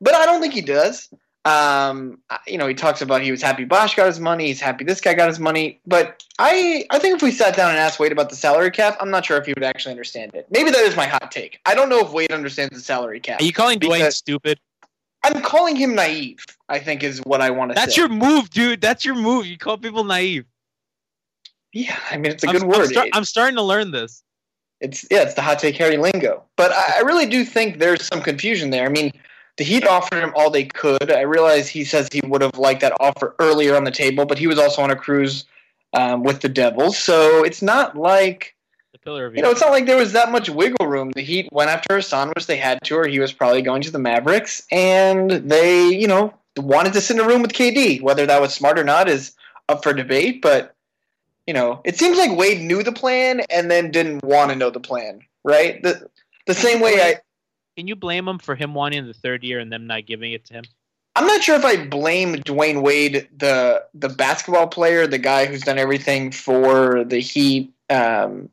But 0.00 0.14
I 0.14 0.26
don't 0.26 0.40
think 0.40 0.54
he 0.54 0.62
does. 0.62 1.08
Um, 1.46 2.18
you 2.46 2.58
know, 2.58 2.66
he 2.66 2.74
talks 2.74 3.00
about 3.00 3.22
he 3.22 3.30
was 3.30 3.40
happy 3.40 3.64
Bosh 3.64 3.94
got 3.94 4.06
his 4.06 4.20
money. 4.20 4.48
He's 4.48 4.60
happy 4.60 4.84
this 4.84 5.00
guy 5.00 5.14
got 5.14 5.28
his 5.28 5.38
money. 5.38 5.80
But 5.86 6.22
I, 6.38 6.84
I 6.90 6.98
think 6.98 7.16
if 7.16 7.22
we 7.22 7.30
sat 7.30 7.56
down 7.56 7.70
and 7.70 7.78
asked 7.78 7.98
Wade 7.98 8.12
about 8.12 8.28
the 8.28 8.36
salary 8.36 8.70
cap, 8.70 8.98
I'm 9.00 9.10
not 9.10 9.24
sure 9.24 9.38
if 9.38 9.46
he 9.46 9.54
would 9.54 9.64
actually 9.64 9.92
understand 9.92 10.34
it. 10.34 10.46
Maybe 10.50 10.70
that 10.70 10.80
is 10.80 10.96
my 10.96 11.06
hot 11.06 11.30
take. 11.30 11.60
I 11.64 11.74
don't 11.74 11.88
know 11.88 12.00
if 12.00 12.12
Wade 12.12 12.30
understands 12.30 12.74
the 12.74 12.82
salary 12.82 13.20
cap. 13.20 13.40
Are 13.40 13.44
you 13.44 13.52
calling 13.54 13.80
Dwyane 13.80 14.12
stupid? 14.12 14.60
I'm 15.22 15.40
calling 15.42 15.76
him 15.76 15.94
naive. 15.94 16.44
I 16.68 16.78
think 16.78 17.02
is 17.02 17.20
what 17.20 17.40
I 17.40 17.50
want 17.50 17.72
to 17.72 17.76
say. 17.76 17.84
That's 17.84 17.96
your 17.96 18.08
move, 18.08 18.50
dude. 18.50 18.80
That's 18.80 19.04
your 19.04 19.14
move. 19.14 19.46
You 19.46 19.58
call 19.58 19.78
people 19.78 20.04
naive. 20.04 20.44
yeah. 21.72 21.98
I 22.10 22.16
mean, 22.16 22.32
it's 22.32 22.44
a 22.44 22.48
I'm, 22.48 22.52
good 22.54 22.62
I'm 22.62 22.68
word. 22.68 22.88
star- 22.88 23.08
I'm 23.12 23.24
starting 23.24 23.56
to 23.56 23.62
learn 23.62 23.90
this. 23.90 24.22
It's 24.80 25.06
yeah, 25.10 25.22
it's 25.22 25.34
the 25.34 25.42
hot 25.42 25.58
take 25.58 25.76
Harry 25.76 25.96
lingo. 25.96 26.42
But 26.56 26.72
I, 26.72 26.98
I 26.98 27.00
really 27.00 27.26
do 27.26 27.44
think 27.44 27.78
there's 27.78 28.06
some 28.06 28.22
confusion 28.22 28.70
there. 28.70 28.86
I 28.86 28.88
mean, 28.88 29.12
the 29.56 29.64
Heat 29.64 29.86
offered 29.86 30.22
him 30.22 30.32
all 30.34 30.50
they 30.50 30.64
could. 30.64 31.12
I 31.12 31.20
realize 31.20 31.68
he 31.68 31.84
says 31.84 32.08
he 32.10 32.22
would 32.24 32.40
have 32.40 32.56
liked 32.56 32.80
that 32.80 32.96
offer 32.98 33.34
earlier 33.38 33.76
on 33.76 33.84
the 33.84 33.90
table, 33.90 34.24
but 34.24 34.38
he 34.38 34.46
was 34.46 34.58
also 34.58 34.82
on 34.82 34.90
a 34.90 34.96
cruise 34.96 35.44
um, 35.92 36.22
with 36.22 36.40
the 36.40 36.48
Devils, 36.48 36.96
so 36.96 37.44
it's 37.44 37.62
not 37.62 37.96
like 37.96 38.54
The 38.92 38.98
pillar 38.98 39.26
of 39.26 39.34
you 39.34 39.42
know, 39.42 39.50
it's 39.50 39.60
not 39.60 39.70
like 39.70 39.86
there 39.86 39.96
was 39.96 40.12
that 40.12 40.30
much 40.30 40.48
wiggle 40.48 40.86
room. 40.86 41.10
The 41.10 41.22
Heat 41.22 41.48
went 41.52 41.70
after 41.70 41.96
Hassan, 41.96 42.30
which 42.30 42.46
they 42.46 42.56
had 42.56 42.82
to, 42.84 42.96
or 42.96 43.06
he 43.06 43.18
was 43.18 43.32
probably 43.32 43.62
going 43.62 43.82
to 43.82 43.90
the 43.90 43.98
Mavericks, 43.98 44.62
and 44.70 45.30
they, 45.30 45.88
you 45.88 46.06
know, 46.06 46.32
wanted 46.56 46.92
to 46.94 47.00
sit 47.00 47.16
in 47.16 47.22
a 47.22 47.26
room 47.26 47.42
with 47.42 47.52
KD. 47.52 48.00
Whether 48.02 48.26
that 48.26 48.40
was 48.40 48.54
smart 48.54 48.78
or 48.78 48.84
not 48.84 49.08
is 49.08 49.32
up 49.68 49.82
for 49.82 49.92
debate, 49.92 50.40
but 50.42 50.74
you 51.50 51.54
know, 51.54 51.80
it 51.82 51.98
seems 51.98 52.16
like 52.16 52.38
Wade 52.38 52.60
knew 52.60 52.84
the 52.84 52.92
plan 52.92 53.40
and 53.50 53.68
then 53.68 53.90
didn't 53.90 54.22
want 54.22 54.52
to 54.52 54.56
know 54.56 54.70
the 54.70 54.78
plan, 54.78 55.20
right? 55.42 55.82
The 55.82 56.08
the 56.46 56.54
same 56.54 56.78
way 56.78 57.02
I 57.02 57.16
Can 57.76 57.88
you 57.88 57.96
blame 57.96 58.28
him 58.28 58.38
for 58.38 58.54
him 58.54 58.72
wanting 58.72 59.04
the 59.04 59.12
third 59.12 59.42
year 59.42 59.58
and 59.58 59.72
them 59.72 59.88
not 59.88 60.06
giving 60.06 60.30
it 60.30 60.44
to 60.44 60.54
him? 60.54 60.64
I'm 61.16 61.26
not 61.26 61.42
sure 61.42 61.56
if 61.56 61.64
I 61.64 61.84
blame 61.86 62.36
Dwyane 62.36 62.82
Wade, 62.82 63.28
the 63.36 63.82
the 63.94 64.08
basketball 64.08 64.68
player, 64.68 65.08
the 65.08 65.18
guy 65.18 65.46
who's 65.46 65.62
done 65.62 65.76
everything 65.76 66.30
for 66.30 67.02
the 67.02 67.18
Heat. 67.18 67.72
Um, 67.90 68.48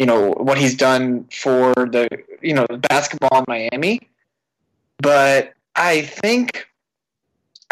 you 0.00 0.04
know 0.04 0.30
what 0.30 0.58
he's 0.58 0.76
done 0.76 1.28
for 1.30 1.72
the 1.76 2.08
you 2.40 2.54
know 2.54 2.66
basketball 2.88 3.38
in 3.38 3.44
Miami, 3.46 4.00
but 4.98 5.54
I 5.76 6.02
think 6.02 6.66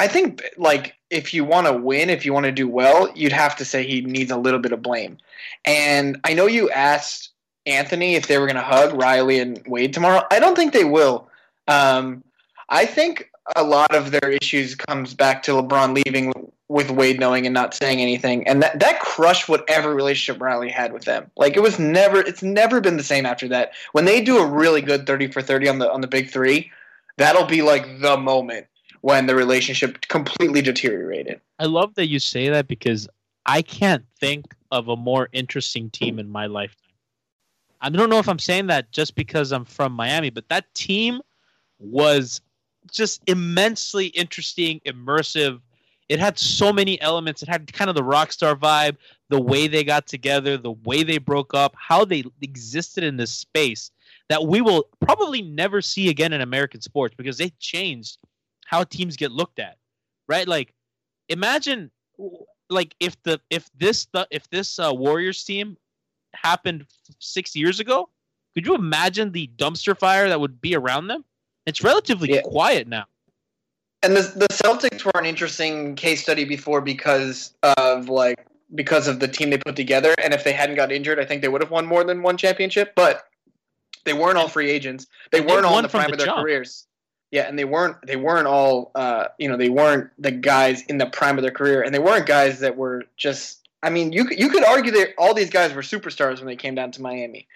I 0.01 0.09
think 0.09 0.43
like 0.57 0.97
if 1.11 1.35
you 1.35 1.45
want 1.45 1.67
to 1.67 1.75
win, 1.75 2.09
if 2.09 2.25
you 2.25 2.33
want 2.33 2.47
to 2.47 2.53
do 2.53 2.67
well, 2.67 3.13
you'd 3.15 3.33
have 3.33 3.55
to 3.57 3.67
say 3.67 3.87
he 3.87 4.01
needs 4.01 4.31
a 4.31 4.37
little 4.39 4.59
bit 4.59 4.73
of 4.73 4.81
blame. 4.81 5.19
And 5.67 6.19
I 6.25 6.33
know 6.33 6.47
you 6.47 6.71
asked 6.71 7.29
Anthony 7.67 8.15
if 8.15 8.27
they 8.27 8.39
were 8.39 8.47
going 8.47 8.57
to 8.57 8.63
hug 8.63 8.95
Riley 8.95 9.41
and 9.41 9.63
Wade 9.67 9.93
tomorrow. 9.93 10.23
I 10.31 10.41
don't 10.41 10.57
think 10.57 10.73
they 10.73 10.85
will. 10.85 11.29
Um, 11.69 12.25
I 12.71 12.87
think 12.87 13.31
a 13.55 13.63
lot 13.63 13.95
of 13.95 14.11
their 14.11 14.31
issues 14.31 14.75
comes 14.75 15.13
back 15.13 15.43
to 15.43 15.51
LeBron 15.51 16.03
leaving 16.03 16.33
with 16.69 16.91
Wade 16.91 17.21
knowing 17.21 17.45
and 17.45 17.53
not 17.53 17.75
saying 17.75 18.01
anything, 18.01 18.47
and 18.49 18.63
that 18.63 18.81
that 18.81 19.01
crushed 19.01 19.51
whatever 19.51 19.95
relationship 19.95 20.41
Riley 20.41 20.71
had 20.71 20.95
with 20.95 21.05
them. 21.05 21.31
Like 21.37 21.57
it 21.57 21.61
was 21.61 21.79
never, 21.79 22.21
it's 22.21 22.43
never 22.43 22.81
been 22.81 22.97
the 22.97 23.03
same 23.03 23.27
after 23.27 23.49
that. 23.49 23.73
When 23.93 24.07
they 24.07 24.23
do 24.23 24.39
a 24.39 24.47
really 24.47 24.81
good 24.81 25.05
thirty 25.07 25.27
for 25.27 25.43
thirty 25.43 25.69
on 25.69 25.79
the 25.79 25.93
on 25.93 26.01
the 26.01 26.07
big 26.07 26.31
three, 26.31 26.71
that'll 27.19 27.45
be 27.45 27.61
like 27.61 28.01
the 28.01 28.17
moment 28.17 28.67
when 29.01 29.27
the 29.27 29.35
relationship 29.35 30.01
completely 30.09 30.63
deteriorated. 30.63 31.41
I 31.59 31.67
love 31.67 31.95
that 31.95 32.09
you 32.09 32.19
say 32.19 32.49
that 32.51 32.69
because 32.69 33.09
I 33.47 33.63
can't 33.63 34.05
think 34.19 34.55
of 34.71 34.89
a 34.89 34.97
more 34.97 35.29
interesting 35.33 35.91
team 35.91 36.19
in 36.19 36.31
my 36.31 36.47
lifetime. 36.47 36.77
I 37.81 37.89
don't 37.89 38.11
know 38.11 38.19
if 38.19 38.29
I'm 38.29 38.39
saying 38.39 38.67
that 38.67 38.93
just 38.93 39.15
because 39.15 39.53
I'm 39.53 39.65
from 39.65 39.93
Miami, 39.93 40.31
but 40.31 40.49
that 40.49 40.73
team 40.75 41.21
was 41.79 42.41
just 42.93 43.23
immensely 43.27 44.09
interesting, 44.09 44.81
immersive. 44.87 45.61
It 46.11 46.21
had 46.21 46.39
so 46.39 46.73
many 46.73 47.01
elements. 47.01 47.43
It 47.43 47.49
had 47.49 47.73
kind 47.73 47.89
of 47.89 47.97
the 47.97 48.05
rock 48.05 48.33
star 48.33 48.55
vibe, 48.55 48.97
the 49.31 49.41
way 49.41 49.67
they 49.67 49.83
got 49.83 50.07
together, 50.07 50.59
the 50.59 50.73
way 50.73 51.03
they 51.03 51.19
broke 51.19 51.55
up, 51.55 51.75
how 51.79 52.05
they 52.05 52.25
existed 52.43 53.03
in 53.03 53.17
this 53.17 53.33
space 53.33 53.91
that 54.29 54.47
we 54.47 54.61
will 54.61 54.85
probably 55.01 55.43
never 55.43 55.83
see 55.83 56.09
again 56.09 56.33
in 56.33 56.41
American 56.41 56.81
sports 56.81 57.15
because 57.17 57.37
they 57.37 57.51
changed 57.59 58.19
how 58.71 58.85
teams 58.85 59.16
get 59.16 59.33
looked 59.33 59.59
at. 59.59 59.77
Right? 60.29 60.47
Like 60.47 60.73
imagine 61.29 61.91
like 62.68 62.95
if 63.01 63.21
the 63.25 63.41
if 63.51 63.68
this 63.77 64.07
if 64.31 64.49
this 64.51 64.79
uh, 64.79 64.93
Warriors 64.95 65.43
team 65.43 65.77
happened 66.35 66.87
6 67.18 67.57
years 67.57 67.81
ago, 67.81 68.09
could 68.55 68.64
you 68.64 68.77
imagine 68.77 69.33
the 69.33 69.51
dumpster 69.57 69.99
fire 69.99 70.29
that 70.29 70.39
would 70.41 70.61
be 70.61 70.77
around 70.77 71.09
them? 71.09 71.25
It's 71.66 71.83
relatively 71.83 72.33
Yeah. 72.33 72.43
quiet 72.43 72.87
now. 72.87 73.07
And 74.05 74.16
the 74.16 74.23
the 74.23 74.47
Celtics 74.49 75.05
were 75.05 75.18
an 75.18 75.27
interesting 75.27 75.97
case 75.97 76.23
study 76.23 76.45
before 76.45 76.81
because 76.81 77.53
of 77.64 78.09
like 78.09 78.47
because 78.77 79.09
of 79.09 79.18
the 79.18 79.27
team 79.27 79.51
they 79.51 79.59
put 79.59 79.75
together. 79.75 80.14
And 80.23 80.33
if 80.33 80.45
they 80.45 80.53
hadn't 80.53 80.77
got 80.77 80.93
injured, 80.93 81.18
I 81.18 81.25
think 81.25 81.43
they 81.43 81.49
would 81.49 81.61
have 81.61 81.73
won 81.73 81.87
more 81.87 82.05
than 82.05 82.23
one 82.23 82.37
championship. 82.37 82.93
But 82.95 83.25
they 84.05 84.12
weren't 84.12 84.39
all 84.39 84.49
free 84.49 84.71
agents. 84.71 85.09
They 85.33 85.41
weren't 85.41 85.66
all 85.66 85.77
in 85.79 85.83
the 85.83 85.89
prime 85.89 86.07
the 86.07 86.12
of 86.12 86.18
their 86.18 86.27
jump. 86.29 86.39
careers. 86.39 86.87
Yeah, 87.31 87.43
and 87.43 87.59
they 87.59 87.64
weren't 87.64 87.97
they 88.07 88.16
weren't 88.16 88.49
all 88.49 88.91
uh, 88.95 89.26
you 89.39 89.49
know 89.49 89.57
they 89.57 89.68
weren't 89.68 90.11
the 90.18 90.33
guys 90.33 90.83
in 90.83 90.99
the 90.99 91.07
prime 91.07 91.39
of 91.39 91.43
their 91.43 91.53
career, 91.53 91.83
and 91.83 91.95
they 91.95 91.99
weren't 91.99 92.26
guys 92.26 92.61
that 92.61 92.76
were 92.76 93.05
just. 93.16 93.68
I 93.83 93.91
mean, 93.91 94.12
you 94.12 94.28
you 94.31 94.49
could 94.49 94.64
argue 94.64 94.93
that 94.93 95.11
all 95.16 95.33
these 95.33 95.51
guys 95.51 95.72
were 95.72 95.83
superstars 95.83 96.39
when 96.39 96.47
they 96.47 96.57
came 96.57 96.74
down 96.74 96.91
to 96.93 97.03
Miami. 97.03 97.47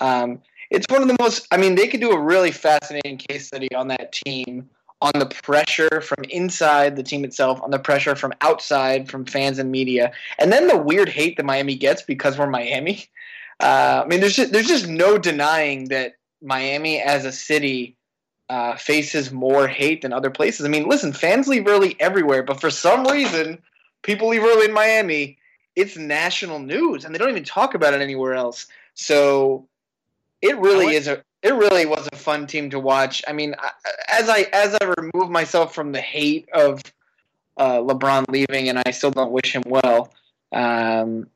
Um, 0.00 0.40
it's 0.70 0.86
one 0.88 1.02
of 1.02 1.08
the 1.08 1.16
most. 1.20 1.48
I 1.50 1.56
mean, 1.56 1.74
they 1.74 1.88
could 1.88 2.00
do 2.00 2.12
a 2.12 2.18
really 2.18 2.52
fascinating 2.52 3.18
case 3.18 3.48
study 3.48 3.72
on 3.74 3.88
that 3.88 4.12
team, 4.12 4.70
on 5.02 5.12
the 5.16 5.26
pressure 5.26 6.00
from 6.00 6.24
inside 6.30 6.94
the 6.94 7.02
team 7.02 7.24
itself, 7.24 7.60
on 7.60 7.70
the 7.70 7.78
pressure 7.78 8.14
from 8.14 8.32
outside 8.40 9.10
from 9.10 9.24
fans 9.24 9.58
and 9.58 9.70
media, 9.72 10.12
and 10.38 10.52
then 10.52 10.68
the 10.68 10.78
weird 10.78 11.08
hate 11.08 11.36
that 11.36 11.44
Miami 11.44 11.74
gets 11.74 12.02
because 12.02 12.38
we're 12.38 12.48
Miami. 12.48 13.08
Uh, 13.60 14.02
I 14.04 14.08
mean, 14.08 14.20
there's 14.20 14.36
just, 14.36 14.52
there's 14.52 14.66
just 14.66 14.88
no 14.88 15.18
denying 15.18 15.88
that 15.88 16.16
Miami 16.42 17.00
as 17.00 17.24
a 17.24 17.32
city 17.32 17.96
uh, 18.48 18.76
faces 18.76 19.32
more 19.32 19.66
hate 19.66 20.02
than 20.02 20.12
other 20.12 20.30
places. 20.30 20.66
I 20.66 20.68
mean, 20.68 20.88
listen, 20.88 21.12
fans 21.12 21.48
leave 21.48 21.66
early 21.66 21.96
everywhere, 22.00 22.42
but 22.42 22.60
for 22.60 22.70
some 22.70 23.06
reason, 23.06 23.62
people 24.02 24.28
leave 24.28 24.42
early 24.42 24.66
in 24.66 24.72
Miami. 24.72 25.38
It's 25.76 25.96
national 25.96 26.60
news, 26.60 27.04
and 27.04 27.14
they 27.14 27.18
don't 27.18 27.30
even 27.30 27.44
talk 27.44 27.74
about 27.74 27.94
it 27.94 28.00
anywhere 28.00 28.34
else. 28.34 28.66
So 28.94 29.66
it 30.40 30.58
really 30.58 30.94
is 30.94 31.08
a 31.08 31.22
it 31.42 31.54
really 31.54 31.84
was 31.84 32.08
a 32.12 32.16
fun 32.16 32.46
team 32.46 32.70
to 32.70 32.80
watch. 32.80 33.22
I 33.26 33.32
mean, 33.32 33.54
as 34.08 34.28
I 34.28 34.46
as 34.52 34.76
I 34.80 34.94
remove 34.98 35.30
myself 35.30 35.74
from 35.74 35.92
the 35.92 36.00
hate 36.00 36.48
of 36.52 36.80
uh, 37.56 37.78
LeBron 37.78 38.24
leaving, 38.28 38.68
and 38.68 38.82
I 38.84 38.90
still 38.92 39.10
don't 39.10 39.32
wish 39.32 39.54
him 39.54 39.62
well. 39.66 40.12
Um, 40.52 41.28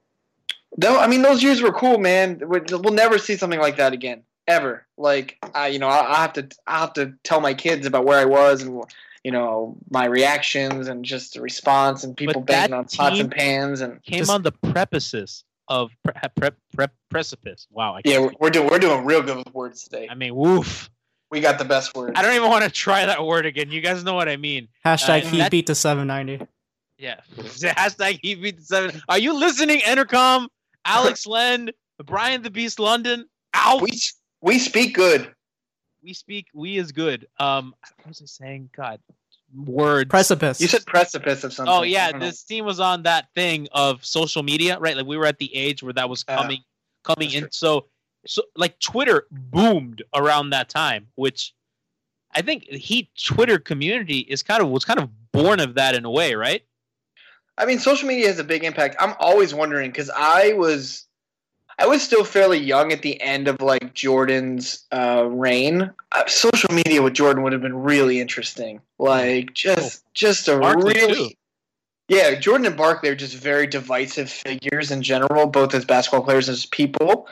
though, 0.77 0.99
I 0.99 1.07
mean, 1.07 1.23
those 1.23 1.43
years 1.43 1.61
were 1.61 1.73
cool, 1.73 1.99
man. 1.99 2.41
We'll 2.43 2.95
never 2.95 3.19
see 3.19 3.37
something 3.37 3.61
like 3.61 3.77
that 3.77 3.93
again, 3.93 4.23
ever. 4.49 4.87
Like, 4.97 5.37
I, 5.55 5.69
you 5.69 5.79
know, 5.79 5.89
I, 5.89 6.13
I 6.15 6.17
have 6.23 6.33
to, 6.35 6.49
I 6.67 6.79
have 6.81 6.93
to 6.95 7.15
tell 7.23 7.41
my 7.41 7.55
kids 7.55 7.87
about 7.87 8.05
where 8.05 8.19
I 8.19 8.25
was 8.25 8.63
and, 8.63 8.83
you 9.23 9.31
know, 9.31 9.77
my 9.91 10.07
reactions 10.07 10.89
and 10.89 11.05
just 11.05 11.35
the 11.35 11.41
response 11.41 12.03
and 12.03 12.17
people 12.17 12.41
banging 12.41 12.73
on 12.75 12.87
pots 12.87 13.21
and 13.21 13.31
pans 13.31 13.81
and 13.81 14.03
Came 14.03 14.19
Just- 14.19 14.31
on 14.31 14.43
the 14.43 14.53
precipice 14.53 15.45
of 15.69 15.91
pre- 16.03 16.15
pre- 16.37 16.51
pre- 16.75 16.87
precipice. 17.11 17.67
Wow. 17.71 17.95
I, 17.97 18.01
yeah, 18.05 18.13
can't 18.19 18.23
we're, 18.25 18.47
we're 18.47 18.51
doing 18.51 18.69
we're 18.71 18.79
doing 18.79 19.05
real 19.05 19.23
good 19.23 19.37
with 19.37 19.53
words 19.55 19.85
today. 19.85 20.09
I 20.11 20.15
mean, 20.15 20.35
woof. 20.35 20.89
We 21.31 21.41
got 21.43 21.59
the 21.59 21.65
best 21.67 21.95
word. 21.95 22.15
I 22.17 22.23
don't 22.23 22.35
even 22.35 22.49
want 22.49 22.65
to 22.65 22.71
try 22.71 23.05
that 23.05 23.23
word 23.23 23.45
again. 23.45 23.71
You 23.71 23.83
guys 23.83 24.03
know 24.03 24.15
what 24.15 24.31
I 24.31 24.39
mean. 24.39 24.69
Hashtag 24.87 25.25
Uh, 25.25 25.27
Heat 25.29 25.39
that- 25.39 25.51
beat 25.51 25.67
the 25.67 25.75
790. 25.75 26.47
Yeah. 26.97 27.21
Hashtag 27.37 28.19
he 28.23 28.35
beat 28.35 28.57
the 28.57 28.65
seven. 28.65 29.03
Are 29.11 29.19
you 29.19 29.39
listening, 29.39 29.81
Entercom? 29.81 30.49
Alex 30.87 31.27
Len, 31.29 31.69
Brian 32.05 32.43
the 32.43 32.51
Beast 32.51 32.81
London. 32.81 33.27
Ow. 33.55 33.79
We 33.83 33.91
we 34.41 34.59
speak 34.59 34.95
good. 34.95 35.35
we 36.03 36.13
speak 36.15 36.47
we 36.55 36.77
is 36.77 36.93
good 36.93 37.27
um 37.41 37.75
what 37.99 38.09
was 38.09 38.23
i 38.23 38.27
saying 38.27 38.71
god 38.77 39.01
words 39.65 40.09
Precipice. 40.11 40.61
You 40.61 40.69
said 40.69 40.85
precipice 40.87 41.43
of 41.43 41.53
something. 41.53 41.73
oh 41.75 41.83
yeah 41.83 42.11
don't 42.13 42.21
know. 42.21 42.27
this 42.27 42.43
team 42.45 42.65
was 42.67 42.81
on 42.81 43.03
that 43.05 43.29
thing 43.35 43.67
of 43.73 44.05
social 44.05 44.43
media 44.43 44.79
right 44.79 44.97
like 44.97 45.07
we 45.07 45.17
were 45.17 45.27
at 45.27 45.39
the 45.39 45.55
age 45.55 45.83
where 45.83 45.93
that 45.95 46.09
was 46.09 46.25
Yeah. 46.29 46.37
coming 46.37 46.61
coming 47.03 47.31
in 47.33 47.41
true. 47.45 47.49
so 47.53 47.87
so 48.27 48.43
like 48.57 48.79
twitter 48.79 49.27
boomed 49.31 50.03
around 50.15 50.51
that 50.51 50.69
time 50.69 51.09
which 51.15 51.55
i 52.35 52.43
think 52.43 52.69
the 52.71 52.77
heat 52.79 53.09
twitter 53.21 53.59
community 53.59 54.19
is 54.19 54.43
kind 54.43 54.63
of 54.63 54.69
was 54.69 54.85
kind 54.85 55.01
of 55.01 55.09
born 55.33 55.61
of 55.61 55.75
that 55.75 55.95
in 55.95 56.05
a 56.05 56.11
way 56.11 56.35
right 56.35 56.63
I 57.61 57.67
mean, 57.67 57.81
social 57.81 58.07
media 58.07 58.29
has 58.29 58.39
a 58.39 58.45
big 58.45 58.63
impact. 58.63 58.95
I'm 59.01 59.15
always 59.19 59.53
wondering 59.53 59.91
because 59.91 60.11
I 60.15 60.53
was, 60.53 61.08
I 61.79 61.87
was 61.87 62.03
still 62.03 62.25
fairly 62.25 62.59
young 62.59 62.93
at 62.93 63.03
the 63.03 63.21
end 63.21 63.47
of 63.47 63.61
like 63.61 63.95
Jordan's 63.95 64.85
uh, 64.91 65.29
reign. 65.31 65.91
Uh, 66.13 66.27
social 66.27 66.75
media 66.75 67.03
with 67.03 67.15
Jordan 67.15 67.43
would 67.43 67.53
have 67.53 67.63
been 67.63 67.77
really 67.77 68.21
interesting. 68.21 68.81
Like 68.99 69.55
just, 69.55 70.03
just 70.13 70.49
a 70.49 70.59
Barkley, 70.59 70.95
really, 70.95 71.15
too. 71.15 71.35
yeah. 72.09 72.35
Jordan 72.35 72.67
and 72.67 72.77
Barkley 72.77 73.11
are 73.11 73.15
just 73.15 73.37
very 73.37 73.67
divisive 73.67 74.29
figures 74.29 74.91
in 74.91 75.03
general, 75.03 75.47
both 75.47 75.73
as 75.75 75.85
basketball 75.85 76.25
players 76.25 76.49
and 76.49 76.55
as 76.55 76.67
people. 76.67 77.29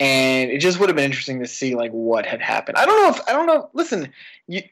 And 0.00 0.50
it 0.50 0.58
just 0.58 0.78
would 0.78 0.88
have 0.88 0.94
been 0.94 1.04
interesting 1.04 1.40
to 1.40 1.48
see 1.48 1.74
like 1.74 1.90
what 1.90 2.24
had 2.24 2.40
happened. 2.40 2.78
I 2.78 2.86
don't 2.86 3.02
know 3.02 3.10
if 3.10 3.28
I 3.28 3.32
don't 3.32 3.46
know. 3.46 3.68
Listen, 3.72 4.12
you, 4.46 4.62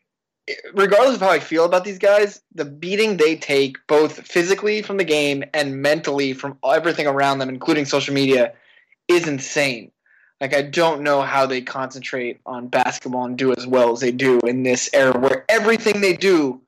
regardless 0.73 1.17
of 1.17 1.21
how 1.21 1.31
I 1.31 1.41
feel 1.41 1.65
about 1.65 1.85
these 1.85 1.99
guys, 1.99 2.41
the 2.55 2.65
beating 2.65 3.17
they 3.17 3.35
take, 3.35 3.77
both 3.89 4.21
physically 4.21 4.83
from 4.83 4.99
the 4.99 5.05
game 5.05 5.43
and 5.53 5.83
mentally 5.83 6.33
from 6.33 6.57
everything 6.65 7.09
around 7.09 7.41
them, 7.41 7.49
including 7.49 7.87
social 7.87 8.15
media, 8.15 8.53
is 9.09 9.27
insane. 9.27 9.91
Like 10.41 10.55
I 10.55 10.63
don't 10.63 11.03
know 11.03 11.23
how 11.23 11.47
they 11.47 11.63
concentrate 11.63 12.41
on 12.45 12.69
basketball 12.69 13.25
and 13.25 13.39
do 13.39 13.55
as 13.57 13.67
well 13.67 13.93
as 13.93 14.01
they 14.01 14.13
do 14.13 14.39
in 14.41 14.63
this 14.63 14.91
era 14.93 15.19
where 15.19 15.45
everything 15.49 16.01
they 16.01 16.15
do 16.15 16.61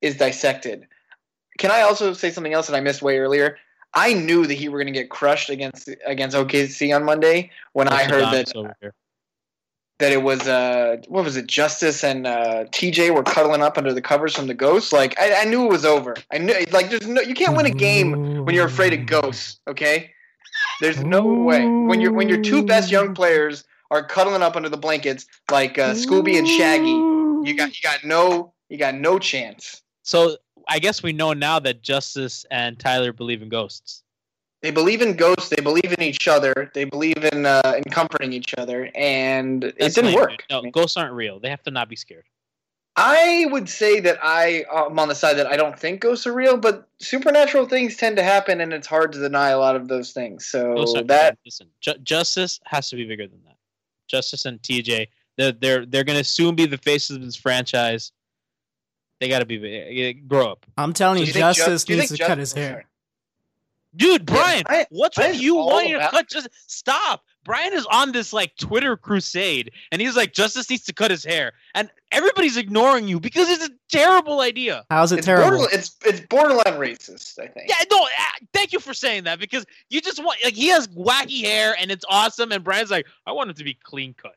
is 0.00 0.16
dissected. 0.16 0.86
Can 1.58 1.70
I 1.70 1.80
also 1.80 2.12
say 2.12 2.30
something 2.30 2.52
else 2.52 2.66
that 2.68 2.76
I 2.76 2.80
missed 2.80 3.02
way 3.02 3.18
earlier? 3.18 3.58
I 3.94 4.12
knew 4.12 4.46
that 4.46 4.54
he 4.54 4.68
were 4.68 4.78
going 4.78 4.92
to 4.92 4.98
get 4.98 5.10
crushed 5.10 5.50
against 5.50 5.88
against 6.06 6.36
OKC 6.36 6.94
on 6.94 7.04
Monday 7.04 7.50
when 7.72 7.88
I 7.88 8.04
heard 8.04 8.22
that 8.22 8.32
Nostradamus 8.32 8.52
over 8.56 8.76
here. 8.80 8.94
that 9.98 10.12
it 10.12 10.22
was 10.22 10.46
uh 10.48 10.96
what 11.08 11.24
was 11.24 11.36
it 11.36 11.46
justise 11.46 12.02
and 12.02 12.26
uh 12.26 12.64
tj 12.66 13.14
were 13.14 13.22
cuddling 13.22 13.62
up 13.62 13.78
under 13.78 13.92
the 13.92 14.02
covers 14.02 14.34
from 14.34 14.48
the 14.48 14.54
ghosts 14.54 14.92
like 14.92 15.18
i, 15.20 15.42
I 15.42 15.44
knew 15.44 15.64
it 15.64 15.70
was 15.70 15.84
over 15.84 16.16
i 16.32 16.38
knew 16.38 16.52
like 16.72 16.90
there's 16.90 17.06
no 17.06 17.20
you 17.20 17.34
can't 17.34 17.56
win 17.56 17.66
a 17.66 17.70
game 17.70 18.44
when 18.44 18.56
you're 18.56 18.66
afraid 18.66 18.92
of 18.92 19.06
ghosts 19.06 19.60
okay 19.68 20.10
there's 20.80 21.02
no 21.02 21.24
way. 21.24 21.66
When 21.66 22.00
you're 22.00 22.12
when 22.12 22.28
your 22.28 22.42
two 22.42 22.64
best 22.64 22.90
young 22.90 23.14
players 23.14 23.64
are 23.90 24.04
cuddling 24.04 24.42
up 24.42 24.56
under 24.56 24.68
the 24.68 24.76
blankets 24.76 25.26
like 25.50 25.78
uh, 25.78 25.94
scooby 25.94 26.38
and 26.38 26.48
shaggy 26.48 27.14
you 27.44 27.54
got 27.54 27.76
you 27.76 27.82
got 27.82 28.04
no 28.04 28.52
you 28.68 28.78
got 28.78 28.94
no 28.94 29.18
chance. 29.18 29.82
So 30.02 30.36
i 30.66 30.78
guess 30.78 31.02
we 31.02 31.12
know 31.12 31.34
now 31.34 31.58
that 31.58 31.82
justise 31.82 32.46
and 32.50 32.78
tyler 32.78 33.12
believe 33.12 33.42
in 33.42 33.48
ghosts. 33.48 34.02
They 34.62 34.70
believe 34.70 35.02
in 35.02 35.14
ghosts 35.14 35.50
they 35.50 35.62
believe 35.62 35.92
in 35.92 36.02
each 36.02 36.26
other 36.26 36.70
they 36.74 36.84
believe 36.84 37.22
in 37.32 37.44
uh 37.46 37.74
in 37.76 37.84
comforting 37.92 38.32
each 38.32 38.54
other 38.56 38.90
and 38.94 39.64
it 39.64 39.94
didn't 39.94 40.14
work. 40.14 40.30
Dude. 40.48 40.64
no 40.64 40.70
ghosts 40.70 40.96
aren't 40.96 41.12
real. 41.12 41.38
They 41.38 41.50
have 41.50 41.62
to 41.64 41.70
not 41.70 41.88
be 41.88 41.96
scared 41.96 42.24
I 42.96 43.46
would 43.50 43.68
say 43.68 43.98
that 44.00 44.18
I 44.22 44.64
am 44.72 44.98
on 44.98 45.08
the 45.08 45.14
side 45.16 45.36
that 45.38 45.48
I 45.48 45.56
don't 45.56 45.78
think 45.78 46.00
ghosts 46.00 46.26
are 46.26 46.32
real, 46.32 46.56
but 46.56 46.88
supernatural 47.00 47.66
things 47.66 47.96
tend 47.96 48.16
to 48.18 48.22
happen, 48.22 48.60
and 48.60 48.72
it's 48.72 48.86
hard 48.86 49.12
to 49.12 49.18
deny 49.18 49.48
a 49.48 49.58
lot 49.58 49.74
of 49.74 49.88
those 49.88 50.12
things. 50.12 50.46
So 50.46 50.74
Ghosts 50.74 51.00
that 51.06 51.38
listen 51.44 51.68
Ju- 51.80 51.98
justise 52.04 52.60
has 52.64 52.88
to 52.90 52.96
be 52.96 53.04
bigger 53.04 53.26
than 53.26 53.42
that. 53.46 53.56
Justise 54.06 54.44
and 54.44 54.62
tj 54.62 55.08
they're 55.36 55.52
they're, 55.52 55.86
they're 55.86 56.04
going 56.04 56.18
to 56.18 56.24
soon 56.24 56.54
be 56.54 56.66
the 56.66 56.78
faces 56.78 57.16
of 57.16 57.22
this 57.24 57.34
franchise. 57.34 58.12
They 59.20 59.28
got 59.28 59.40
to 59.40 59.46
be 59.46 59.56
eh, 59.56 60.08
eh, 60.08 60.12
grow 60.28 60.52
up. 60.52 60.66
I'm 60.76 60.92
telling 60.92 61.16
Do 61.16 61.22
you, 61.22 61.26
you 61.28 61.32
think 61.32 61.56
Ju- 61.56 61.64
Justise 61.64 61.88
you 61.88 61.96
needs 61.96 62.08
think 62.10 62.20
to 62.20 62.26
cut 62.26 62.38
his 62.38 62.52
hair. 62.52 62.84
Dude, 63.96 64.24
Brian, 64.26 64.64
I- 64.68 64.86
what's 64.90 65.18
I 65.18 65.28
with 65.28 65.40
you? 65.40 65.58
All 65.58 65.68
wanting 65.70 65.94
to 65.94 66.08
cut? 66.10 66.28
Just 66.28 66.48
stop? 66.66 67.24
Brian 67.44 67.72
is 67.72 67.86
on 67.86 68.12
this 68.12 68.32
like 68.32 68.56
Twitter 68.56 68.96
crusade 68.96 69.70
and 69.92 70.00
he's 70.00 70.16
like, 70.16 70.32
Justise 70.32 70.68
needs 70.70 70.84
to 70.84 70.92
cut 70.92 71.10
his 71.10 71.24
hair. 71.24 71.52
And 71.74 71.90
everybody's 72.12 72.56
ignoring 72.56 73.06
you 73.08 73.20
because 73.20 73.48
it's 73.48 73.64
a 73.66 73.70
terrible 73.90 74.40
idea. 74.40 74.84
How's 74.90 75.12
it 75.12 75.18
it's 75.18 75.26
terrible? 75.26 75.50
borderline, 75.50 75.68
it's 75.72 75.96
it's 76.04 76.20
borderline 76.22 76.78
racist. 76.80 77.38
I 77.38 77.46
think. 77.48 77.68
Yeah, 77.68 77.76
no, 77.90 77.98
ah, 78.02 78.32
thank 78.52 78.72
you 78.72 78.80
for 78.80 78.94
saying 78.94 79.24
that 79.24 79.38
because 79.38 79.64
you 79.90 80.00
just 80.00 80.22
want 80.24 80.38
like 80.44 80.54
he 80.54 80.68
has 80.68 80.88
wacky 80.88 81.42
hair 81.42 81.76
and 81.78 81.90
it's 81.90 82.04
awesome, 82.08 82.50
and 82.52 82.64
Brian's 82.64 82.90
like, 82.90 83.06
I 83.26 83.32
want 83.32 83.50
it 83.50 83.56
to 83.56 83.64
be 83.64 83.74
clean 83.74 84.14
cut. 84.14 84.34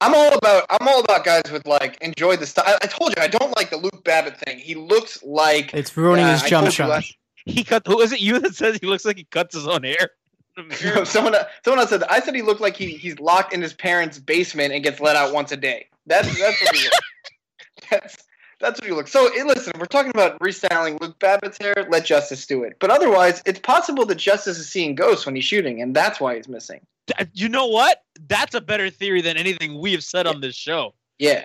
I'm 0.00 0.12
all 0.14 0.34
about 0.36 0.66
I'm 0.68 0.86
all 0.86 1.00
about 1.00 1.24
guys 1.24 1.42
with 1.50 1.66
like 1.66 1.96
enjoy 2.02 2.36
the 2.36 2.46
style. 2.46 2.64
I, 2.66 2.78
I 2.82 2.86
told 2.88 3.14
you 3.16 3.22
I 3.22 3.28
don't 3.28 3.56
like 3.56 3.70
the 3.70 3.76
Luke 3.78 4.04
Babbitt 4.04 4.36
thing. 4.38 4.58
He 4.58 4.74
looks 4.74 5.22
like 5.22 5.72
It's 5.72 5.96
ruining 5.96 6.26
Yeah, 6.26 6.32
his 6.32 6.42
I 6.42 6.48
jump 6.48 6.64
told 6.64 6.72
you 6.72 6.76
shot. 6.76 6.88
last- 6.90 7.16
He 7.46 7.62
cut 7.64 7.86
who 7.86 8.00
is 8.00 8.12
it 8.12 8.20
you 8.20 8.38
that 8.40 8.54
says 8.54 8.78
he 8.80 8.86
looks 8.86 9.04
like 9.04 9.16
he 9.16 9.24
cuts 9.24 9.54
his 9.54 9.66
own 9.68 9.82
hair? 9.84 10.10
In 10.56 10.68
the 10.68 10.76
mirror? 10.84 11.04
someone 11.04 11.34
someone 11.64 11.80
else 11.80 11.90
said 11.90 12.00
that. 12.00 12.10
I 12.10 12.20
said 12.20 12.34
he 12.34 12.42
looked 12.42 12.60
like 12.60 12.76
he 12.76 12.96
he's 12.96 13.18
locked 13.18 13.52
in 13.52 13.62
his 13.62 13.72
parents' 13.72 14.18
basement 14.18 14.72
and 14.72 14.82
gets 14.82 15.00
let 15.00 15.16
out 15.16 15.32
once 15.32 15.52
a 15.52 15.56
day. 15.56 15.88
That's 16.06 16.28
that's 16.38 16.60
what 16.60 16.76
he 16.76 16.84
looks. 16.84 16.98
That's 17.90 18.24
that's 18.60 18.80
what 18.80 18.88
he 18.88 18.94
looks. 18.94 19.12
So 19.12 19.28
listen, 19.44 19.72
if 19.74 19.80
we're 19.80 19.86
talking 19.86 20.10
about 20.10 20.38
restyling 20.38 20.98
Luke 21.00 21.18
Babbitt's 21.18 21.58
hair, 21.58 21.74
let 21.90 22.06
Justise 22.06 22.46
do 22.46 22.62
it. 22.62 22.76
But 22.78 22.90
otherwise, 22.90 23.42
it's 23.44 23.58
possible 23.58 24.06
that 24.06 24.14
Justise 24.14 24.58
is 24.58 24.68
seeing 24.68 24.94
ghosts 24.94 25.26
when 25.26 25.34
he's 25.34 25.44
shooting, 25.44 25.82
and 25.82 25.94
that's 25.94 26.18
why 26.18 26.36
he's 26.36 26.48
missing. 26.48 26.80
Uh, 27.18 27.26
you 27.34 27.48
know 27.48 27.66
what? 27.66 28.02
That's 28.28 28.54
a 28.54 28.60
better 28.60 28.88
theory 28.88 29.20
than 29.20 29.36
anything 29.36 29.78
we 29.78 29.92
have 29.92 30.02
said 30.04 30.26
on 30.26 30.40
this 30.40 30.54
show. 30.54 30.94
Yeah. 31.18 31.44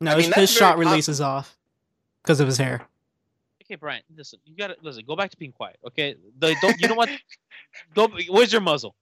No, 0.00 0.12
I 0.12 0.14
his, 0.16 0.24
mean, 0.24 0.30
that's 0.30 0.40
his 0.40 0.52
shot 0.52 0.76
very 0.76 0.88
release 0.88 1.20
off 1.20 1.56
because 2.22 2.40
of 2.40 2.46
his 2.46 2.58
hair. 2.58 2.82
Okay, 3.68 3.76
Brian, 3.76 4.02
listen, 4.16 4.38
you 4.46 4.56
gotta 4.56 4.76
listen, 4.80 5.04
go 5.06 5.14
back 5.14 5.30
to 5.30 5.36
being 5.36 5.52
quiet. 5.52 5.76
Okay? 5.86 6.16
The, 6.38 6.56
don't 6.62 6.80
you 6.80 6.88
know 6.88 6.94
what? 6.94 7.10
Go 7.94 8.08
where's 8.30 8.50
your 8.50 8.62
muzzle? 8.62 8.94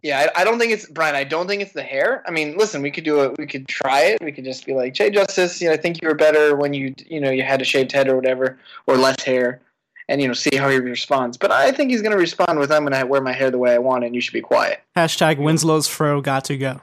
Yeah, 0.00 0.28
I, 0.36 0.42
I 0.42 0.44
don't 0.44 0.60
think 0.60 0.70
it's 0.70 0.88
Brian. 0.88 1.16
I 1.16 1.24
don't 1.24 1.48
think 1.48 1.60
it's 1.60 1.72
the 1.72 1.82
hair. 1.82 2.22
I 2.26 2.30
mean, 2.30 2.56
listen, 2.56 2.82
we 2.82 2.90
could 2.92 3.04
do 3.04 3.24
it. 3.24 3.36
We 3.36 3.46
could 3.46 3.66
try 3.66 4.02
it. 4.02 4.22
We 4.22 4.30
could 4.30 4.44
just 4.44 4.64
be 4.64 4.74
like, 4.74 4.94
Jay 4.94 5.10
Justise, 5.10 5.60
you 5.60 5.68
know, 5.68 5.74
I 5.74 5.76
think 5.76 6.00
you 6.02 6.08
were 6.08 6.14
better 6.14 6.54
when 6.54 6.74
you, 6.74 6.94
you 7.08 7.18
know, 7.18 7.30
you 7.30 7.42
had 7.42 7.62
a 7.62 7.64
shaved 7.64 7.90
head 7.90 8.06
or 8.06 8.14
whatever, 8.14 8.58
or 8.86 8.96
less 8.96 9.20
hair, 9.24 9.60
and 10.08 10.20
you 10.20 10.28
know, 10.28 10.34
see 10.34 10.54
how 10.54 10.68
he 10.68 10.78
responds. 10.78 11.36
But 11.36 11.50
I 11.50 11.72
think 11.72 11.90
he's 11.90 12.02
going 12.02 12.12
to 12.12 12.18
respond 12.18 12.60
with, 12.60 12.70
"I'm 12.70 12.84
going 12.84 12.92
to 12.92 13.06
wear 13.06 13.22
my 13.22 13.32
hair 13.32 13.50
the 13.50 13.58
way 13.58 13.72
I 13.74 13.78
want, 13.78 14.04
and 14.04 14.14
you 14.14 14.20
should 14.20 14.34
be 14.34 14.42
quiet." 14.42 14.82
Hashtag 14.94 15.38
Winslow's 15.38 15.88
fro 15.88 16.20
got 16.20 16.44
to 16.44 16.56
go. 16.56 16.80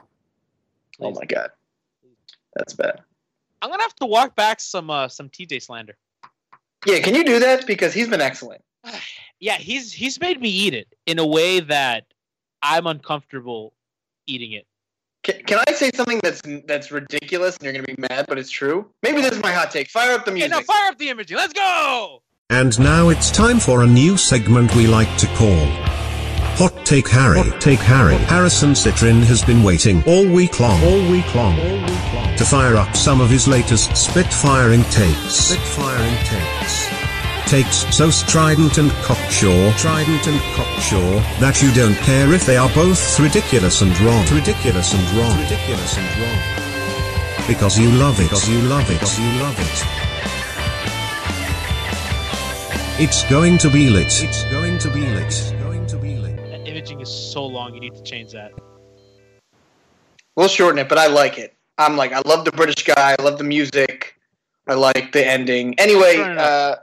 Oh 1.00 1.12
my 1.12 1.24
god, 1.24 1.50
that's 2.54 2.74
bad. 2.74 3.00
I'm 3.62 3.70
gonna 3.70 3.82
have 3.82 3.96
to 3.96 4.06
walk 4.06 4.34
back 4.34 4.60
some 4.60 4.90
uh 4.90 5.08
some 5.08 5.28
TJ 5.30 5.62
slander. 5.62 5.96
Yeah, 6.86 7.00
can 7.00 7.14
you 7.14 7.24
do 7.24 7.38
that 7.40 7.66
because 7.66 7.92
he's 7.94 8.08
been 8.08 8.20
excellent. 8.20 8.62
Yeah, 9.40 9.56
he's 9.56 9.92
he's 9.92 10.20
made 10.20 10.40
me 10.40 10.48
eat 10.48 10.72
it 10.72 10.86
in 11.04 11.18
a 11.18 11.26
way 11.26 11.58
that 11.58 12.04
I'm 12.62 12.86
uncomfortable 12.86 13.72
eating 14.28 14.52
it. 14.52 14.66
Can, 15.24 15.42
can 15.42 15.58
I 15.66 15.72
say 15.72 15.90
something 15.96 16.20
that's 16.22 16.40
that's 16.68 16.92
ridiculous 16.92 17.56
and 17.56 17.64
you're 17.64 17.72
going 17.72 17.84
to 17.84 17.92
be 17.96 18.00
mad, 18.08 18.26
but 18.28 18.38
it's 18.38 18.52
true? 18.52 18.88
Maybe 19.02 19.20
this 19.20 19.32
is 19.32 19.42
my 19.42 19.50
hot 19.50 19.72
take. 19.72 19.88
Fire 19.90 20.12
up 20.12 20.24
the 20.26 20.30
Okay, 20.30 20.42
music. 20.46 20.50
now 20.52 20.60
fire 20.60 20.90
up 20.92 20.98
the 20.98 21.08
imaging. 21.08 21.36
Let's 21.36 21.52
go. 21.54 22.22
And 22.50 22.78
now 22.78 23.08
it's 23.08 23.32
time 23.32 23.58
for 23.58 23.82
a 23.82 23.86
new 23.86 24.16
segment 24.16 24.76
we 24.76 24.86
like 24.86 25.12
to 25.18 25.26
call 25.34 25.66
Hot 26.54 26.86
Take 26.86 27.08
Harry. 27.08 27.40
Hot 27.42 27.60
Take 27.60 27.80
Harry. 27.80 28.14
Harrison 28.14 28.74
Cytryn 28.74 29.24
has 29.24 29.42
been 29.42 29.64
waiting 29.64 30.04
all 30.04 30.24
week 30.28 30.60
long, 30.60 30.80
all 30.84 31.10
week 31.10 31.34
long, 31.34 31.56
to 32.42 32.48
fire 32.48 32.76
up 32.76 32.96
some 32.96 33.20
of 33.20 33.30
his 33.30 33.46
latest 33.46 33.96
spit-firing 33.96 34.82
takes. 34.84 35.34
Spit-firing 35.34 36.16
takes. 36.24 36.88
takes 37.48 37.96
so 37.96 38.10
strident 38.10 38.78
and 38.78 38.90
cocksure, 39.04 39.72
trident 39.74 40.26
and 40.26 40.40
cocksure, 40.56 41.20
that 41.38 41.62
you 41.62 41.72
don't 41.72 41.94
care 41.98 42.32
if 42.32 42.44
they 42.44 42.56
are 42.56 42.68
both 42.74 43.20
ridiculous 43.20 43.82
and 43.82 43.92
wrong, 44.00 44.26
ridiculous 44.34 44.92
and 44.92 45.04
wrong, 45.16 45.38
ridiculous 45.38 45.96
and 45.96 46.08
wrong. 46.18 47.46
Because 47.46 47.78
you 47.78 47.90
love 47.92 48.18
it, 48.18 48.24
because 48.24 48.48
you 48.48 48.60
love 48.62 48.90
it, 48.90 48.94
because 48.94 49.18
you 49.20 49.30
love 49.38 49.56
it. 49.60 49.84
It's 53.00 53.22
going 53.30 53.58
to 53.58 53.70
be 53.70 53.88
lit. 53.88 54.20
It's 54.20 54.44
going 54.44 54.78
to 54.78 54.90
be 54.90 55.06
lit. 55.06 55.26
It's 55.26 55.52
going 55.52 55.86
to 55.86 55.96
be 55.96 56.16
lit. 56.16 56.36
That 56.38 56.66
imaging 56.66 57.00
is 57.00 57.08
so 57.08 57.46
long. 57.46 57.74
You 57.74 57.80
need 57.80 57.94
to 57.94 58.02
change 58.02 58.32
that. 58.32 58.52
We'll 60.34 60.48
shorten 60.48 60.80
it, 60.80 60.88
but 60.88 60.98
I 60.98 61.06
like 61.06 61.38
it. 61.38 61.51
I'm 61.78 61.96
like, 61.96 62.12
I 62.12 62.22
love 62.26 62.44
the 62.44 62.52
British 62.52 62.84
guy. 62.84 63.16
I 63.18 63.22
love 63.22 63.38
the 63.38 63.44
music. 63.44 64.16
I 64.68 64.74
like 64.74 65.12
the 65.12 65.26
ending. 65.26 65.74
Anyway, 65.78 66.18
uh, 66.18 66.76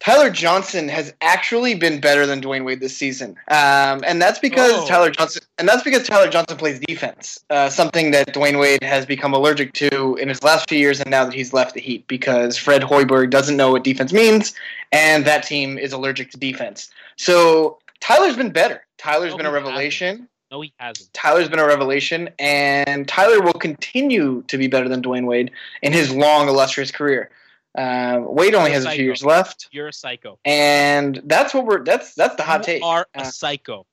Tyler 0.00 0.30
Johnson 0.30 0.88
has 0.88 1.12
actually 1.20 1.74
been 1.74 2.00
better 2.00 2.24
than 2.24 2.40
Dwyane 2.40 2.64
Wade 2.64 2.80
this 2.80 2.96
season, 2.96 3.30
um, 3.48 4.02
and 4.06 4.22
that's 4.22 4.38
because 4.38 4.72
Oh. 4.72 4.86
Tyler 4.86 5.10
Johnson, 5.10 5.42
and 5.58 5.68
that's 5.68 5.82
because 5.82 6.06
Tyler 6.06 6.30
Johnson 6.30 6.56
plays 6.56 6.78
defense, 6.78 7.40
uh, 7.50 7.68
something 7.68 8.12
that 8.12 8.32
Dwyane 8.32 8.60
Wade 8.60 8.82
has 8.84 9.04
become 9.04 9.34
allergic 9.34 9.72
to 9.74 10.14
in 10.16 10.28
his 10.28 10.42
last 10.42 10.68
few 10.68 10.78
years, 10.78 11.00
and 11.00 11.10
now 11.10 11.24
that 11.24 11.34
he's 11.34 11.52
left 11.52 11.74
the 11.74 11.80
Heat, 11.80 12.06
because 12.06 12.56
Fred 12.56 12.82
Hoiberg 12.82 13.30
doesn't 13.30 13.56
know 13.56 13.72
what 13.72 13.82
defense 13.84 14.12
means, 14.12 14.54
and 14.92 15.24
that 15.26 15.42
team 15.42 15.76
is 15.76 15.92
allergic 15.92 16.30
to 16.30 16.38
defense. 16.38 16.88
So 17.16 17.78
Tyler's 18.00 18.36
been 18.36 18.50
better. 18.50 18.86
Tyler's 18.98 19.32
No, 19.32 19.38
been 19.38 19.46
a 19.46 19.50
revelation. 19.52 20.28
No, 20.50 20.60
he 20.62 20.72
hasn't. 20.78 21.12
Tyler's 21.12 21.48
been 21.48 21.58
a 21.58 21.66
revelation, 21.66 22.30
and 22.38 23.06
Tyler 23.06 23.40
will 23.42 23.52
continue 23.52 24.42
to 24.48 24.56
be 24.56 24.66
better 24.66 24.88
than 24.88 25.02
Dwyane 25.02 25.26
Wade 25.26 25.50
in 25.82 25.92
his 25.92 26.10
long, 26.10 26.48
illustrious 26.48 26.90
career. 26.90 27.30
Um, 27.76 28.34
Wade 28.34 28.54
only 28.54 28.72
has 28.72 28.84
a 28.86 28.90
few 28.92 29.04
years 29.04 29.22
left, 29.22 29.68
You're 29.72 29.88
a 29.88 29.92
psycho. 29.92 30.38
and 30.44 31.20
that's 31.24 31.52
what 31.52 31.66
we're. 31.66 31.84
That's 31.84 32.14
that's 32.14 32.34
the 32.36 32.42
hot 32.42 32.60
you 32.60 32.64
take. 32.74 32.82
are 32.82 33.06
a 33.14 33.20
Uh, 33.20 33.24
psycho. 33.24 33.86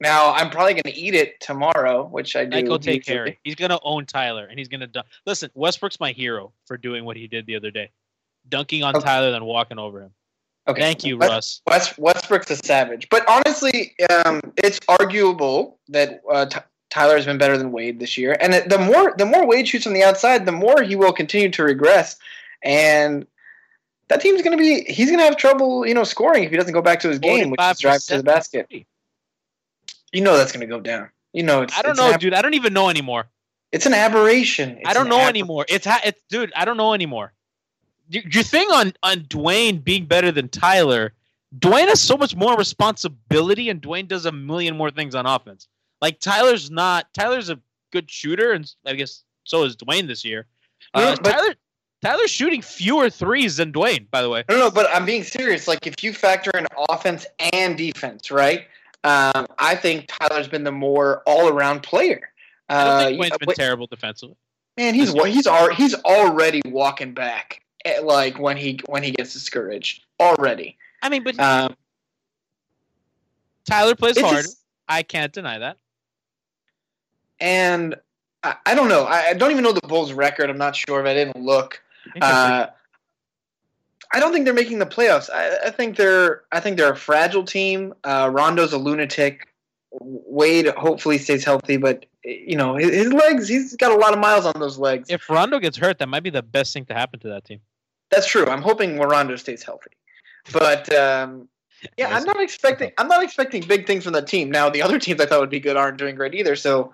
now 0.00 0.32
I'm 0.34 0.50
probably 0.50 0.74
going 0.74 0.92
to 0.92 0.94
eat 0.94 1.14
it 1.14 1.40
tomorrow, 1.40 2.04
which 2.04 2.34
I 2.34 2.44
do. 2.44 2.56
Psycho 2.58 2.78
take. 2.78 3.06
Harry. 3.06 3.38
He's 3.44 3.54
gonna 3.54 3.78
own 3.82 4.06
Tyler, 4.06 4.46
and 4.46 4.58
he's 4.58 4.68
gonna 4.68 4.88
dunk. 4.88 5.06
Listen, 5.24 5.50
Westbrook's 5.54 6.00
my 6.00 6.10
hero 6.12 6.52
for 6.66 6.76
doing 6.76 7.04
what 7.04 7.16
he 7.16 7.28
did 7.28 7.46
the 7.46 7.54
other 7.56 7.70
day, 7.70 7.90
dunking 8.48 8.82
on 8.82 8.96
Okay. 8.96 9.04
Tyler, 9.06 9.30
then 9.30 9.44
walking 9.44 9.78
over 9.78 10.02
him. 10.02 10.10
Okay. 10.68 10.80
Thank 10.80 11.04
you, 11.04 11.18
West- 11.18 11.30
Russ. 11.30 11.62
West, 11.66 11.98
Westbrook's 11.98 12.50
a 12.50 12.56
savage, 12.56 13.08
but 13.08 13.24
honestly, 13.28 13.94
um, 14.10 14.40
it's 14.56 14.80
arguable 14.88 15.78
that 15.88 16.22
uh, 16.30 16.46
Ty 16.46 16.64
Tyler 16.90 17.16
has 17.16 17.26
been 17.26 17.38
better 17.38 17.58
than 17.58 17.72
Wade 17.72 18.00
this 18.00 18.16
year. 18.16 18.36
And 18.40 18.54
it, 18.54 18.68
the 18.68 18.78
more 18.78 19.14
the 19.18 19.26
more 19.26 19.46
Wade 19.46 19.68
shoots 19.68 19.84
from 19.84 19.92
the 19.92 20.02
outside, 20.02 20.46
the 20.46 20.52
more 20.52 20.82
he 20.82 20.96
will 20.96 21.12
continue 21.12 21.50
to 21.50 21.62
regress. 21.62 22.16
And 22.62 23.26
that 24.08 24.20
team's 24.20 24.42
going 24.42 24.56
to 24.56 24.62
be 24.62 24.90
he's 24.92 25.08
going 25.08 25.18
to 25.18 25.24
have 25.24 25.36
trouble, 25.36 25.86
you 25.86 25.94
know, 25.94 26.04
scoring 26.04 26.44
if 26.44 26.50
he 26.50 26.56
doesn't 26.56 26.72
go 26.72 26.82
back 26.82 27.00
to 27.00 27.08
his 27.08 27.18
game, 27.18 27.50
which 27.50 27.60
is 27.60 27.78
drive 27.80 28.02
to 28.04 28.16
the 28.18 28.22
basket. 28.22 28.68
You 30.12 30.20
know 30.22 30.36
that's 30.36 30.52
going 30.52 30.60
to 30.60 30.66
go 30.66 30.80
down. 30.80 31.10
You 31.32 31.42
know, 31.42 31.62
it's 31.62 31.76
I 31.76 31.82
don't 31.82 31.96
know, 31.96 32.10
ab- 32.12 32.20
dude. 32.20 32.32
I 32.32 32.40
don't 32.40 32.54
even 32.54 32.72
know 32.72 32.88
anymore. 32.88 33.26
It's 33.72 33.84
an 33.84 33.92
aberration. 33.92 34.78
It's 34.78 34.88
I 34.88 34.94
don't 34.94 35.08
know 35.08 35.18
aber- 35.18 35.28
anymore. 35.28 35.66
It's 35.68 35.84
ha- 35.84 36.00
it's 36.04 36.22
dude. 36.30 36.52
I 36.56 36.64
don't 36.64 36.76
know 36.76 36.94
anymore. 36.94 37.32
Your 38.08 38.42
thing 38.44 38.68
on 38.72 38.92
on 39.02 39.20
Dwyane 39.22 39.82
being 39.82 40.06
better 40.06 40.30
than 40.32 40.48
Tyler. 40.48 41.12
Dwyane 41.58 41.88
has 41.88 42.00
so 42.00 42.16
much 42.16 42.34
more 42.36 42.56
responsibility, 42.56 43.68
and 43.70 43.80
Dwyane 43.80 44.08
does 44.08 44.26
a 44.26 44.32
million 44.32 44.76
more 44.76 44.90
things 44.90 45.14
on 45.14 45.26
offense. 45.26 45.68
Like 46.00 46.20
Tyler's 46.20 46.70
not. 46.70 47.12
Tyler's 47.14 47.50
a 47.50 47.58
good 47.92 48.10
shooter, 48.10 48.52
and 48.52 48.70
I 48.84 48.94
guess 48.94 49.24
so 49.44 49.64
is 49.64 49.76
Dwyane 49.76 50.06
this 50.06 50.24
year. 50.24 50.46
Uh, 50.94 51.16
but- 51.22 51.30
Tyler 51.30 51.54
Tyler's 52.02 52.30
shooting 52.30 52.62
fewer 52.62 53.08
threes 53.10 53.56
than 53.56 53.72
Dwyane, 53.72 54.08
by 54.10 54.22
the 54.22 54.28
way. 54.28 54.44
No, 54.48 54.58
no, 54.58 54.70
but 54.70 54.88
I'm 54.94 55.06
being 55.06 55.24
serious. 55.24 55.66
Like, 55.66 55.86
if 55.86 56.04
you 56.04 56.12
factor 56.12 56.50
in 56.56 56.66
offense 56.90 57.26
and 57.54 57.76
defense, 57.76 58.30
right? 58.30 58.66
Um, 59.02 59.46
I 59.58 59.74
think 59.74 60.06
Tyler's 60.06 60.46
been 60.46 60.62
the 60.64 60.70
more 60.72 61.22
all-around 61.26 61.82
player. 61.82 62.30
I 62.68 62.84
don't 62.84 62.86
Uh, 62.92 62.98
think 62.98 63.10
you 63.10 63.18
Dwyane's 63.22 63.30
know, 63.30 63.38
been 63.38 63.46
wait- 63.48 63.56
terrible 63.56 63.86
defensively. 63.86 64.36
man, 64.76 64.94
he's 64.94 65.12
he's 65.12 65.48
he's 65.76 65.94
already 66.04 66.60
walking 66.66 67.14
back. 67.14 67.62
At, 67.86 68.04
like 68.04 68.38
when 68.38 68.56
he 68.56 68.80
when 68.86 69.02
he 69.02 69.10
gets 69.12 69.32
discouraged 69.32 70.04
already. 70.20 70.76
I 71.02 71.08
mean, 71.08 71.22
but 71.24 71.38
Um, 71.38 71.76
Tyler 73.64 73.94
plays 73.94 74.20
hard. 74.20 74.36
just- 74.44 74.58
I 74.88 75.02
can't 75.02 75.32
deny 75.32 75.58
that. 75.58 75.78
and 77.40 77.96
I, 78.42 78.54
I 78.66 78.74
don't 78.74 78.88
know. 78.88 79.04
I, 79.04 79.28
I 79.30 79.34
don't 79.34 79.50
even 79.50 79.64
know 79.64 79.72
the 79.72 79.80
Bulls' 79.86 80.12
record. 80.12 80.48
I'm 80.50 80.58
not 80.58 80.76
sure 80.76 81.00
if 81.00 81.06
I 81.06 81.14
didn't 81.14 81.42
look. 81.44 81.82
I 82.06 82.10
think 82.12 82.22
they're 82.24 82.30
pretty- 82.30 82.62
Uh, 82.62 82.66
I 84.12 84.20
don't 84.20 84.32
think 84.32 84.44
they're 84.44 84.54
making 84.54 84.78
the 84.78 84.86
playoffs. 84.86 85.28
I, 85.30 85.66
I 85.66 85.70
think 85.70 85.96
they're 85.96 86.44
I 86.52 86.60
think 86.60 86.76
they're 86.76 86.92
a 86.92 86.96
fragile 86.96 87.42
team. 87.44 87.92
Uh, 88.04 88.30
Rondo's 88.32 88.72
a 88.72 88.78
lunatic. 88.78 89.48
Wade 90.00 90.68
hopefully 90.76 91.18
stays 91.18 91.44
healthy, 91.44 91.76
but 91.76 92.06
you 92.22 92.56
know 92.56 92.76
his, 92.76 92.90
his 92.94 93.12
legs. 93.12 93.48
He's 93.48 93.74
got 93.76 93.90
a 93.90 93.96
lot 93.96 94.12
of 94.12 94.20
miles 94.20 94.46
on 94.46 94.60
those 94.60 94.78
legs. 94.78 95.10
if 95.10 95.28
Rondo 95.28 95.58
gets 95.58 95.76
hurt, 95.76 95.98
that 95.98 96.08
might 96.08 96.22
be 96.22 96.30
the 96.30 96.42
best 96.42 96.72
thing 96.72 96.84
to 96.86 96.94
happen 96.94 97.18
to 97.20 97.28
that 97.30 97.44
team. 97.44 97.60
That's 98.16 98.26
true. 98.26 98.46
I'm 98.46 98.62
hoping 98.62 98.98
Rondo 98.98 99.36
stays 99.36 99.62
healthy, 99.62 99.90
but 100.50 100.92
um, 100.94 101.48
yeah, 101.98 102.08
I'm 102.08 102.24
not 102.24 102.40
expecting. 102.40 102.90
I'm 102.96 103.08
not 103.08 103.22
expecting 103.22 103.62
big 103.62 103.86
things 103.86 104.04
from 104.04 104.14
the 104.14 104.22
team. 104.22 104.50
Now 104.50 104.70
the 104.70 104.80
other 104.82 104.98
teams 104.98 105.20
I 105.20 105.26
thought 105.26 105.40
would 105.40 105.50
be 105.50 105.60
good 105.60 105.76
aren't 105.76 105.98
doing 105.98 106.14
great 106.14 106.34
either. 106.34 106.56
So, 106.56 106.92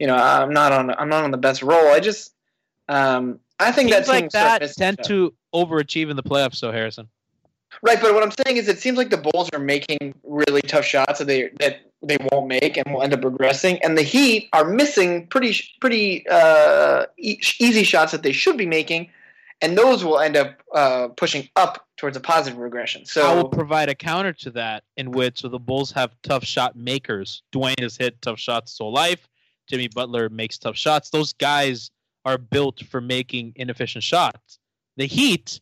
you 0.00 0.08
know, 0.08 0.16
I'm 0.16 0.52
not 0.52 0.72
on. 0.72 0.90
I'm 0.90 1.08
not 1.08 1.22
on 1.22 1.30
the 1.30 1.38
best 1.38 1.62
roll. 1.62 1.86
I 1.92 2.00
just, 2.00 2.34
um, 2.88 3.38
I 3.60 3.70
think 3.70 3.90
Teams 3.90 4.06
that 4.06 4.12
team 4.12 4.22
like 4.24 4.30
that 4.32 4.58
tend 4.76 4.96
stuff. 4.96 5.06
to 5.06 5.32
overachieve 5.54 6.10
in 6.10 6.16
the 6.16 6.22
playoffs. 6.24 6.56
So 6.56 6.72
Harrison, 6.72 7.08
Right, 7.82 8.00
but 8.00 8.14
what 8.14 8.22
I'm 8.22 8.32
saying 8.44 8.56
is, 8.56 8.68
it 8.68 8.78
seems 8.78 8.96
like 8.96 9.10
the 9.10 9.18
Bulls 9.18 9.50
are 9.52 9.58
making 9.58 10.14
really 10.24 10.62
tough 10.62 10.84
shots 10.84 11.18
that 11.18 11.26
they 11.26 11.50
that 11.60 11.80
they 12.02 12.16
won't 12.30 12.48
make 12.48 12.76
and 12.76 12.92
will 12.92 13.02
end 13.02 13.12
up 13.12 13.20
regressing, 13.20 13.78
and 13.82 13.98
the 13.98 14.02
Heat 14.02 14.48
are 14.52 14.64
missing 14.64 15.26
pretty 15.26 15.62
pretty 15.80 16.26
uh, 16.28 17.06
e- 17.18 17.38
easy 17.58 17.84
shots 17.84 18.12
that 18.12 18.22
they 18.22 18.32
should 18.32 18.56
be 18.56 18.66
making, 18.66 19.10
and 19.60 19.76
those 19.76 20.04
will 20.04 20.18
end 20.18 20.36
up 20.36 20.62
uh, 20.74 21.08
pushing 21.16 21.48
up 21.56 21.86
towards 21.96 22.16
a 22.16 22.20
positive 22.20 22.58
regression. 22.58 23.06
So 23.06 23.26
I 23.26 23.34
will 23.34 23.48
provide 23.48 23.88
a 23.88 23.94
counter 23.94 24.32
to 24.32 24.50
that, 24.52 24.84
in 24.96 25.10
which 25.10 25.40
so 25.40 25.48
the 25.48 25.58
Bulls 25.58 25.90
have 25.92 26.14
tough 26.22 26.44
shot 26.44 26.76
makers. 26.76 27.42
Dwyane 27.52 27.80
has 27.80 27.96
hit 27.96 28.20
tough 28.20 28.38
shots 28.38 28.72
his 28.72 28.78
whole 28.78 28.92
life. 28.92 29.28
Jimmy 29.68 29.88
Butler 29.88 30.28
makes 30.28 30.58
tough 30.58 30.76
shots. 30.76 31.10
Those 31.10 31.32
guys 31.32 31.90
are 32.24 32.38
built 32.38 32.82
for 32.84 33.00
making 33.00 33.52
inefficient 33.56 34.04
shots. 34.04 34.58
The 34.96 35.06
Heat 35.06 35.60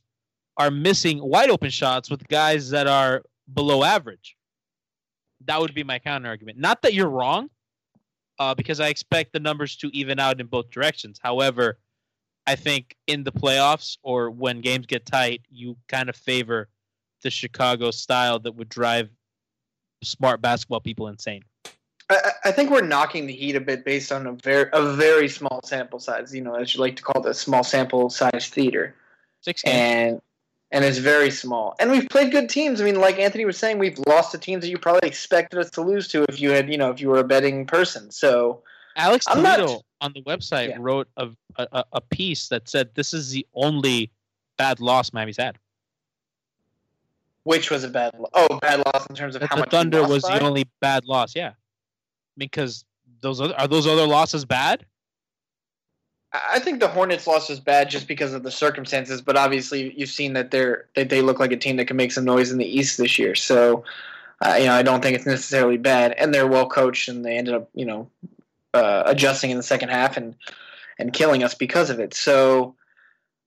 are 0.57 0.71
missing 0.71 1.23
wide 1.23 1.51
open 1.51 1.71
shots 1.71 2.11
with 2.11 2.27
guys 2.29 2.71
that 2.71 2.87
are 2.87 3.23
below 3.53 3.85
average. 3.85 4.37
That 5.47 5.61
would 5.61 5.75
be 5.75 5.85
my 5.85 5.99
counter 5.99 6.29
argument. 6.29 6.59
Not 6.59 6.83
that 6.83 6.95
you're 6.95 7.09
wrong, 7.09 7.51
uh, 8.39 8.55
because 8.55 8.81
I 8.81 8.89
expect 8.89 9.33
the 9.33 9.41
numbers 9.41 9.77
to 9.77 9.89
even 9.97 10.19
out 10.19 10.41
in 10.41 10.47
both 10.47 10.71
directions. 10.71 11.19
However, 11.23 11.79
I 12.47 12.57
think 12.57 12.97
in 13.07 13.25
the 13.25 13.33
playoffs 13.33 13.97
or 14.03 14.31
when 14.31 14.61
games 14.61 14.87
get 14.87 15.07
tight, 15.07 15.43
you 15.51 15.77
kind 15.89 16.09
of 16.09 16.17
favor 16.17 16.69
the 17.23 17.31
Chicago 17.31 17.91
style 17.91 18.39
that 18.41 18.53
would 18.55 18.69
drive 18.69 19.09
smart 20.03 20.43
basketball 20.43 20.81
people 20.81 21.09
insane. 21.09 21.43
I, 22.11 22.33
I- 22.45 22.53
think 22.53 22.71
we're 22.71 22.83
knocking 22.83 23.27
the 23.27 23.33
Heat 23.35 23.57
a 23.57 23.61
bit 23.61 23.85
based 23.85 24.13
on 24.13 24.27
a 24.27 24.33
very 24.33 24.69
a 24.75 24.93
very 24.93 25.29
small 25.29 25.61
sample 25.65 25.99
size. 25.99 26.35
You 26.35 26.43
know, 26.43 26.55
as 26.55 26.75
you 26.75 26.81
like 26.81 26.97
to 26.97 27.03
call 27.03 27.25
it, 27.27 27.31
a 27.31 27.35
small 27.35 27.65
sample 27.65 28.11
size 28.11 28.49
theater. 28.49 28.95
Six 29.41 29.63
games. 29.63 29.75
and 29.75 30.23
and 30.71 30.85
it's 30.85 30.99
very 30.99 31.31
small. 31.31 31.75
And 31.79 31.91
we've 31.91 32.09
played 32.09 32.31
good 32.33 32.49
teams. 32.51 32.81
I 32.81 32.85
mean, 32.85 33.01
like 33.01 33.19
Anthony 33.19 33.45
was 33.45 33.57
saying, 33.57 33.79
we've 33.79 33.99
lost 34.07 34.33
to 34.33 34.39
teams 34.39 34.63
that 34.63 34.69
you 34.71 34.77
probably 34.77 35.09
expected 35.09 35.59
us 35.61 35.71
to 35.71 35.83
lose 35.83 36.09
to 36.09 36.25
if 36.29 36.41
you 36.41 36.51
had, 36.51 36.69
you 36.69 36.77
know, 36.77 36.91
if 36.91 37.01
you 37.01 37.09
were 37.09 37.21
a 37.21 37.25
betting 37.25 37.65
person. 37.65 38.11
So 38.11 38.63
Alex 38.97 39.27
I'm 39.29 39.43
not- 39.43 39.57
Toledo 39.59 39.81
on 40.01 40.13
the 40.13 40.23
website 40.23 40.69
Yeah. 40.71 40.77
wrote 40.81 41.09
a, 41.17 41.29
a 41.59 41.85
a 41.93 42.01
piece 42.01 42.49
that 42.49 42.69
said 42.69 42.91
this 42.95 43.15
is 43.15 43.31
the 43.31 43.47
only 43.55 44.11
bad 44.57 44.81
loss 44.81 45.13
Miami's 45.13 45.37
had. 45.39 45.59
which 47.45 47.71
was 47.71 47.85
a 47.85 47.89
bad, 47.89 48.13
lo- 48.19 48.29
oh, 48.35 48.59
bad 48.61 48.83
loss 48.87 49.07
in 49.09 49.15
terms 49.15 49.35
of 49.35 49.41
That 49.43 49.51
how 49.51 49.57
the 49.57 49.61
much 49.61 49.71
Thunder 49.71 50.07
was 50.07 50.23
by? 50.23 50.39
the 50.39 50.45
only 50.45 50.67
bad 50.81 51.05
loss. 51.05 51.35
Yeah, 51.37 51.53
because 52.39 52.85
those 53.21 53.41
other, 53.41 53.55
are 53.59 53.69
those 53.69 53.87
other 53.87 54.07
losses 54.07 54.45
bad? 54.45 54.85
I 56.33 56.41
I 56.55 56.59
think 56.59 56.81
the 56.81 56.89
Hornets 56.89 57.27
loss 57.27 57.49
was 57.49 57.61
bad 57.61 57.91
just 57.91 58.09
because 58.09 58.33
of 58.33 58.43
the 58.43 58.51
circumstances, 58.51 59.21
but 59.21 59.37
obviously 59.37 59.93
you've 59.97 60.09
seen 60.11 60.33
that 60.35 60.51
they're 60.51 60.87
that 60.97 61.09
they 61.11 61.21
look 61.23 61.39
like 61.39 61.53
a 61.53 61.57
team 61.57 61.77
that 61.77 61.87
can 61.87 61.97
make 61.97 62.13
some 62.13 62.25
noise 62.25 62.51
in 62.51 62.59
the 62.59 62.65
East 62.67 62.97
this 62.99 63.19
year. 63.19 63.35
So, 63.35 63.85
uh, 64.45 64.55
you 64.59 64.67
know, 64.67 64.75
I 64.75 64.83
don't 64.83 65.03
think 65.03 65.17
it's 65.17 65.27
necessarily 65.27 65.77
bad, 65.77 66.13
and 66.13 66.33
they're 66.35 66.47
well 66.47 66.69
coached, 66.69 67.09
and 67.09 67.25
they 67.25 67.37
ended 67.37 67.55
up, 67.55 67.69
you 67.75 67.85
know, 67.87 68.09
uh, 68.75 69.05
adjusting 69.07 69.51
in 69.51 69.57
the 69.57 69.63
second 69.63 69.89
half 69.89 70.17
and 70.17 70.35
and 70.99 71.13
killing 71.13 71.43
us 71.43 71.55
because 71.55 71.91
of 71.91 71.99
it. 71.99 72.15
So, 72.15 72.77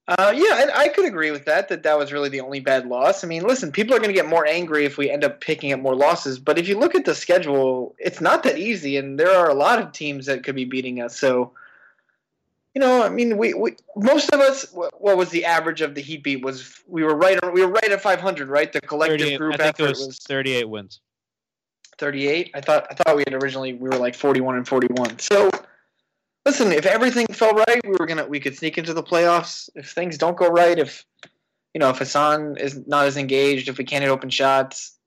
uh, 0.07 0.33
yeah, 0.35 0.65
I, 0.75 0.83
I 0.83 0.87
could 0.89 1.05
agree 1.05 1.31
with 1.31 1.45
that. 1.45 1.69
That 1.69 1.83
that 1.83 1.97
was 1.97 2.11
really 2.11 2.29
the 2.29 2.41
only 2.41 2.59
bad 2.59 2.87
loss. 2.87 3.23
I 3.23 3.27
mean, 3.27 3.43
listen, 3.43 3.71
people 3.71 3.95
are 3.95 3.99
going 3.99 4.09
to 4.09 4.13
get 4.13 4.27
more 4.27 4.45
angry 4.45 4.85
if 4.85 4.97
we 4.97 5.09
end 5.09 5.23
up 5.23 5.41
picking 5.41 5.71
up 5.71 5.79
more 5.79 5.95
losses. 5.95 6.39
But 6.39 6.57
if 6.57 6.67
you 6.67 6.79
look 6.79 6.95
at 6.95 7.05
the 7.05 7.15
schedule, 7.15 7.95
it's 7.99 8.21
not 8.21 8.43
that 8.43 8.57
easy, 8.57 8.97
and 8.97 9.19
there 9.19 9.31
are 9.31 9.49
a 9.49 9.53
lot 9.53 9.79
of 9.79 9.91
teams 9.91 10.25
that 10.25 10.43
could 10.43 10.55
be 10.55 10.65
beating 10.65 11.01
us. 11.01 11.17
So 11.17 11.51
you 12.77 12.81
know, 12.81 13.01
I 13.01 13.09
mean, 13.09 13.37
we, 13.37 13.55
we 13.55 13.75
most 13.95 14.31
of 14.31 14.39
us. 14.39 14.71
What, 14.71 15.01
what 15.01 15.17
was 15.17 15.31
the 15.31 15.45
average 15.45 15.81
of 15.81 15.95
the 15.95 16.01
Heat 16.01 16.21
beat? 16.21 16.43
Was 16.43 16.79
we 16.87 17.03
were 17.03 17.15
right? 17.15 17.39
We 17.51 17.65
were 17.65 17.71
right 17.71 17.91
at 17.91 18.01
500, 18.01 18.49
right? 18.49 18.71
The 18.71 18.81
collective 18.81 19.39
group 19.39 19.55
I 19.55 19.57
think 19.57 19.69
effort 19.69 19.85
it 19.85 19.89
was, 19.89 20.07
was 20.07 20.19
38 20.19 20.69
wins. 20.69 20.99
38. 21.97 22.51
I 22.53 22.61
thought 22.61 22.87
I 22.89 22.93
thought 22.93 23.15
we 23.15 23.23
had 23.27 23.33
originally 23.41 23.73
we 23.73 23.89
were 23.89 23.97
like 23.97 24.15
41 24.15 24.57
and 24.57 24.67
41. 24.67 25.19
So 25.19 25.49
listen, 26.45 26.71
if 26.71 26.85
everything 26.85 27.27
fell 27.27 27.53
right, 27.53 27.81
we 27.85 27.95
were 27.99 28.05
gonna 28.05 28.25
we 28.25 28.39
could 28.39 28.57
sneak 28.57 28.77
into 28.77 28.93
the 28.93 29.03
playoffs. 29.03 29.69
If 29.75 29.91
things 29.91 30.17
don't 30.17 30.37
go 30.37 30.47
right, 30.47 30.77
if 30.77 31.05
you 31.73 31.79
know 31.79 31.89
if 31.89 31.97
Hassan 31.97 32.57
is 32.57 32.87
not 32.87 33.05
as 33.05 33.17
engaged, 33.17 33.69
if 33.69 33.77
we 33.77 33.83
can't 33.83 34.03
hit 34.03 34.09
open 34.09 34.29
shots, 34.29 34.97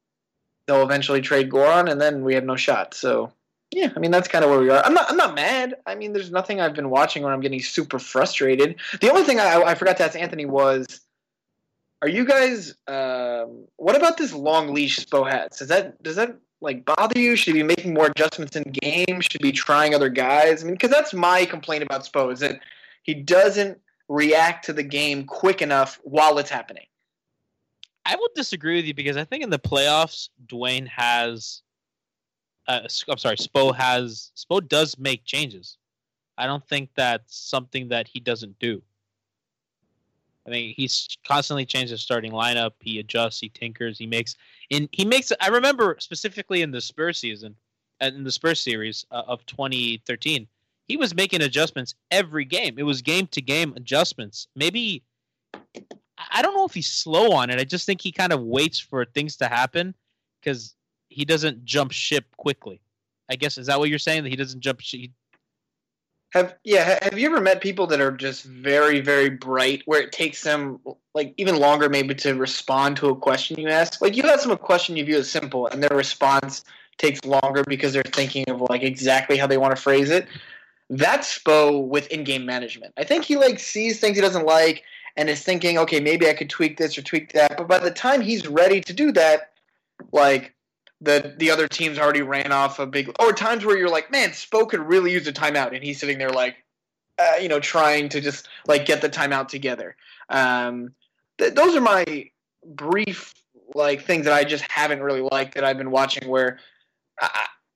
they'll 0.66 0.82
eventually 0.82 1.20
trade 1.20 1.50
Goran, 1.50 1.90
and 1.90 2.00
then 2.00 2.24
we 2.24 2.34
have 2.34 2.44
no 2.44 2.56
shot. 2.56 2.94
So 2.94 3.32
yeah, 3.70 3.90
I 3.94 3.98
mean 3.98 4.10
that's 4.10 4.28
kind 4.28 4.44
of 4.44 4.50
where 4.50 4.60
we 4.60 4.70
are. 4.70 4.84
I'm 4.84 4.94
not 4.94 5.10
I'm 5.10 5.16
not 5.16 5.34
mad. 5.34 5.76
I 5.86 5.94
mean, 5.94 6.12
there's 6.12 6.30
nothing 6.30 6.60
I've 6.60 6.74
been 6.74 6.90
watching 6.90 7.22
where 7.22 7.32
I'm 7.32 7.40
getting 7.40 7.60
super 7.60 7.98
frustrated. 7.98 8.76
The 9.00 9.10
only 9.10 9.24
thing 9.24 9.40
I, 9.40 9.62
I 9.62 9.74
forgot 9.74 9.96
to 9.98 10.04
ask 10.04 10.18
Anthony 10.18 10.46
was. 10.46 11.00
Are 12.02 12.08
you 12.08 12.24
guys? 12.24 12.74
Um, 12.86 13.66
what 13.76 13.94
about 13.94 14.16
this 14.16 14.32
long 14.32 14.72
leash 14.72 15.04
Spo 15.04 15.30
has? 15.30 15.58
Does 15.58 15.68
that 15.68 16.02
does 16.02 16.16
that 16.16 16.34
like 16.60 16.84
bother 16.84 17.18
you? 17.18 17.36
Should 17.36 17.54
he 17.54 17.62
be 17.62 17.66
making 17.66 17.94
more 17.94 18.06
adjustments 18.06 18.56
in 18.56 18.64
game? 18.64 19.20
Should 19.20 19.42
be 19.42 19.52
trying 19.52 19.94
other 19.94 20.08
guys? 20.08 20.62
I 20.62 20.66
mean, 20.66 20.74
because 20.74 20.90
that's 20.90 21.14
my 21.14 21.44
complaint 21.44 21.82
about 21.82 22.04
Spo 22.04 22.32
is 22.32 22.40
that 22.40 22.60
he 23.02 23.14
doesn't 23.14 23.78
react 24.08 24.64
to 24.66 24.72
the 24.72 24.82
game 24.82 25.24
quick 25.24 25.62
enough 25.62 25.98
while 26.02 26.38
it's 26.38 26.50
happening. 26.50 26.86
I 28.04 28.16
will 28.16 28.30
disagree 28.34 28.76
with 28.76 28.86
you 28.86 28.94
because 28.94 29.16
I 29.16 29.24
think 29.24 29.42
in 29.42 29.50
the 29.50 29.58
playoffs, 29.58 30.28
Dwyane 30.46 30.88
has. 30.88 31.62
Uh, 32.66 32.80
I'm 33.08 33.18
sorry, 33.18 33.36
Spo 33.36 33.74
has. 33.74 34.32
Spo 34.36 34.66
does 34.66 34.98
make 34.98 35.24
changes. 35.24 35.76
I 36.36 36.46
don't 36.46 36.66
think 36.68 36.90
that's 36.94 37.36
something 37.36 37.88
that 37.88 38.08
he 38.08 38.20
doesn't 38.20 38.58
do. 38.58 38.82
I 40.46 40.50
mean, 40.50 40.74
he's 40.76 41.06
constantly 41.26 41.66
changed 41.66 41.90
his 41.90 42.00
starting 42.00 42.32
lineup. 42.32 42.72
He 42.80 42.98
adjusts, 42.98 43.40
he 43.40 43.50
tinkers, 43.50 43.98
he 43.98 44.06
makes. 44.06 44.36
In 44.70 44.88
he 44.92 45.04
makes. 45.04 45.32
I 45.40 45.48
remember 45.48 45.96
specifically 46.00 46.62
in 46.62 46.70
the 46.70 46.80
Spurs 46.80 47.18
season, 47.18 47.54
uh, 48.00 48.06
in 48.06 48.24
the 48.24 48.32
Spurs 48.32 48.60
series 48.60 49.04
uh, 49.10 49.22
of 49.26 49.44
2013, 49.46 50.46
he 50.88 50.96
was 50.96 51.14
making 51.14 51.42
adjustments 51.42 51.94
every 52.10 52.44
game. 52.44 52.78
It 52.78 52.84
was 52.84 53.02
game 53.02 53.26
to 53.28 53.42
game 53.42 53.74
adjustments. 53.76 54.48
Maybe 54.56 55.02
I 56.32 56.42
don't 56.42 56.54
know 56.54 56.64
if 56.64 56.74
he's 56.74 56.88
slow 56.88 57.32
on 57.32 57.50
it. 57.50 57.60
I 57.60 57.64
just 57.64 57.86
think 57.86 58.00
he 58.00 58.12
kind 58.12 58.32
of 58.32 58.42
waits 58.42 58.78
for 58.78 59.04
things 59.04 59.36
to 59.36 59.46
happen 59.46 59.94
because 60.40 60.74
he 61.08 61.24
doesn't 61.24 61.64
jump 61.64 61.92
ship 61.92 62.24
quickly. 62.36 62.80
I 63.28 63.36
guess 63.36 63.58
is 63.58 63.66
that 63.66 63.78
what 63.78 63.88
you're 63.88 63.98
saying 63.98 64.24
that 64.24 64.30
he 64.30 64.36
doesn't 64.36 64.60
jump 64.60 64.80
ship? 64.80 65.10
Have 66.30 66.54
yeah? 66.62 66.98
Have 67.02 67.18
you 67.18 67.26
ever 67.26 67.40
met 67.40 67.60
people 67.60 67.86
that 67.88 68.00
are 68.00 68.12
just 68.12 68.44
very 68.44 69.00
very 69.00 69.30
bright, 69.30 69.82
where 69.86 70.00
it 70.00 70.12
takes 70.12 70.42
them 70.42 70.80
like 71.14 71.34
even 71.38 71.56
longer 71.56 71.88
maybe 71.88 72.14
to 72.16 72.34
respond 72.34 72.96
to 72.98 73.08
a 73.08 73.16
question 73.16 73.58
you 73.58 73.68
ask? 73.68 74.00
Like 74.00 74.16
you 74.16 74.22
ask 74.24 74.42
them 74.42 74.52
a 74.52 74.56
question 74.56 74.96
you 74.96 75.04
view 75.04 75.18
as 75.18 75.30
simple, 75.30 75.66
and 75.66 75.82
their 75.82 75.96
response 75.96 76.64
takes 76.98 77.24
longer 77.24 77.64
because 77.66 77.92
they're 77.92 78.02
thinking 78.04 78.48
of 78.48 78.60
like 78.68 78.82
exactly 78.82 79.38
how 79.38 79.46
they 79.46 79.58
want 79.58 79.74
to 79.74 79.82
phrase 79.82 80.10
it. 80.10 80.28
That's 80.88 81.38
Spo 81.38 81.86
with 81.86 82.06
in-game 82.08 82.44
management. 82.44 82.92
I 82.96 83.04
think 83.04 83.24
he 83.24 83.36
like 83.36 83.58
sees 83.58 84.00
things 84.00 84.16
he 84.16 84.20
doesn't 84.20 84.46
like 84.46 84.84
and 85.16 85.28
is 85.28 85.42
thinking, 85.42 85.78
okay, 85.78 86.00
maybe 86.00 86.28
I 86.28 86.34
could 86.34 86.50
tweak 86.50 86.76
this 86.76 86.96
or 86.96 87.02
tweak 87.02 87.32
that. 87.32 87.56
But 87.56 87.68
by 87.68 87.78
the 87.78 87.90
time 87.90 88.20
he's 88.20 88.46
ready 88.46 88.80
to 88.82 88.92
do 88.92 89.10
that, 89.12 89.52
like 90.12 90.54
the 91.00 91.34
the 91.38 91.50
other 91.50 91.66
teams 91.66 91.98
already 91.98 92.22
ran 92.22 92.52
off 92.52 92.78
a 92.78 92.86
big 92.86 93.10
or 93.18 93.32
times 93.32 93.64
where 93.64 93.76
you're 93.76 93.88
like, 93.88 94.10
man, 94.10 94.30
Spo 94.30 94.68
could 94.68 94.80
really 94.80 95.12
use 95.12 95.26
a 95.26 95.32
timeout, 95.32 95.74
and 95.74 95.82
he's 95.82 95.98
sitting 95.98 96.18
there 96.18 96.30
like, 96.30 96.56
uh, 97.18 97.36
you 97.40 97.48
know, 97.48 97.60
trying 97.60 98.08
to 98.10 98.20
just 98.20 98.48
like 98.66 98.86
get 98.86 99.00
the 99.00 99.08
timeout 99.08 99.48
together. 99.48 99.96
Um, 100.28 100.92
th- 101.38 101.54
those 101.54 101.74
are 101.74 101.80
my 101.80 102.30
brief 102.66 103.34
like 103.74 104.02
things 104.02 104.24
that 104.24 104.34
I 104.34 104.44
just 104.44 104.64
haven't 104.70 105.02
really 105.02 105.26
liked 105.32 105.54
that 105.54 105.64
I've 105.64 105.78
been 105.78 105.90
watching. 105.90 106.28
Where, 106.28 106.58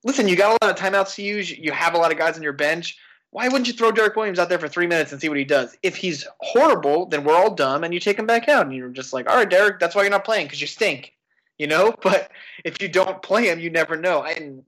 listen, 0.04 0.28
you 0.28 0.36
got 0.36 0.58
a 0.60 0.64
lot 0.64 0.78
of 0.78 0.82
timeouts 0.82 1.14
to 1.16 1.22
use. 1.22 1.50
You 1.50 1.72
have 1.72 1.94
a 1.94 1.98
lot 1.98 2.12
of 2.12 2.18
guys 2.18 2.36
on 2.36 2.42
your 2.42 2.52
bench. 2.52 2.98
Why 3.30 3.48
wouldn't 3.48 3.66
you 3.66 3.72
throw 3.72 3.90
Derrick 3.90 4.14
Williams 4.14 4.38
out 4.38 4.48
there 4.48 4.60
for 4.60 4.68
three 4.68 4.86
minutes 4.86 5.10
and 5.10 5.20
see 5.20 5.28
what 5.28 5.38
he 5.38 5.44
does? 5.44 5.76
If 5.82 5.96
he's 5.96 6.24
horrible, 6.38 7.06
then 7.06 7.24
we're 7.24 7.34
all 7.34 7.52
dumb, 7.52 7.82
and 7.82 7.92
you 7.92 7.98
take 7.98 8.18
him 8.18 8.26
back 8.26 8.48
out, 8.48 8.66
and 8.66 8.74
you're 8.74 8.90
just 8.90 9.12
like, 9.12 9.28
all 9.28 9.34
right, 9.34 9.48
Derrick, 9.48 9.80
that's 9.80 9.94
why 9.94 10.02
you're 10.02 10.10
not 10.10 10.24
playing 10.24 10.46
because 10.46 10.60
you 10.60 10.68
stink 10.68 11.14
you 11.58 11.66
know. 11.66 11.94
But 12.02 12.30
if 12.64 12.80
you 12.80 12.88
don't 12.88 13.22
play 13.22 13.48
him, 13.50 13.60
you 13.60 13.70
never 13.70 13.96
know. 13.96 14.22
And 14.22 14.62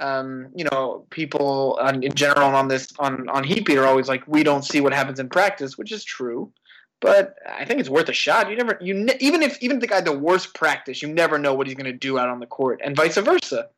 um, 0.00 0.48
you 0.54 0.64
know, 0.64 1.06
people 1.10 1.78
on, 1.80 2.02
in 2.02 2.12
general 2.14 2.48
on 2.54 2.68
this 2.68 2.92
on 2.98 3.28
on 3.28 3.44
Heat 3.44 3.64
Beat 3.64 3.78
are 3.78 3.86
always 3.86 4.08
like, 4.08 4.26
we 4.26 4.42
don't 4.42 4.64
see 4.64 4.80
what 4.80 4.92
happens 4.92 5.20
in 5.20 5.28
practice, 5.28 5.78
which 5.78 5.92
is 5.92 6.04
true. 6.04 6.52
But 7.00 7.36
I 7.46 7.64
think 7.64 7.80
it's 7.80 7.90
worth 7.90 8.08
a 8.08 8.14
shot. 8.14 8.48
You 8.48 8.56
never, 8.56 8.78
you 8.80 8.94
ne- 8.94 9.16
even 9.20 9.42
if 9.42 9.62
even 9.62 9.76
if 9.76 9.80
the 9.82 9.86
guy 9.86 10.00
the 10.00 10.16
worst 10.16 10.54
practice, 10.54 11.02
you 11.02 11.08
never 11.08 11.38
know 11.38 11.54
what 11.54 11.66
he's 11.66 11.76
going 11.76 11.90
to 11.90 11.98
do 11.98 12.18
out 12.18 12.28
on 12.28 12.40
the 12.40 12.46
court, 12.46 12.80
and 12.82 12.96
vice 12.96 13.16
versa. 13.16 13.68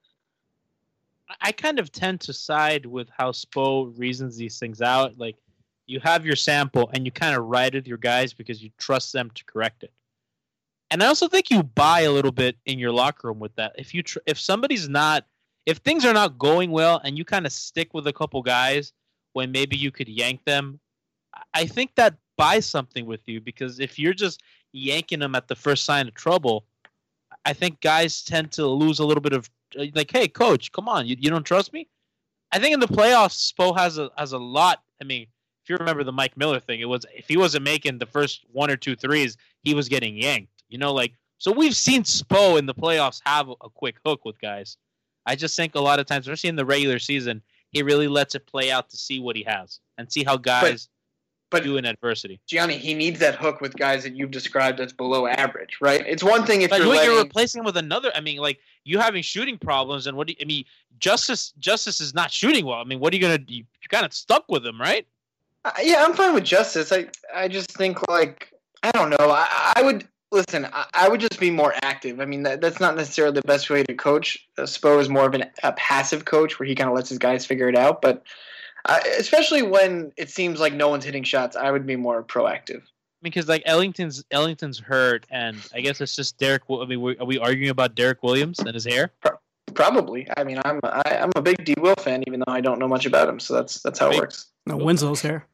I 1.40 1.52
kind 1.52 1.78
of 1.78 1.90
tend 1.90 2.20
to 2.22 2.32
side 2.32 2.86
with 2.86 3.08
how 3.16 3.32
Spo 3.32 3.92
reasons 3.98 4.36
these 4.36 4.58
things 4.58 4.80
out. 4.80 5.18
Like 5.18 5.36
you 5.86 6.00
have 6.00 6.24
your 6.24 6.36
sample 6.36 6.90
and 6.92 7.04
you 7.04 7.10
kind 7.10 7.36
of 7.36 7.46
ride 7.46 7.74
with 7.74 7.86
your 7.86 7.98
guys 7.98 8.32
because 8.32 8.62
you 8.62 8.70
trust 8.78 9.12
them 9.12 9.30
to 9.34 9.44
correct 9.44 9.82
it. 9.82 9.92
And 10.90 11.02
I 11.02 11.06
also 11.06 11.28
think 11.28 11.50
you 11.50 11.62
buy 11.62 12.00
a 12.02 12.12
little 12.12 12.32
bit 12.32 12.56
in 12.66 12.78
your 12.78 12.92
locker 12.92 13.28
room 13.28 13.40
with 13.40 13.54
that. 13.56 13.72
If 13.76 13.92
you 13.92 14.02
tr- 14.02 14.18
if 14.26 14.38
somebody's 14.38 14.88
not 14.88 15.26
if 15.66 15.78
things 15.78 16.04
are 16.04 16.12
not 16.12 16.38
going 16.38 16.70
well 16.70 17.00
and 17.04 17.18
you 17.18 17.24
kind 17.24 17.44
of 17.44 17.52
stick 17.52 17.92
with 17.92 18.06
a 18.06 18.12
couple 18.12 18.40
guys 18.40 18.92
when 19.32 19.50
maybe 19.50 19.76
you 19.76 19.90
could 19.90 20.08
yank 20.08 20.44
them, 20.44 20.78
I 21.54 21.66
think 21.66 21.90
that 21.96 22.14
buys 22.38 22.66
something 22.66 23.04
with 23.04 23.20
you 23.26 23.40
because 23.40 23.80
if 23.80 23.98
you're 23.98 24.14
just 24.14 24.42
yanking 24.72 25.18
them 25.18 25.34
at 25.34 25.48
the 25.48 25.56
first 25.56 25.84
sign 25.84 26.06
of 26.06 26.14
trouble, 26.14 26.66
I 27.44 27.52
think 27.52 27.80
guys 27.80 28.22
tend 28.22 28.52
to 28.52 28.66
lose 28.66 29.00
a 29.00 29.04
little 29.04 29.20
bit 29.20 29.32
of 29.32 29.50
like, 29.94 30.10
hey, 30.10 30.28
coach, 30.28 30.72
come 30.72 30.88
on, 30.88 31.06
you, 31.06 31.16
you 31.18 31.30
don't 31.30 31.44
trust 31.44 31.72
me? 31.72 31.88
I 32.52 32.58
think 32.58 32.72
in 32.72 32.80
the 32.80 32.86
playoffs, 32.86 33.52
Spo 33.52 33.76
has 33.76 33.98
a 33.98 34.10
has 34.16 34.32
a 34.32 34.38
lot. 34.38 34.82
I 35.00 35.04
mean, 35.04 35.26
if 35.64 35.70
you 35.70 35.76
remember 35.76 36.04
the 36.04 36.12
Mike 36.12 36.36
Miller 36.36 36.60
thing, 36.60 36.80
it 36.80 36.88
was 36.88 37.04
if 37.14 37.26
he 37.26 37.36
wasn't 37.36 37.64
making 37.64 37.98
the 37.98 38.06
first 38.06 38.44
one 38.52 38.70
or 38.70 38.76
two 38.76 38.94
threes, 38.94 39.36
he 39.62 39.74
was 39.74 39.88
getting 39.88 40.16
yanked. 40.16 40.55
You 40.68 40.78
know, 40.78 40.92
like 40.92 41.12
so 41.38 41.52
we've 41.52 41.76
seen 41.76 42.02
Spo 42.02 42.58
in 42.58 42.66
the 42.66 42.74
playoffs 42.74 43.20
have 43.24 43.48
a 43.48 43.68
quick 43.68 43.96
hook 44.04 44.24
with 44.24 44.40
guys. 44.40 44.76
I 45.26 45.34
just 45.34 45.56
think 45.56 45.74
a 45.74 45.80
lot 45.80 45.98
of 45.98 46.06
times, 46.06 46.26
especially 46.26 46.48
in 46.48 46.56
the 46.56 46.64
regular 46.64 46.98
season, 46.98 47.42
he 47.70 47.82
really 47.82 48.08
lets 48.08 48.34
it 48.34 48.46
play 48.46 48.70
out 48.70 48.88
to 48.90 48.96
see 48.96 49.20
what 49.20 49.36
he 49.36 49.42
has 49.42 49.80
and 49.98 50.10
see 50.10 50.24
how 50.24 50.36
guys 50.36 50.88
but, 51.50 51.62
do 51.62 51.76
in 51.76 51.84
adversity. 51.84 52.40
Gianni, 52.46 52.78
he 52.78 52.94
needs 52.94 53.18
that 53.20 53.34
hook 53.34 53.60
with 53.60 53.76
guys 53.76 54.02
that 54.04 54.14
you've 54.14 54.30
described 54.30 54.80
as 54.80 54.92
below 54.92 55.26
average, 55.26 55.78
right? 55.80 56.02
It's 56.06 56.22
one 56.22 56.44
thing 56.44 56.62
if 56.62 56.70
But 56.70 56.80
you're, 56.80 56.88
letting, 56.88 57.10
you're 57.10 57.22
replacing 57.22 57.60
him 57.60 57.64
with 57.64 57.76
another, 57.76 58.10
I 58.14 58.20
mean, 58.20 58.38
like 58.38 58.58
you 58.84 58.98
having 58.98 59.22
shooting 59.22 59.58
problems, 59.58 60.06
and 60.06 60.16
what 60.16 60.26
do 60.26 60.32
you, 60.32 60.38
I 60.40 60.44
mean? 60.44 60.64
Justise, 60.98 61.52
Justise 61.58 62.00
is 62.00 62.14
not 62.14 62.30
shooting 62.30 62.64
well. 62.64 62.78
I 62.78 62.84
mean, 62.84 63.00
what 63.00 63.12
are 63.12 63.16
you 63.16 63.22
gonna? 63.22 63.40
You, 63.46 63.64
you're 63.80 63.88
kind 63.90 64.06
of 64.06 64.12
stuck 64.12 64.44
with 64.48 64.64
him, 64.64 64.80
right? 64.80 65.06
Uh, 65.64 65.72
yeah, 65.82 66.04
I'm 66.04 66.14
fine 66.14 66.32
with 66.32 66.44
justise. 66.44 66.92
I 66.92 67.08
I 67.34 67.48
just 67.48 67.72
think 67.72 68.06
like 68.08 68.52
I 68.82 68.92
don't 68.92 69.10
know. 69.10 69.16
I, 69.20 69.72
I 69.76 69.82
would 69.82 70.06
listen. 70.36 70.66
I, 70.72 70.86
I 70.94 71.08
would 71.08 71.20
just 71.20 71.40
be 71.40 71.50
more 71.50 71.74
active. 71.82 72.20
I 72.20 72.26
mean, 72.26 72.44
that, 72.44 72.60
that's 72.60 72.78
not 72.78 72.96
necessarily 72.96 73.34
the 73.34 73.42
best 73.42 73.68
way 73.68 73.82
to 73.82 73.94
coach. 73.94 74.46
Uh, 74.56 74.62
Spo 74.62 75.00
is 75.00 75.08
more 75.08 75.26
of 75.26 75.34
an, 75.34 75.44
a 75.64 75.72
passive 75.72 76.24
coach 76.24 76.58
where 76.58 76.66
he 76.66 76.74
kind 76.74 76.88
of 76.88 76.94
lets 76.94 77.08
his 77.08 77.18
guys 77.18 77.44
figure 77.44 77.68
it 77.68 77.76
out. 77.76 78.00
But 78.00 78.22
uh, 78.84 79.00
especially 79.18 79.62
when 79.62 80.12
it 80.16 80.30
seems 80.30 80.60
like 80.60 80.72
no 80.72 80.88
one's 80.88 81.04
hitting 81.04 81.24
shots, 81.24 81.56
I 81.56 81.70
would 81.70 81.86
be 81.86 81.96
more 81.96 82.22
proactive. 82.22 82.82
Because 83.22 83.48
like 83.48 83.62
Ellington's 83.66 84.22
Ellington's 84.30 84.78
hurt, 84.78 85.26
and 85.30 85.56
I 85.74 85.80
guess 85.80 86.00
it's 86.00 86.14
just 86.14 86.38
Derrick. 86.38 86.62
I 86.70 86.84
mean, 86.84 87.16
are 87.18 87.24
we 87.24 87.38
arguing 87.38 87.70
about 87.70 87.96
Derrick 87.96 88.22
Williams 88.22 88.60
and 88.60 88.74
his 88.74 88.84
hair? 88.84 89.10
Probably. 89.74 90.28
I 90.36 90.44
mean, 90.44 90.60
I'm 90.64 90.78
I, 90.84 91.18
I'm 91.22 91.32
a 91.34 91.42
big 91.42 91.64
D 91.64 91.74
Will 91.80 91.96
fan, 91.96 92.22
even 92.28 92.40
though 92.40 92.52
I 92.52 92.60
don't 92.60 92.78
know 92.78 92.86
much 92.86 93.04
about 93.04 93.28
him. 93.28 93.40
So 93.40 93.54
that's 93.54 93.80
that's 93.80 93.98
how 93.98 94.10
it 94.10 94.18
works. 94.18 94.46
No, 94.66 94.76
Winslow's 94.76 95.22
hair. 95.22 95.46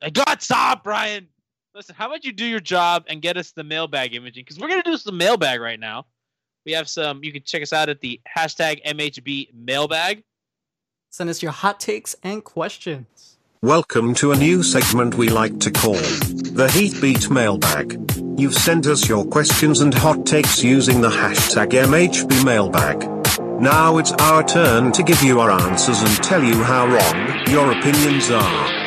I 0.00 0.10
got 0.10 0.42
stop, 0.42 0.84
Brian. 0.84 1.28
Listen, 1.76 1.96
how 1.98 2.06
about 2.06 2.24
you 2.24 2.30
do 2.30 2.46
your 2.46 2.60
job 2.60 3.06
and 3.08 3.20
get 3.20 3.36
us 3.36 3.50
the 3.50 3.64
mailbag 3.64 4.14
imaging? 4.14 4.44
Because 4.44 4.60
we're 4.60 4.68
gonna 4.68 4.84
do 4.84 4.96
some 4.96 5.16
mailbag 5.16 5.60
right 5.60 5.80
now. 5.80 6.06
We 6.64 6.70
have 6.70 6.88
some. 6.88 7.24
You 7.24 7.32
can 7.32 7.42
check 7.42 7.62
us 7.62 7.72
out 7.72 7.88
at 7.88 8.00
the 8.00 8.20
hashtag 8.36 8.84
MHB 8.86 9.52
mailbag. 9.52 10.22
Send 11.10 11.30
us 11.30 11.42
your 11.42 11.50
hot 11.50 11.80
takes 11.80 12.14
and 12.22 12.44
questions. 12.44 13.38
Welcome 13.60 14.14
to 14.14 14.30
a 14.30 14.36
new 14.36 14.62
segment 14.62 15.16
we 15.16 15.30
like 15.30 15.58
to 15.60 15.72
call 15.72 15.94
the 15.94 16.70
Heatbeat 16.72 17.28
Mailbag. 17.28 18.38
You've 18.38 18.54
sent 18.54 18.86
us 18.86 19.08
your 19.08 19.24
questions 19.24 19.80
and 19.80 19.92
hot 19.92 20.24
takes 20.24 20.62
using 20.62 21.00
the 21.00 21.10
hashtag 21.10 21.70
MHB 21.70 22.44
Mailbag. 22.44 23.02
Now 23.60 23.98
it's 23.98 24.12
our 24.12 24.44
turn 24.44 24.92
to 24.92 25.02
give 25.02 25.24
you 25.24 25.40
our 25.40 25.50
answers 25.50 26.00
and 26.02 26.22
tell 26.22 26.44
you 26.44 26.62
how 26.62 26.86
wrong 26.86 27.48
your 27.48 27.72
opinions 27.72 28.30
are. 28.30 28.83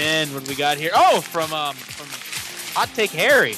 What 0.00 0.44
do 0.44 0.48
we 0.50 0.56
got 0.56 0.78
here? 0.78 0.92
Oh, 0.94 1.20
from 1.20 1.52
um 1.52 1.74
from 1.74 2.06
Hot 2.74 2.88
Take 2.94 3.10
Harry. 3.10 3.54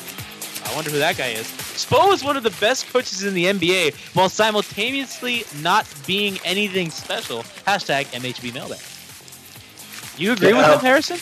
I 0.65 0.75
wonder 0.75 0.91
who 0.91 0.99
that 0.99 1.17
guy 1.17 1.29
is. 1.29 1.47
Spo 1.47 2.13
is 2.13 2.25
one 2.25 2.37
of 2.37 2.43
the 2.43 2.51
best 2.61 2.89
coaches 2.93 3.23
in 3.23 3.33
the 3.35 3.45
NBA 3.45 3.95
while 4.15 4.29
simultaneously 4.29 5.45
not 5.61 5.87
being 6.05 6.39
anything 6.45 6.91
special. 6.91 7.43
Hashtag 7.65 8.07
MHB 8.07 8.53
mailbag. 8.55 8.81
You 10.21 10.33
agree 10.33 10.53
with 10.53 10.67
Yeah. 10.67 10.75
him, 10.75 10.81
Harrison? 10.81 11.19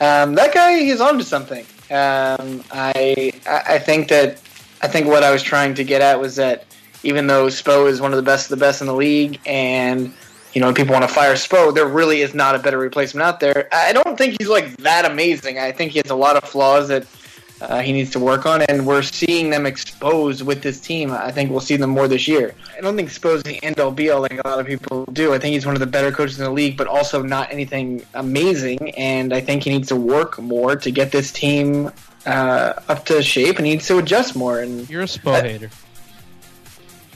Um, 0.00 0.34
that 0.34 0.52
guy, 0.52 0.78
he's 0.80 1.00
on 1.00 1.16
to 1.16 1.24
something. 1.24 1.64
Um, 1.90 2.62
I, 2.70 3.32
I 3.46 3.62
I 3.66 3.78
think 3.78 4.08
that 4.08 4.38
I 4.82 4.88
think 4.88 5.06
what 5.06 5.22
I 5.24 5.30
was 5.30 5.42
trying 5.42 5.72
to 5.74 5.84
get 5.84 6.02
at 6.02 6.20
was 6.20 6.36
that 6.36 6.64
even 7.02 7.28
though 7.28 7.46
Spo 7.46 7.88
is 7.88 7.98
one 8.00 8.12
of 8.12 8.18
the 8.18 8.22
best 8.22 8.44
of 8.46 8.50
the 8.50 8.62
best 8.62 8.82
in 8.82 8.88
the 8.88 8.94
league, 8.94 9.40
and 9.46 10.12
you 10.56 10.62
know 10.62 10.72
people 10.72 10.94
want 10.94 11.06
to 11.06 11.14
fire 11.14 11.34
Spo, 11.34 11.74
there 11.74 11.86
really 11.86 12.22
is 12.22 12.32
not 12.32 12.54
a 12.54 12.58
better 12.58 12.78
replacement 12.78 13.22
out 13.22 13.40
there. 13.40 13.68
I 13.72 13.92
don't 13.92 14.16
think 14.16 14.36
he's 14.40 14.48
like 14.48 14.74
that 14.78 15.04
amazing. 15.04 15.58
I 15.58 15.70
think 15.70 15.92
he 15.92 15.98
has 15.98 16.10
a 16.10 16.14
lot 16.14 16.34
of 16.34 16.44
flaws 16.48 16.88
that 16.88 17.06
uh, 17.60 17.80
he 17.80 17.92
needs 17.92 18.10
to 18.12 18.18
work 18.18 18.46
on, 18.46 18.62
and 18.62 18.86
we're 18.86 19.02
seeing 19.02 19.50
them 19.50 19.66
exposed 19.66 20.40
with 20.40 20.62
this 20.62 20.80
team. 20.80 21.10
I 21.10 21.30
think 21.30 21.50
we'll 21.50 21.60
see 21.60 21.76
them 21.76 21.90
more 21.90 22.08
this 22.08 22.26
year. 22.26 22.54
I 22.74 22.80
don't 22.80 22.96
think 22.96 23.10
Spo's 23.10 23.42
the 23.42 23.62
end 23.62 23.78
all 23.78 23.90
be 23.90 24.08
all 24.08 24.22
like 24.22 24.42
a 24.42 24.48
lot 24.48 24.58
of 24.58 24.66
people 24.66 25.04
do. 25.12 25.34
I 25.34 25.38
think 25.38 25.52
he's 25.52 25.66
one 25.66 25.76
of 25.76 25.80
the 25.80 25.86
better 25.86 26.10
coaches 26.10 26.38
in 26.38 26.46
the 26.46 26.50
league, 26.50 26.78
but 26.78 26.86
also 26.86 27.20
not 27.20 27.52
anything 27.52 28.06
amazing. 28.14 28.94
And 28.94 29.34
I 29.34 29.42
think 29.42 29.64
he 29.64 29.68
needs 29.68 29.88
to 29.88 29.96
work 29.96 30.38
more 30.38 30.74
to 30.74 30.90
get 30.90 31.12
this 31.12 31.30
team 31.32 31.92
uh, 32.24 32.72
up 32.88 33.04
to 33.06 33.22
shape, 33.22 33.58
and 33.58 33.66
he 33.66 33.72
needs 33.72 33.86
to 33.88 33.98
adjust 33.98 34.34
more. 34.34 34.60
And 34.60 34.88
You're 34.88 35.02
a 35.02 35.04
Spo 35.04 35.38
hater. 35.42 35.68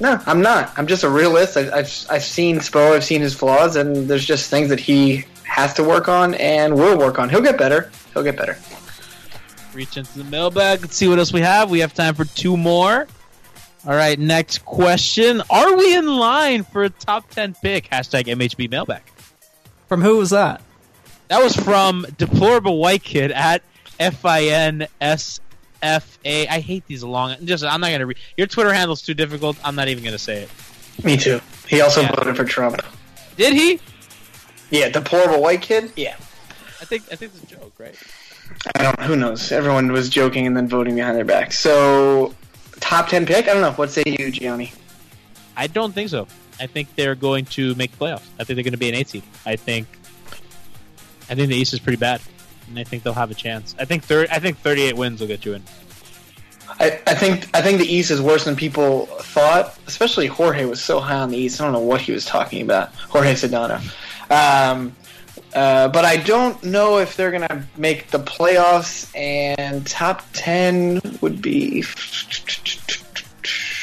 No, 0.01 0.21
I'm 0.27 0.41
not. 0.41 0.73
I'm 0.77 0.87
just 0.87 1.05
a 1.05 1.09
realist. 1.11 1.57
I, 1.57 1.71
I've 1.71 2.07
I've 2.11 2.25
seen 2.25 2.59
Spo. 2.59 2.93
I've 2.93 3.05
seen 3.05 3.21
his 3.21 3.35
flaws, 3.35 3.77
and 3.77 4.09
there's 4.09 4.25
just 4.25 4.51
things 4.51 4.69
that 4.71 4.81
he 4.81 5.25
has 5.45 5.75
to 5.75 5.85
work 5.85 6.09
on 6.09 6.35
and 6.35 6.75
will 6.75 6.99
work 6.99 7.19
on. 7.19 7.29
He'll 7.29 7.43
get 7.43 7.59
better. 7.59 7.91
He'll 8.15 8.23
get 8.23 8.37
better. 8.37 8.57
Reach 9.75 9.97
into 9.97 10.19
the 10.19 10.25
mailbag. 10.25 10.81
Let's 10.81 10.97
see 10.97 11.09
what 11.09 11.19
else 11.19 11.33
we 11.33 11.43
have. 11.43 11.71
We 11.71 11.81
have 11.81 11.95
time 11.95 12.15
for 12.15 12.25
two 12.25 12.57
more. 12.57 13.07
All 13.87 13.95
right, 13.95 14.19
next 14.19 14.65
question. 14.65 15.43
Are 15.49 15.77
we 15.77 15.97
in 15.97 16.07
line 16.07 16.65
for 16.65 16.85
a 16.85 16.91
top 16.91 17.31
10 17.31 17.55
pick? 17.63 17.89
Hashtag 17.89 18.25
MHB 18.25 18.71
mailbag. 18.71 19.03
From 19.89 20.03
who 20.03 20.19
was 20.19 20.31
that? 20.31 20.61
That 21.29 21.43
was 21.43 21.57
from 21.57 22.07
Deplorable 22.19 22.79
White 22.79 23.03
Kid 23.03 23.33
at 23.33 23.63
F 23.99 24.25
I 24.25 24.45
N 24.45 24.87
S 25.01 25.41
F 25.83 26.19
A. 26.25 26.47
I 26.49 26.61
hate 26.61 26.87
these 26.87 27.03
long. 27.03 27.37
Just 27.45 27.65
I'm 27.65 27.81
not 27.81 27.91
gonna 27.91 28.07
read. 28.07 28.19
Your 28.37 28.47
Twitter 28.47 28.73
handle's 28.73 29.03
too 29.03 29.15
difficult. 29.15 29.57
I'm 29.65 29.75
not 29.75 29.89
even 29.89 30.05
gonna 30.05 30.19
say 30.19 30.43
it. 30.43 30.51
Me 31.05 31.17
too. 31.17 31.41
He 31.69 31.81
also 31.81 32.03
Yeah. 32.03 32.15
voted 32.15 32.37
for 32.37 32.45
Trump. 32.45 32.83
Did 33.37 33.55
he? 33.55 33.81
Yeah, 34.71 34.89
deplorable 34.91 35.41
white 35.43 35.63
kid. 35.63 35.93
Yeah. 35.97 36.17
I 36.81 36.85
think 36.85 37.05
I 37.11 37.17
think 37.17 37.33
it's 37.35 37.53
a 37.53 37.57
joke, 37.57 37.73
right? 37.79 37.95
I 38.77 38.83
don't. 38.83 39.01
Who 39.03 39.17
knows? 39.17 39.53
Everyone 39.53 39.91
was 39.93 40.09
joking 40.09 40.47
and 40.47 40.57
then 40.57 40.69
voting 40.69 40.97
behind 40.97 41.17
their 41.17 41.25
back. 41.25 41.53
So, 41.53 42.35
top 42.81 43.09
ten 43.09 43.25
pick. 43.27 43.49
I 43.49 43.53
don't 43.53 43.63
know. 43.63 43.73
What 43.73 43.91
say 43.91 44.03
you, 44.07 44.31
Gianni? 44.31 44.73
I 45.57 45.67
don't 45.67 45.93
think 45.93 46.11
so. 46.11 46.27
I 46.59 46.67
think 46.67 46.95
they're 46.97 47.15
going 47.15 47.45
to 47.47 47.75
make 47.77 47.93
the 47.93 48.05
playoffs. 48.05 48.23
I 48.39 48.45
think 48.45 48.57
they're 48.57 48.65
going 48.65 48.73
to 48.73 48.79
be 48.79 48.89
an 48.89 48.95
eight 48.95 49.09
seed. 49.09 49.23
I 49.47 49.57
think. 49.57 49.87
I 51.31 51.35
think 51.37 51.49
the 51.49 51.57
East 51.57 51.73
is 51.73 51.79
pretty 51.79 51.97
bad, 51.97 52.21
and 52.71 52.79
I 52.79 52.85
think 52.85 53.03
they'll 53.03 53.13
have 53.13 53.31
a 53.31 53.35
chance. 53.35 53.75
I 53.79 53.85
think 53.85 54.05
thir- 54.05 54.29
I 54.31 54.39
think 54.39 54.59
38 54.59 54.97
wins 54.97 55.21
will 55.21 55.27
get 55.29 55.45
you 55.45 55.55
in. 55.55 55.63
I, 56.79 57.01
I 57.07 57.15
think 57.15 57.49
I 57.53 57.61
think 57.61 57.79
the 57.79 57.87
East 57.87 58.11
is 58.11 58.23
worse 58.23 58.45
than 58.45 58.57
people 58.57 59.07
thought. 59.07 59.77
Especially 59.87 60.29
Jorge 60.29 60.65
was 60.65 60.83
so 60.83 61.01
high 61.01 61.19
on 61.19 61.31
the 61.31 61.37
East. 61.37 61.61
I 61.61 61.65
don't 61.65 61.73
know 61.73 61.81
what 61.81 62.01
he 62.01 62.13
was 62.13 62.25
talking 62.25 62.63
about. 62.63 62.95
Jorge 62.95 63.35
Sedano. 63.35 63.81
Um, 64.31 64.95
uh, 65.53 65.89
but 65.89 66.05
I 66.05 66.17
don't 66.17 66.63
know 66.63 66.99
if 66.99 67.17
they're 67.17 67.33
gonna 67.33 67.67
make 67.77 68.09
the 68.11 68.21
playoffs. 68.21 69.15
And 69.17 69.85
top 69.87 70.23
ten 70.33 71.01
would 71.21 71.43
be. 71.43 71.85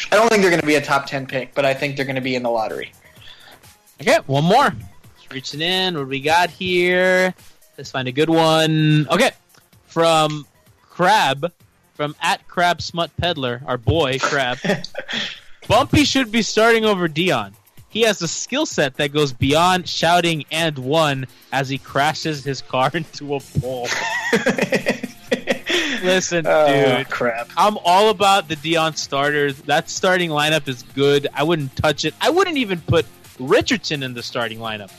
I 0.09 0.15
don't 0.15 0.29
think 0.29 0.41
they're 0.41 0.51
gonna 0.51 0.63
be 0.63 0.75
a 0.75 0.81
top 0.81 1.07
ten 1.07 1.27
pick, 1.27 1.53
but 1.53 1.65
I 1.65 1.73
think 1.73 1.97
they're 1.97 2.05
gonna 2.05 2.21
be 2.21 2.35
in 2.35 2.43
the 2.43 2.49
lottery. 2.49 2.93
Okay, 4.01 4.19
one 4.27 4.45
more. 4.45 4.73
Reaching 5.29 5.59
in. 5.59 5.95
What 5.95 6.03
do 6.03 6.07
we 6.07 6.21
got 6.21 6.49
here? 6.49 7.35
Let's 7.78 7.91
find 7.91 8.07
a 8.07 8.11
good 8.11 8.30
one. 8.30 9.07
Okay, 9.09 9.32
from 9.86 10.45
Crab, 10.82 11.51
from 11.93 12.15
at 12.21 12.47
Crab 12.47 12.82
Smut 12.82 13.11
Peddler, 13.17 13.61
our 13.65 13.78
boy 13.78 14.17
Crab. 14.19 14.57
Bumpy 15.67 16.03
should 16.05 16.32
be 16.32 16.41
starting 16.41 16.86
over 16.86 17.07
Dion. 17.07 17.53
He 17.89 18.01
has 18.01 18.21
a 18.21 18.28
skill 18.28 18.65
set 18.65 18.95
that 18.95 19.13
goes 19.13 19.32
beyond 19.34 19.88
shouting 19.88 20.45
and 20.51 20.78
one 20.80 21.28
as 21.51 21.69
he 21.69 21.78
crashes 21.78 22.43
his 22.43 22.61
car 22.61 22.89
into 22.93 23.36
a 23.36 23.39
pole. 23.39 23.88
Listen, 26.03 26.45
Oh, 26.47 26.97
dude. 26.97 27.09
crap. 27.09 27.49
I'm 27.57 27.78
all 27.84 28.09
about 28.09 28.47
the 28.49 28.55
Dion 28.55 28.95
starters. 28.95 29.57
That 29.63 29.89
starting 29.89 30.30
lineup 30.30 30.67
is 30.67 30.84
good. 30.84 31.28
I 31.34 31.43
wouldn't 31.43 31.75
touch 31.75 32.05
it. 32.05 32.13
I 32.21 32.30
wouldn't 32.30 32.57
even 32.57 32.82
put 32.82 33.05
Richardson 33.39 34.03
in 34.03 34.13
the 34.13 34.23
starting 34.23 34.59
lineup. 34.59 34.91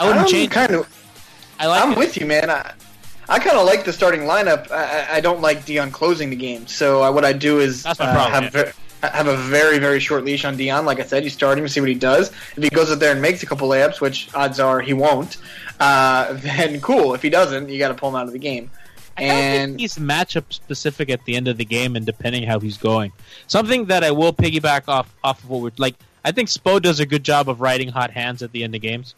I 0.00 0.06
wouldn't 0.06 0.24
I'm 0.24 0.30
change. 0.30 0.50
kind 0.52 0.72
of. 0.74 0.88
I 1.58 1.66
like. 1.66 1.82
I'm 1.82 1.92
it. 1.92 1.98
with 1.98 2.16
you, 2.18 2.26
man. 2.26 2.50
I, 2.50 2.72
I 3.28 3.38
kind 3.38 3.56
of 3.56 3.66
like 3.66 3.84
the 3.84 3.92
starting 3.92 4.22
lineup. 4.22 4.70
I, 4.70 4.84
I- 4.84 5.16
I 5.16 5.20
don't 5.20 5.40
like 5.40 5.64
Dion 5.64 5.90
closing 5.90 6.30
the 6.30 6.36
game. 6.36 6.66
So 6.66 7.02
uh, 7.02 7.12
what 7.12 7.24
I 7.24 7.32
do 7.32 7.60
is 7.60 7.84
uh, 7.86 7.94
problem, 7.94 8.44
have, 8.44 8.52
ver- 8.52 8.72
have 9.02 9.26
a 9.28 9.36
very 9.36 9.78
very 9.78 10.00
short 10.00 10.24
leash 10.24 10.44
on 10.44 10.56
Dion. 10.56 10.84
Like 10.84 10.98
I 11.00 11.04
said, 11.04 11.22
you 11.24 11.30
start 11.30 11.58
him, 11.58 11.68
see 11.68 11.80
what 11.80 11.88
he 11.88 11.94
does. 11.94 12.30
If 12.56 12.62
he 12.62 12.70
goes 12.70 12.90
out 12.90 12.98
there 12.98 13.12
and 13.12 13.20
makes 13.22 13.42
a 13.42 13.46
couple 13.46 13.68
layups, 13.68 14.00
which 14.00 14.34
odds 14.34 14.58
are 14.58 14.80
he 14.80 14.94
won't, 14.94 15.36
uh, 15.78 16.32
then 16.38 16.80
cool. 16.80 17.14
If 17.14 17.22
he 17.22 17.30
doesn't, 17.30 17.68
you 17.68 17.78
got 17.78 17.88
to 17.88 17.94
pull 17.94 18.08
him 18.08 18.16
out 18.16 18.26
of 18.26 18.32
the 18.32 18.38
game. 18.38 18.70
I 19.16 19.20
kinda 19.22 19.34
think 19.34 19.60
And 19.70 19.80
he's 19.80 19.94
matchup 19.96 20.44
specific 20.50 21.10
at 21.10 21.22
the 21.26 21.36
end 21.36 21.46
of 21.48 21.58
the 21.58 21.64
game, 21.64 21.94
and 21.96 22.06
depending 22.06 22.44
how 22.44 22.58
he's 22.58 22.78
going. 22.78 23.12
Something 23.48 23.84
that 23.86 24.02
I 24.02 24.12
will 24.12 24.32
piggyback 24.32 24.84
off 24.88 25.12
off 25.22 25.42
of 25.44 25.50
what 25.50 25.60
we're 25.60 25.72
like. 25.76 25.94
I 26.24 26.32
think 26.32 26.48
Spo 26.48 26.80
does 26.80 27.00
a 27.00 27.06
good 27.06 27.24
job 27.24 27.48
of 27.48 27.60
riding 27.60 27.88
hot 27.88 28.10
hands 28.10 28.42
at 28.42 28.52
the 28.52 28.62
end 28.62 28.74
of 28.74 28.80
games. 28.82 29.14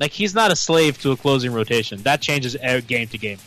Like 0.00 0.12
he's 0.12 0.34
not 0.34 0.50
a 0.50 0.56
slave 0.56 1.00
to 1.02 1.12
a 1.12 1.16
closing 1.16 1.52
rotation. 1.52 2.02
That 2.02 2.20
changes 2.20 2.56
game 2.86 3.08
to 3.08 3.18
game. 3.18 3.38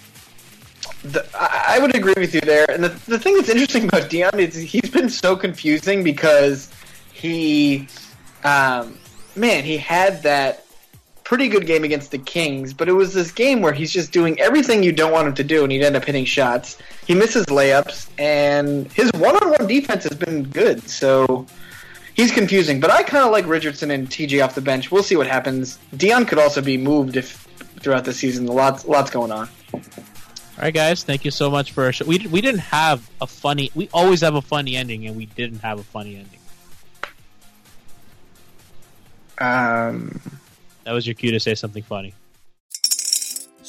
the, 1.04 1.26
I, 1.36 1.76
I 1.76 1.80
would 1.80 1.96
agree 1.96 2.14
with 2.18 2.34
you 2.34 2.42
there. 2.42 2.70
And 2.70 2.84
the, 2.84 2.90
the 3.10 3.20
thing 3.20 3.36
that's 3.36 3.50
interesting 3.50 3.88
about 3.88 4.10
Dion 4.10 4.40
is 4.40 4.56
he's 4.56 4.90
been 4.90 5.10
so 5.10 5.36
confusing 5.36 6.04
because 6.04 6.70
he, 7.14 7.88
um, 8.44 8.98
man, 9.36 9.64
he 9.64 9.78
had 9.78 10.24
that 10.24 10.66
pretty 11.24 11.48
good 11.48 11.66
game 11.66 11.84
against 11.84 12.12
the 12.12 12.20
Kings, 12.20 12.74
but 12.74 12.88
it 12.88 12.94
was 12.94 13.14
this 13.14 13.32
game 13.32 13.62
where 13.62 13.74
he's 13.74 13.92
just 13.92 14.12
doing 14.12 14.40
everything 14.40 14.84
you 14.84 14.92
don't 14.92 15.12
want 15.12 15.28
him 15.28 15.34
to 15.34 15.44
do, 15.44 15.64
and 15.64 15.72
he'd 15.72 15.84
end 15.84 15.96
up 15.96 16.06
hitting 16.06 16.26
shots. 16.26 16.78
He 17.08 17.16
misses 17.16 17.46
layups, 17.48 18.10
and 18.20 18.92
his 18.94 19.12
one-on-one 19.14 19.68
defense 19.68 20.04
has 20.04 20.16
been 20.16 20.44
good. 20.44 20.88
So 20.88 21.48
he's 22.16 22.32
confusing. 22.32 22.80
But 22.80 22.90
I 22.90 23.04
kind 23.04 23.24
of 23.24 23.32
like 23.32 23.46
Richardson 23.46 23.92
and 23.92 24.10
TJ 24.10 24.44
off 24.44 24.56
the 24.56 24.62
bench. 24.62 24.92
We'll 24.92 25.04
see 25.04 25.16
what 25.16 25.28
happens. 25.28 25.78
Dion 25.96 26.26
could 26.26 26.40
also 26.40 26.62
be 26.62 26.78
moved 26.78 27.16
if 27.16 27.44
throughout 27.80 28.06
the 28.06 28.14
season. 28.14 28.48
Lots, 28.48 28.86
lots 28.86 29.12
going 29.12 29.32
on. 29.32 29.48
All 29.74 29.82
right, 30.62 30.74
guys. 30.74 31.04
Thank 31.04 31.26
you 31.26 31.32
so 31.32 31.52
much 31.52 31.74
for 31.74 31.84
our 31.84 31.92
show. 31.92 32.06
We 32.06 32.18
we 32.28 32.40
didn't 32.42 32.62
have 32.62 33.08
a 33.22 33.28
funny. 33.28 33.72
We 33.76 33.90
always 33.94 34.22
have 34.22 34.36
a 34.36 34.42
funny 34.42 34.76
ending, 34.78 35.06
and 35.06 35.16
we 35.18 35.26
didn't 35.26 35.60
have 35.60 35.80
a 35.80 35.84
funny 35.84 36.16
ending. 36.16 36.40
Um, 39.38 40.22
That 40.86 40.94
was 40.94 41.06
your 41.06 41.14
cue 41.14 41.32
to 41.32 41.40
say 41.42 41.56
something 41.56 41.84
funny. 41.84 42.14